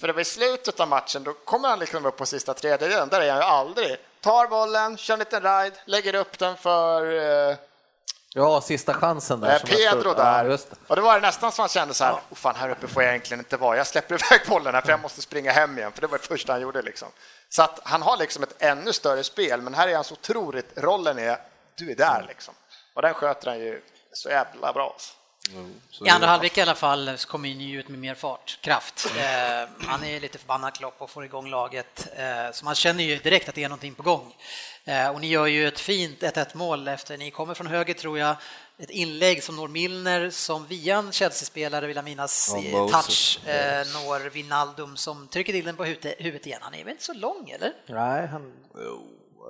[0.00, 3.08] För det var i slutet av matchen, då kommer han liksom upp på sista tredjedelen.
[3.08, 3.96] Där är han ju aldrig.
[4.20, 7.12] Tar bollen, kör en liten ride, lägger upp den för
[7.50, 7.56] eh,
[8.34, 9.50] Ja, sista chansen där.
[9.50, 10.44] jag Pedro där.
[10.44, 10.76] Ja, det.
[10.86, 13.02] Och då var det nästan som han kände så här, oh, fan här uppe får
[13.02, 13.76] jag egentligen inte vara.
[13.76, 15.92] Jag släpper iväg bollen här för jag måste springa hem igen.
[15.92, 17.08] För det var det första han gjorde liksom.
[17.48, 20.66] Så att han har liksom ett ännu större spel, men här är han så otroligt,
[20.76, 21.38] rollen är,
[21.74, 22.54] du är där liksom.
[22.94, 23.82] Och den sköter han ju
[24.12, 24.90] så jävla bra.
[24.92, 25.14] alltså.
[25.90, 29.12] Så I andra halvlek i alla fall så kommer ni ut med mer fart, kraft.
[29.16, 33.18] Eh, han är lite förbannad Klopp och får igång laget, eh, så man känner ju
[33.18, 34.36] direkt att det är någonting på gång.
[34.84, 38.18] Eh, och ni gör ju ett fint 1-1 mål efter, ni kommer från höger tror
[38.18, 38.36] jag,
[38.78, 43.06] ett inlägg som når Milner som via en Chelsea-spelare, vill jag minnas, Moses.
[43.06, 46.60] touch, eh, når Wijnaldum som trycker till den på huvudet huvudet igen.
[46.62, 47.72] Han är väl inte så lång eller?
[47.86, 48.52] Nej, han...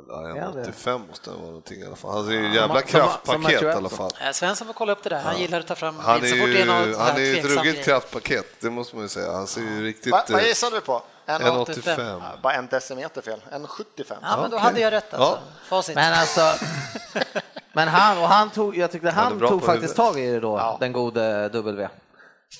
[0.09, 2.11] Ja, det- 85 måste det vara någonting i alla fall.
[2.11, 3.91] Han är ju jävla som- som kraftpaket i alla Edson.
[3.91, 4.11] fall.
[4.27, 6.95] Eh, Svensson får kolla upp det där, han gillar att ta fram Han är ju,
[6.97, 7.85] han är ju ett ruggigt grej.
[7.85, 9.33] kraftpaket, det måste man ju säga.
[9.33, 10.13] Han ser ju riktigt...
[10.13, 11.03] Va, vad gissade du på?
[11.27, 12.21] En, 1,85.
[12.23, 14.17] Ja, bara en decimeter fel, en 75.
[14.23, 15.39] Ja, men då hade jag rätt alltså.
[15.69, 15.95] Facit.
[15.95, 16.53] Men alltså...
[17.73, 20.77] Men han, och han tog, jag tyckte Han tog faktiskt tag i det då, Ja.
[20.81, 21.89] den gode W.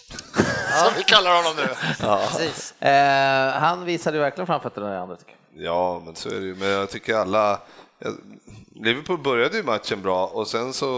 [0.85, 1.69] Som vi kallar honom nu.
[2.29, 2.83] Precis.
[2.83, 5.38] Eh, han visade ju verkligen framfötterna i andra tycker jag.
[5.59, 6.55] Ja, men så är det ju.
[6.55, 7.61] Men jag tycker alla...
[7.99, 8.17] jag-
[8.75, 10.89] Liverpool började ju matchen bra och sen så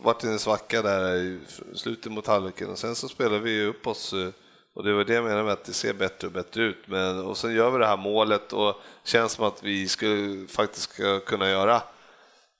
[0.00, 1.38] vart det en svacka där i
[1.74, 4.28] slutet mot halvleken och sen så spelade vi ju upp oss eh,
[4.74, 6.78] och det var det jag menade med att det ser bättre och bättre ut.
[6.86, 10.90] Men, och sen gör vi det här målet och känns som att vi skulle faktiskt
[10.92, 11.74] ska kunna göra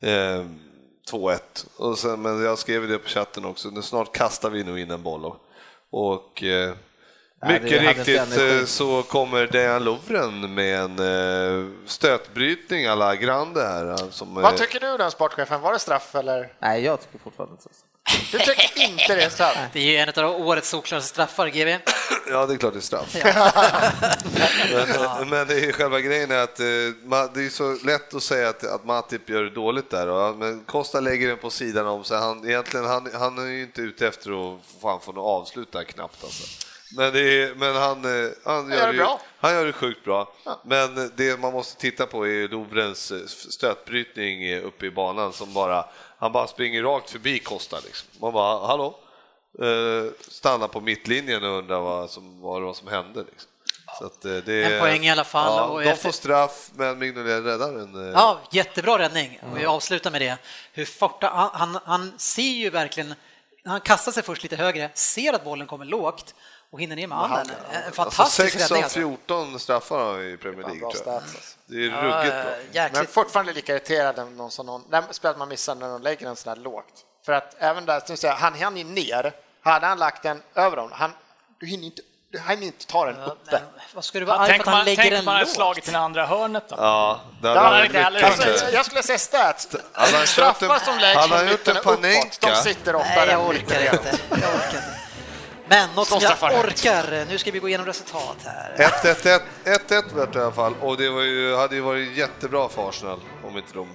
[0.02, 0.44] eh,
[1.12, 1.38] 2-1.
[1.76, 4.90] Och sen, men jag skrev det på chatten också, nu snart kastar vi nog in
[4.90, 5.24] en boll.
[5.24, 5.36] Och,
[5.90, 6.74] och eh,
[7.42, 13.90] mycket riktigt eh, så kommer Dejan Lovren med en eh, stötbrytning alla Grande här.
[13.90, 15.60] eh, Som, Vad tycker du den sportchefen?
[15.60, 16.52] Var det straff eller?
[16.58, 17.70] Nej, jag tycker fortfarande inte så.
[18.32, 19.58] Du tycker inte det är straff?
[19.72, 21.78] Det är ju en av årets solklaraste straffar, GB.
[22.30, 23.16] Ja, det är klart det är straff.
[25.18, 28.64] men, men det är själva grejen är att det är så lätt att säga att,
[28.64, 32.18] att Matip gör det dåligt där, och, men Costa lägger den på sidan om sig.
[32.18, 35.84] Han, egentligen, han, han är ju inte ute efter att fan få något avslut där
[35.84, 36.24] knappt.
[36.24, 36.65] Alltså.
[36.96, 39.20] Men, det är, men han, eh, han, gör gör det bra.
[39.40, 40.32] han gör det sjukt bra.
[40.64, 45.54] Men det man måste titta på är Lovrens eh, stötbrytning eh, uppe i banan som
[45.54, 45.84] bara,
[46.18, 47.76] han bara springer rakt förbi Costa.
[47.84, 48.08] Liksom.
[48.20, 48.98] Man bara, hallå?
[50.28, 53.20] Stannar på mittlinjen och undrar vad som, vad det var som hände.
[53.20, 53.50] Liksom.
[53.98, 55.56] Så att, det, En poäng i alla fall.
[55.56, 58.06] Ja, Och de efter- får straff, men Mignolet räddar en.
[58.08, 59.40] eh, Ja, jättebra räddning.
[59.52, 60.38] Och vi avslutar med det.
[60.72, 63.14] Hur fort, han, han, han ser ju verkligen,
[63.64, 66.34] han kastar sig först lite högre, ser att bollen kommer lågt
[66.72, 67.56] och hinner ner med handen.
[67.72, 68.82] En Alltså fantastisk 6 av räddning.
[68.84, 68.98] Alltså.
[68.98, 70.80] 14 straffar har han i Premier League.
[70.82, 70.96] jag.
[70.96, 71.58] stats, alltså.
[71.66, 72.40] Det är Ja, ruggigt bra.
[72.40, 73.10] eh, Men jäkligt.
[73.10, 74.84] fortfarande lika irriterad än någon som någon,
[75.38, 76.84] man missar när de lägger den sådär lågt.
[77.26, 79.32] För att även där, du säger, han hann ju ner.
[79.62, 81.12] Hade han lagt den över dem, han,
[81.60, 82.02] du hinner inte,
[82.32, 83.50] du hinner inte ta den uppe.
[83.52, 83.60] Men
[83.94, 85.40] vad ska du vara arg för Tänk att om han man, lägger tänk den man
[85.40, 85.48] lågt?
[85.50, 86.76] slagit till det andra hörnet då.
[86.78, 88.48] Ja, det hade Ja, varit inte heller mycket.
[88.50, 89.68] Alltså, jag skulle säga stats.
[89.92, 92.00] Han Straffar som läggs han från mitten uppåt,
[92.40, 94.18] de sitter Nej, oftare jag än orkar inte.
[94.30, 95.00] Jag orkar inte.
[95.68, 96.32] Men något som jag
[96.64, 98.90] orkar, nu ska vi gå igenom resultat här.
[99.04, 102.68] 1-1 1-1 vart det i alla fall och det var ju, hade ju varit jättebra
[102.68, 103.88] för Arsenal om inte de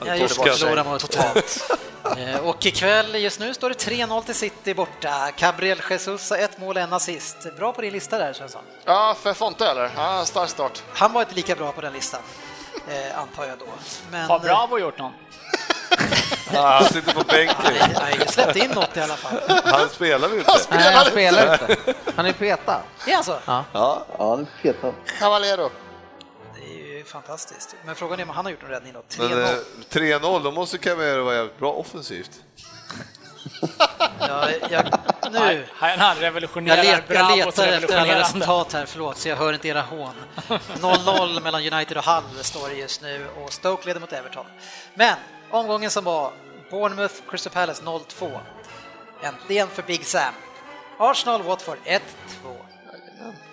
[0.00, 0.86] hade torskat.
[0.86, 1.70] mot totalt.
[2.18, 5.30] Eh, Och ikväll, just nu står det 3-0 till City borta.
[5.38, 7.36] Gabriel Jesus har ett mål en assist.
[7.56, 8.62] Bra på din lista där, Svensson.
[8.84, 9.90] Ja, för Fonte eller?
[9.96, 10.82] Ja, stark start.
[10.92, 12.20] Han var inte lika bra på den listan,
[12.88, 13.64] eh, antar jag då.
[14.10, 15.12] Men, Har Bravo gjort någon?
[16.52, 17.56] Ja, han sitter på bänken.
[17.94, 19.40] Han har släppt in något i alla fall.
[19.64, 20.52] Han spelar ju inte.
[20.70, 21.94] Nej, han spelar inte.
[22.16, 22.80] Han är petad.
[23.06, 23.36] Är han så?
[23.46, 23.64] Ja.
[23.72, 24.92] Ja, han är petad.
[25.18, 25.70] Cavallero.
[26.54, 26.60] Det
[26.92, 27.76] är ju fantastiskt.
[27.84, 29.02] Men frågan är om han har gjort en räddning då?
[29.18, 29.42] Men 3-0.
[29.42, 32.30] eh, 3-0, då måste Camero vara jävligt bra offensivt.
[34.18, 34.84] Ja, jag,
[35.32, 35.66] nu.
[35.74, 39.68] Han Jag, revolutionerar let, jag letar efter alla resultat här, förlåt, så jag hör inte
[39.68, 40.14] era hån.
[40.48, 44.46] 0-0 mellan United och Hull står det just nu och Stoke leder mot Everton.
[44.94, 45.14] Men
[45.50, 46.32] omgången som var,
[46.70, 48.38] Bournemouth, Crystal Palace 0-2.
[49.22, 50.34] Äntligen för Big Sam.
[50.98, 52.00] Arsenal, Watford 1-2.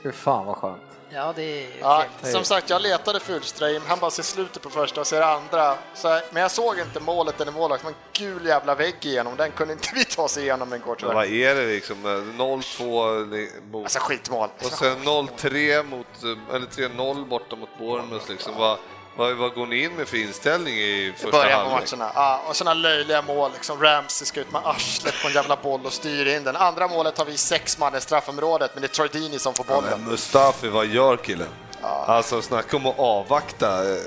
[0.04, 0.82] Fy fan vad skönt.
[1.10, 3.82] Ja, det är ju Ja, som sagt, jag letade Fulstream.
[3.88, 5.78] Han bara ser slutet på första och ser andra.
[5.94, 9.36] Så, men jag såg inte målet eller var en gul jävla vägg igenom.
[9.38, 11.14] Den kunde inte vi ta oss igenom igår Men tyvärr.
[11.14, 12.06] vad är det liksom?
[12.06, 12.10] Eh,
[12.44, 13.84] 0-2 li- mot...
[13.84, 14.50] Alltså skitmål.
[14.58, 16.08] Och sen 0-3 mot,
[16.54, 18.54] eller 3-0 borta mot Bournemouth liksom.
[18.58, 18.78] Vad,
[19.18, 21.92] vad, vad går ni in med för inställning i första början på halvlek?
[21.92, 22.12] matcherna.
[22.16, 23.52] Ja, och sådana löjliga mål.
[23.54, 26.56] Liksom Ramsey ska ut med arslet på en jävla boll och styr in den.
[26.56, 29.76] Andra målet har vi sex man i straffområdet, men det är Deeney som får Ja,
[29.76, 29.90] bollen.
[30.02, 31.48] men Mustafi, vad gör killen?
[31.82, 33.68] Alltså snacka om att avvakta.
[33.96, 33.98] eh,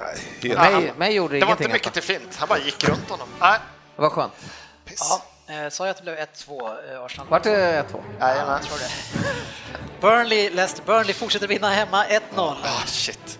[0.00, 0.58] Nej, helt...
[0.60, 1.64] Mig, mig gjorde Det var ingenting.
[1.64, 2.00] inte mycket alltså.
[2.12, 2.36] till fint.
[2.38, 3.28] Han bara gick runt honom.
[3.40, 3.58] Nej,
[3.96, 4.32] Det var skönt.
[4.84, 5.00] piss.
[5.46, 7.26] Eh, sa jag att det blev 1-2 eh, Arsenal?
[7.30, 8.02] Vart det 1-2?
[8.20, 8.62] Jajamän.
[8.62, 8.90] tror det.
[10.00, 12.20] Burnley, Leicester Burnley fortsätter vinna hemma 1-0.
[12.36, 13.38] Ah, shit.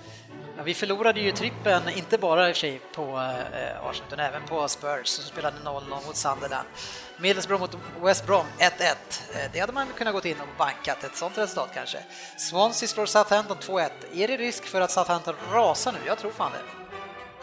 [0.57, 4.21] Ja, vi förlorade ju trippen, inte bara i och för sig på eh, Arsenal, utan
[4.21, 6.69] även på Spurs som spelade 0-0 mot Sunderland.
[7.17, 8.71] Middlesbrough mot West Brom 1-1.
[8.81, 11.99] Eh, det hade man kunnat gått in och bankat, ett sånt resultat kanske.
[12.37, 13.91] Swansea slår Southampton 2-1.
[14.13, 15.99] Är det risk för att Southampton rasar nu?
[16.07, 16.59] Jag tror fan det.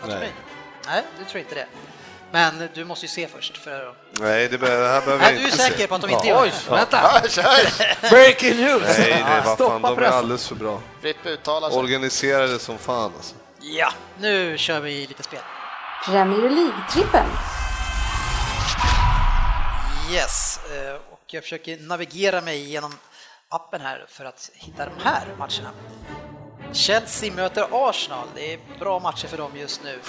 [0.02, 0.32] Vad tror ni?
[0.86, 1.68] Nej, du tror inte det.
[2.32, 3.58] Men du måste ju se först.
[3.58, 3.96] För...
[4.12, 5.88] Nej, det, det här behöver Nej, jag du är inte säker se.
[5.88, 6.76] på att de inte gör Oj, det?
[6.76, 7.22] vänta!
[7.24, 8.10] Ja, kör!
[8.10, 8.98] Breaking news!
[8.98, 10.82] Nej, nej, vad fan, Stoppa de är alldeles för bra.
[11.02, 11.16] Sig.
[11.72, 13.36] Organiserade som fan alltså.
[13.62, 15.40] Ja, nu kör vi lite spel.
[16.06, 17.26] Premier League-trippen.
[20.12, 22.98] Yes, eh, och jag försöker navigera mig genom
[23.50, 25.72] appen här för att hitta de här matcherna.
[26.74, 28.28] Chelsea möter Arsenal.
[28.36, 30.00] Det är bra matcher för dem just nu.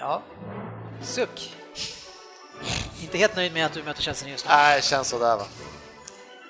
[0.00, 0.22] Ja,
[1.02, 1.52] suck.
[3.02, 4.50] Inte helt nöjd med att du möter Chelsea just nu.
[4.54, 5.46] Nej, känns sådär va.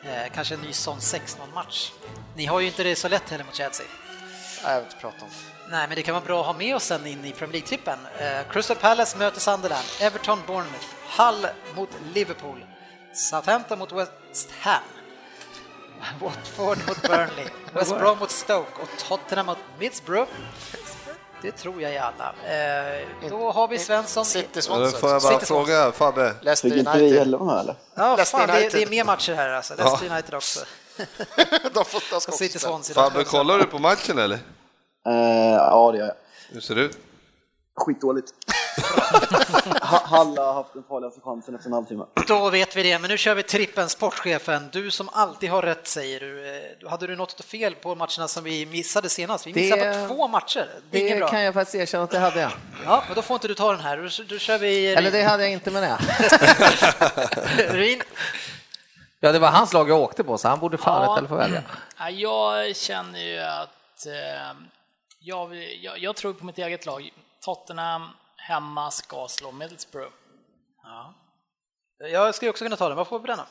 [0.04, 1.92] Eh, Kanske en ny sån 6-0-match.
[2.36, 3.86] Ni har ju inte det så lätt heller mot Chelsea.
[4.64, 5.70] Nej, jag vill inte prata om det.
[5.76, 7.98] Nej, men det kan vara bra att ha med oss sen in i Premier League-trippen.
[8.18, 10.86] Eh, Crystal Palace möter Sunderland, Everton Bournemouth,
[11.18, 11.46] Hull
[11.76, 12.64] mot Liverpool,
[13.14, 14.82] Southampton mot West Ham,
[16.20, 20.28] Watford mot Burnley, West Brom mot Stoke och Tottenham mot Middlesbrough.
[21.46, 22.34] Det tror jag är alla.
[23.24, 24.24] Eh, då har vi Svensson.
[24.24, 25.00] City Ja, Swansea.
[25.00, 26.34] får jag bara City fråga Fabbe.
[26.42, 27.22] Leicester Fick inte vi United.
[27.22, 27.74] elva eller?
[27.94, 28.72] Ja, fan, det, United.
[28.72, 29.74] det är mer matcher här alltså.
[29.74, 30.60] Leicester United också.
[31.74, 32.58] de får Och City.
[32.58, 32.94] Swansea.
[32.94, 34.34] Fabbe, kollar du på matchen eller?
[35.06, 36.14] Eh, ja, det gör jag.
[36.52, 36.98] Hur ser det ut?
[37.76, 38.28] Skitdåligt.
[39.82, 42.04] Ha- Halla har haft den farligaste chansen efter en halvtimme.
[42.28, 44.68] Då vet vi det, men nu kör vi trippen, sportchefen.
[44.72, 46.56] Du som alltid har rätt säger du.
[46.82, 49.46] Eh, Hade du något fel på matcherna som vi missade senast?
[49.46, 50.68] Vi Det- missade på två matcher.
[50.90, 51.28] Det Det bra.
[51.28, 52.52] kan jag faktiskt erkänna att det hade jag.
[52.84, 53.96] Ja, men då får inte du ta den här.
[53.96, 55.98] Då, då kör vi Eller det hade jag inte med det.
[57.72, 58.02] Rin.
[59.20, 61.18] Ja, det var hans lag jag åkte på, så han borde fan Ja.
[61.18, 61.62] eller få välja.
[61.98, 64.56] Ja, Jag känner ju att eh,
[65.20, 67.10] jag, jag, jag tror på mitt eget lag.
[67.44, 68.08] Tottenham
[68.48, 70.12] hemma ska slå Middlesbrough.
[71.98, 72.96] Jag skulle också kunna ta den.
[72.96, 73.44] Vad får vi på den då?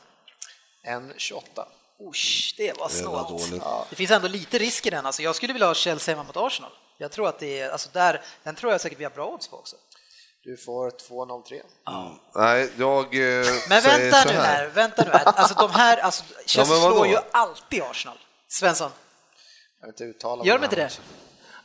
[0.82, 1.68] En 28.
[2.10, 3.28] Usch, det var Det snålt.
[3.28, 3.62] dåligt.
[3.90, 5.06] Det finns ändå lite risk i den.
[5.06, 6.70] Alltså, jag skulle vilja ha Chelsea hemma mot Arsenal.
[6.98, 9.48] Jag tror att det är, alltså där, den tror jag säkert vi har bra odds
[9.48, 9.76] på också.
[10.42, 11.62] Du får 2-0-3.
[12.34, 15.24] Nej, jag eh, Men vänta nu här, vänta nu här.
[15.24, 16.94] Alltså de här, alltså Chelsea vadå?
[16.94, 18.18] slår ju alltid Arsenal.
[18.48, 18.90] Svensson,
[19.80, 21.00] Jag vill inte uttala gör de inte det?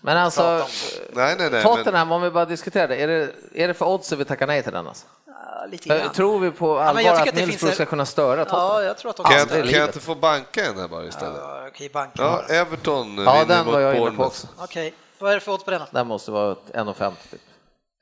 [0.02, 0.68] Men alltså,
[1.14, 1.64] Nej, nej, nej.
[1.64, 4.48] Tottenham, om vi bara diskuterar det, är det, är det för odds att vi tackar
[4.48, 4.88] nej till den?
[4.88, 5.06] Alltså?
[5.28, 6.14] Ja, lite För grann.
[6.14, 8.68] Tror vi på men allvar tycker att Middlesbrough finns ska kunna störa Tottenham?
[8.68, 11.06] Ja, jag tror att de Kan jag, kan jag inte få banka en här bara
[11.06, 11.38] istället?
[11.42, 12.26] Ja, Okej, banken.
[12.26, 14.28] Ja, Everton Ja, vinner den mot jag inne på Bournemouth.
[14.28, 14.48] också.
[14.58, 15.86] Okej, vad är det för odds på den då?
[15.92, 17.42] Den måste vara ett 1,50 typ.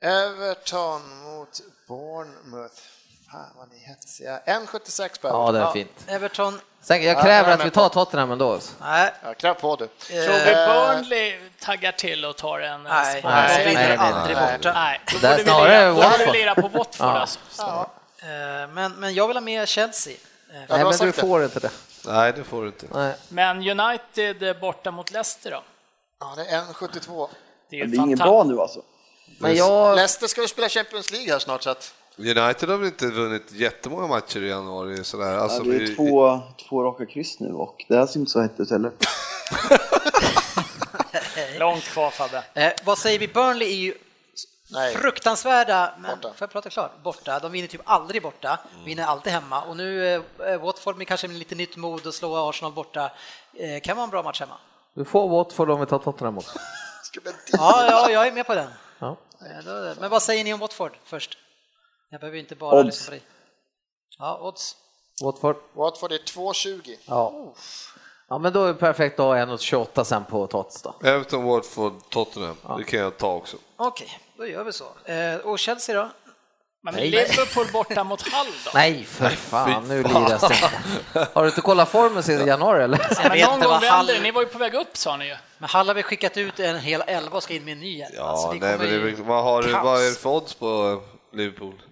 [0.04, 1.48] Everton mot
[1.88, 2.74] Bournemouth.
[3.32, 4.40] Fan vad ni är hetsiga.
[4.46, 6.04] 1,76 på Ja, det är Ja, fint.
[6.06, 8.52] Everton, Sen, jag Ja, kräver är att vi tar Tottenham ändå.
[8.52, 8.72] alltså.
[8.80, 9.86] nej, Ja, kräv på du.
[9.86, 14.56] Tror vi Burnley taggar till och tar en eh, nej, vinner nej, nej, aldrig nej.
[14.58, 14.72] borta.
[14.72, 16.32] Nej, då vi snarare då Watford.
[16.34, 17.20] lira på Watford Ja.
[17.20, 17.38] alltså.
[18.22, 20.12] Eh, Men, men jag vill ha med Chelsea.
[20.12, 20.18] Eh,
[20.68, 21.70] Nej, men du får inte det.
[22.06, 22.86] Nej, det får du inte.
[22.92, 23.14] Nej.
[23.28, 25.62] Men United eh, borta mot Leicester då?
[26.20, 27.28] Ja, det är 1,72.
[27.70, 28.82] Det är, det är inget fanta- bra nu alltså.
[29.38, 29.96] Men jag...
[29.96, 33.52] Leicester ska ju spela Champions League här snart så att United har väl inte vunnit
[33.52, 35.32] jättemånga matcher i januari sådär.
[35.32, 38.32] Ja, Alltså, det är vi- två, två raka kryss nu och det här ser inte
[38.32, 38.92] så hett ut heller.
[41.58, 42.42] Långt kvar Fabbe.
[42.54, 43.28] Eh, vad säger vi?
[43.28, 43.94] Burnley är ju
[44.72, 44.94] Nej.
[44.94, 46.28] fruktansvärda, men Borta.
[46.28, 47.02] får jag prata klart?
[47.02, 47.38] Borta.
[47.38, 48.84] De vinner typ aldrig borta, Mm.
[48.84, 49.62] vinner alltid hemma.
[49.62, 50.22] Och nu eh,
[50.62, 53.10] Watford med kanske med lite nytt mod och slå Arsenal borta.
[53.54, 54.54] Eh, kan vara en bra match hemma.
[54.94, 56.58] Du får Watford om vi tar Tottenham också.
[57.52, 58.68] Ja, ja, jag är med på den.
[58.98, 59.16] Ja.
[59.40, 61.38] Eh, då- Men vad säger ni om Watford först?
[62.10, 62.86] Jag behöver inte bara Odds.
[62.86, 63.22] lyssna på dig.
[64.18, 64.76] Ja, odds.
[65.22, 65.56] Watford?
[65.72, 66.96] Watford är 2,20.
[67.06, 67.54] Ja.
[68.28, 70.94] Ja, men då är det perfekt att ha 1,28 sen på Tots då.
[71.04, 72.56] Everton, Watford, Tottenham.
[72.78, 73.56] Det kan jag ta också.
[73.76, 74.84] Okej, då gör vi så.
[75.04, 76.10] Eh, och Chelsea då?
[76.82, 78.70] Men Liverpool borta mot Hull då?
[78.74, 80.40] Nej, för fan, nu liras
[81.12, 81.28] det.
[81.32, 82.98] Har du inte kollat formen sedan januari eller?
[83.22, 83.88] Jag Men någon inte gång vänder.
[83.90, 84.22] Hall...
[84.22, 85.36] Ni var ju på väg upp sa ni ju.
[85.58, 88.04] Men Hall har väl skickat ut en hel elva och ska in med en ny.
[88.14, 91.82] Ja, Alltså, nej, men det, vad, har, du- vad är det för odds på Liverpool?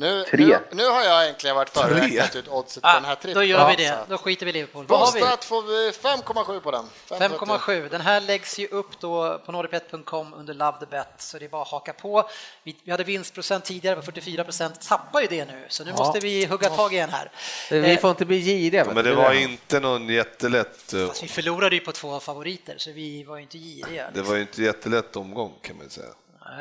[0.00, 0.44] Nu, Tre.
[0.46, 2.06] nu, nu har jag äntligen varit före och Tre.
[2.06, 3.34] räknat ut oddset på Ah, den här trippen.
[3.34, 4.04] då gör vi Ja, det.
[4.08, 4.86] Då skiter vi i Liverpool.
[4.86, 5.20] Vad har vi?
[5.20, 6.84] Bostad får vi 5,7 på den.
[7.08, 7.88] 5,7.
[7.88, 11.48] Den här läggs ju upp då på nordicbet.com under Love the Bet, så det är
[11.48, 12.28] bara att haka på.
[12.62, 16.20] Vi, vi hade vinstprocent tidigare på 44 procent, tappar ju det nu, så nu måste
[16.20, 17.30] vi hugga tag igen här.
[17.70, 18.84] Vi Eh, får inte bli giriga.
[18.84, 20.92] Men det var inte någon jättelätt...
[20.94, 24.10] eh, fast vi förlorade ju på två favoriter, så vi var ju inte giriga.
[24.14, 26.06] Det var ju inte jättelätt omgång kan man säga.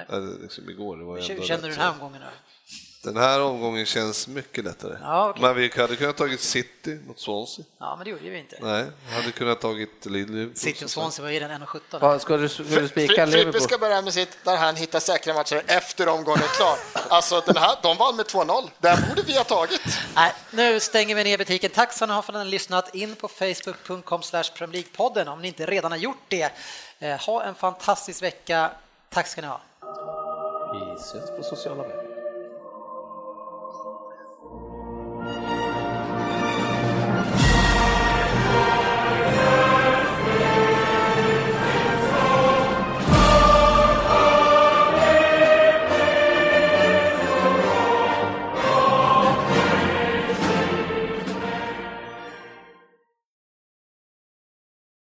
[0.09, 0.21] Nej.
[0.41, 0.97] Liksom igår.
[0.97, 2.21] Det var ju Hur ändå känner du den här omgången?
[2.21, 2.27] Då?
[3.07, 4.97] Den här omgången känns mycket lättare.
[5.01, 5.41] Ja, okej.
[5.41, 7.65] Men vi hade kunnat tagit City mot Swansea.
[7.79, 8.57] Ja, men det gjorde vi inte.
[8.61, 10.55] Nej, hade kunnat tagit Liverpool.
[10.55, 11.79] City och Swansea var ju den 1,17.
[12.01, 13.61] Ja, ska du, ska du spika Frippe Liverpool?
[13.61, 16.77] ska börja med sitt där han hittar säkra matcher efter omgången är klar.
[17.09, 18.69] Alltså, den här, de vann med 2-0.
[18.79, 19.81] Den borde vi ha tagit.
[20.15, 21.71] Nej, nu stänger vi ner butiken.
[21.71, 25.47] Tack ska ni ha för att ni har lyssnat in på facebook.com League-podden om ni
[25.47, 26.51] inte redan har gjort det.
[26.99, 28.71] Eh, Ha en fantastisk vecka.
[29.09, 29.61] Tack ska ni ha.
[30.73, 32.06] Vi syns på sociala medier.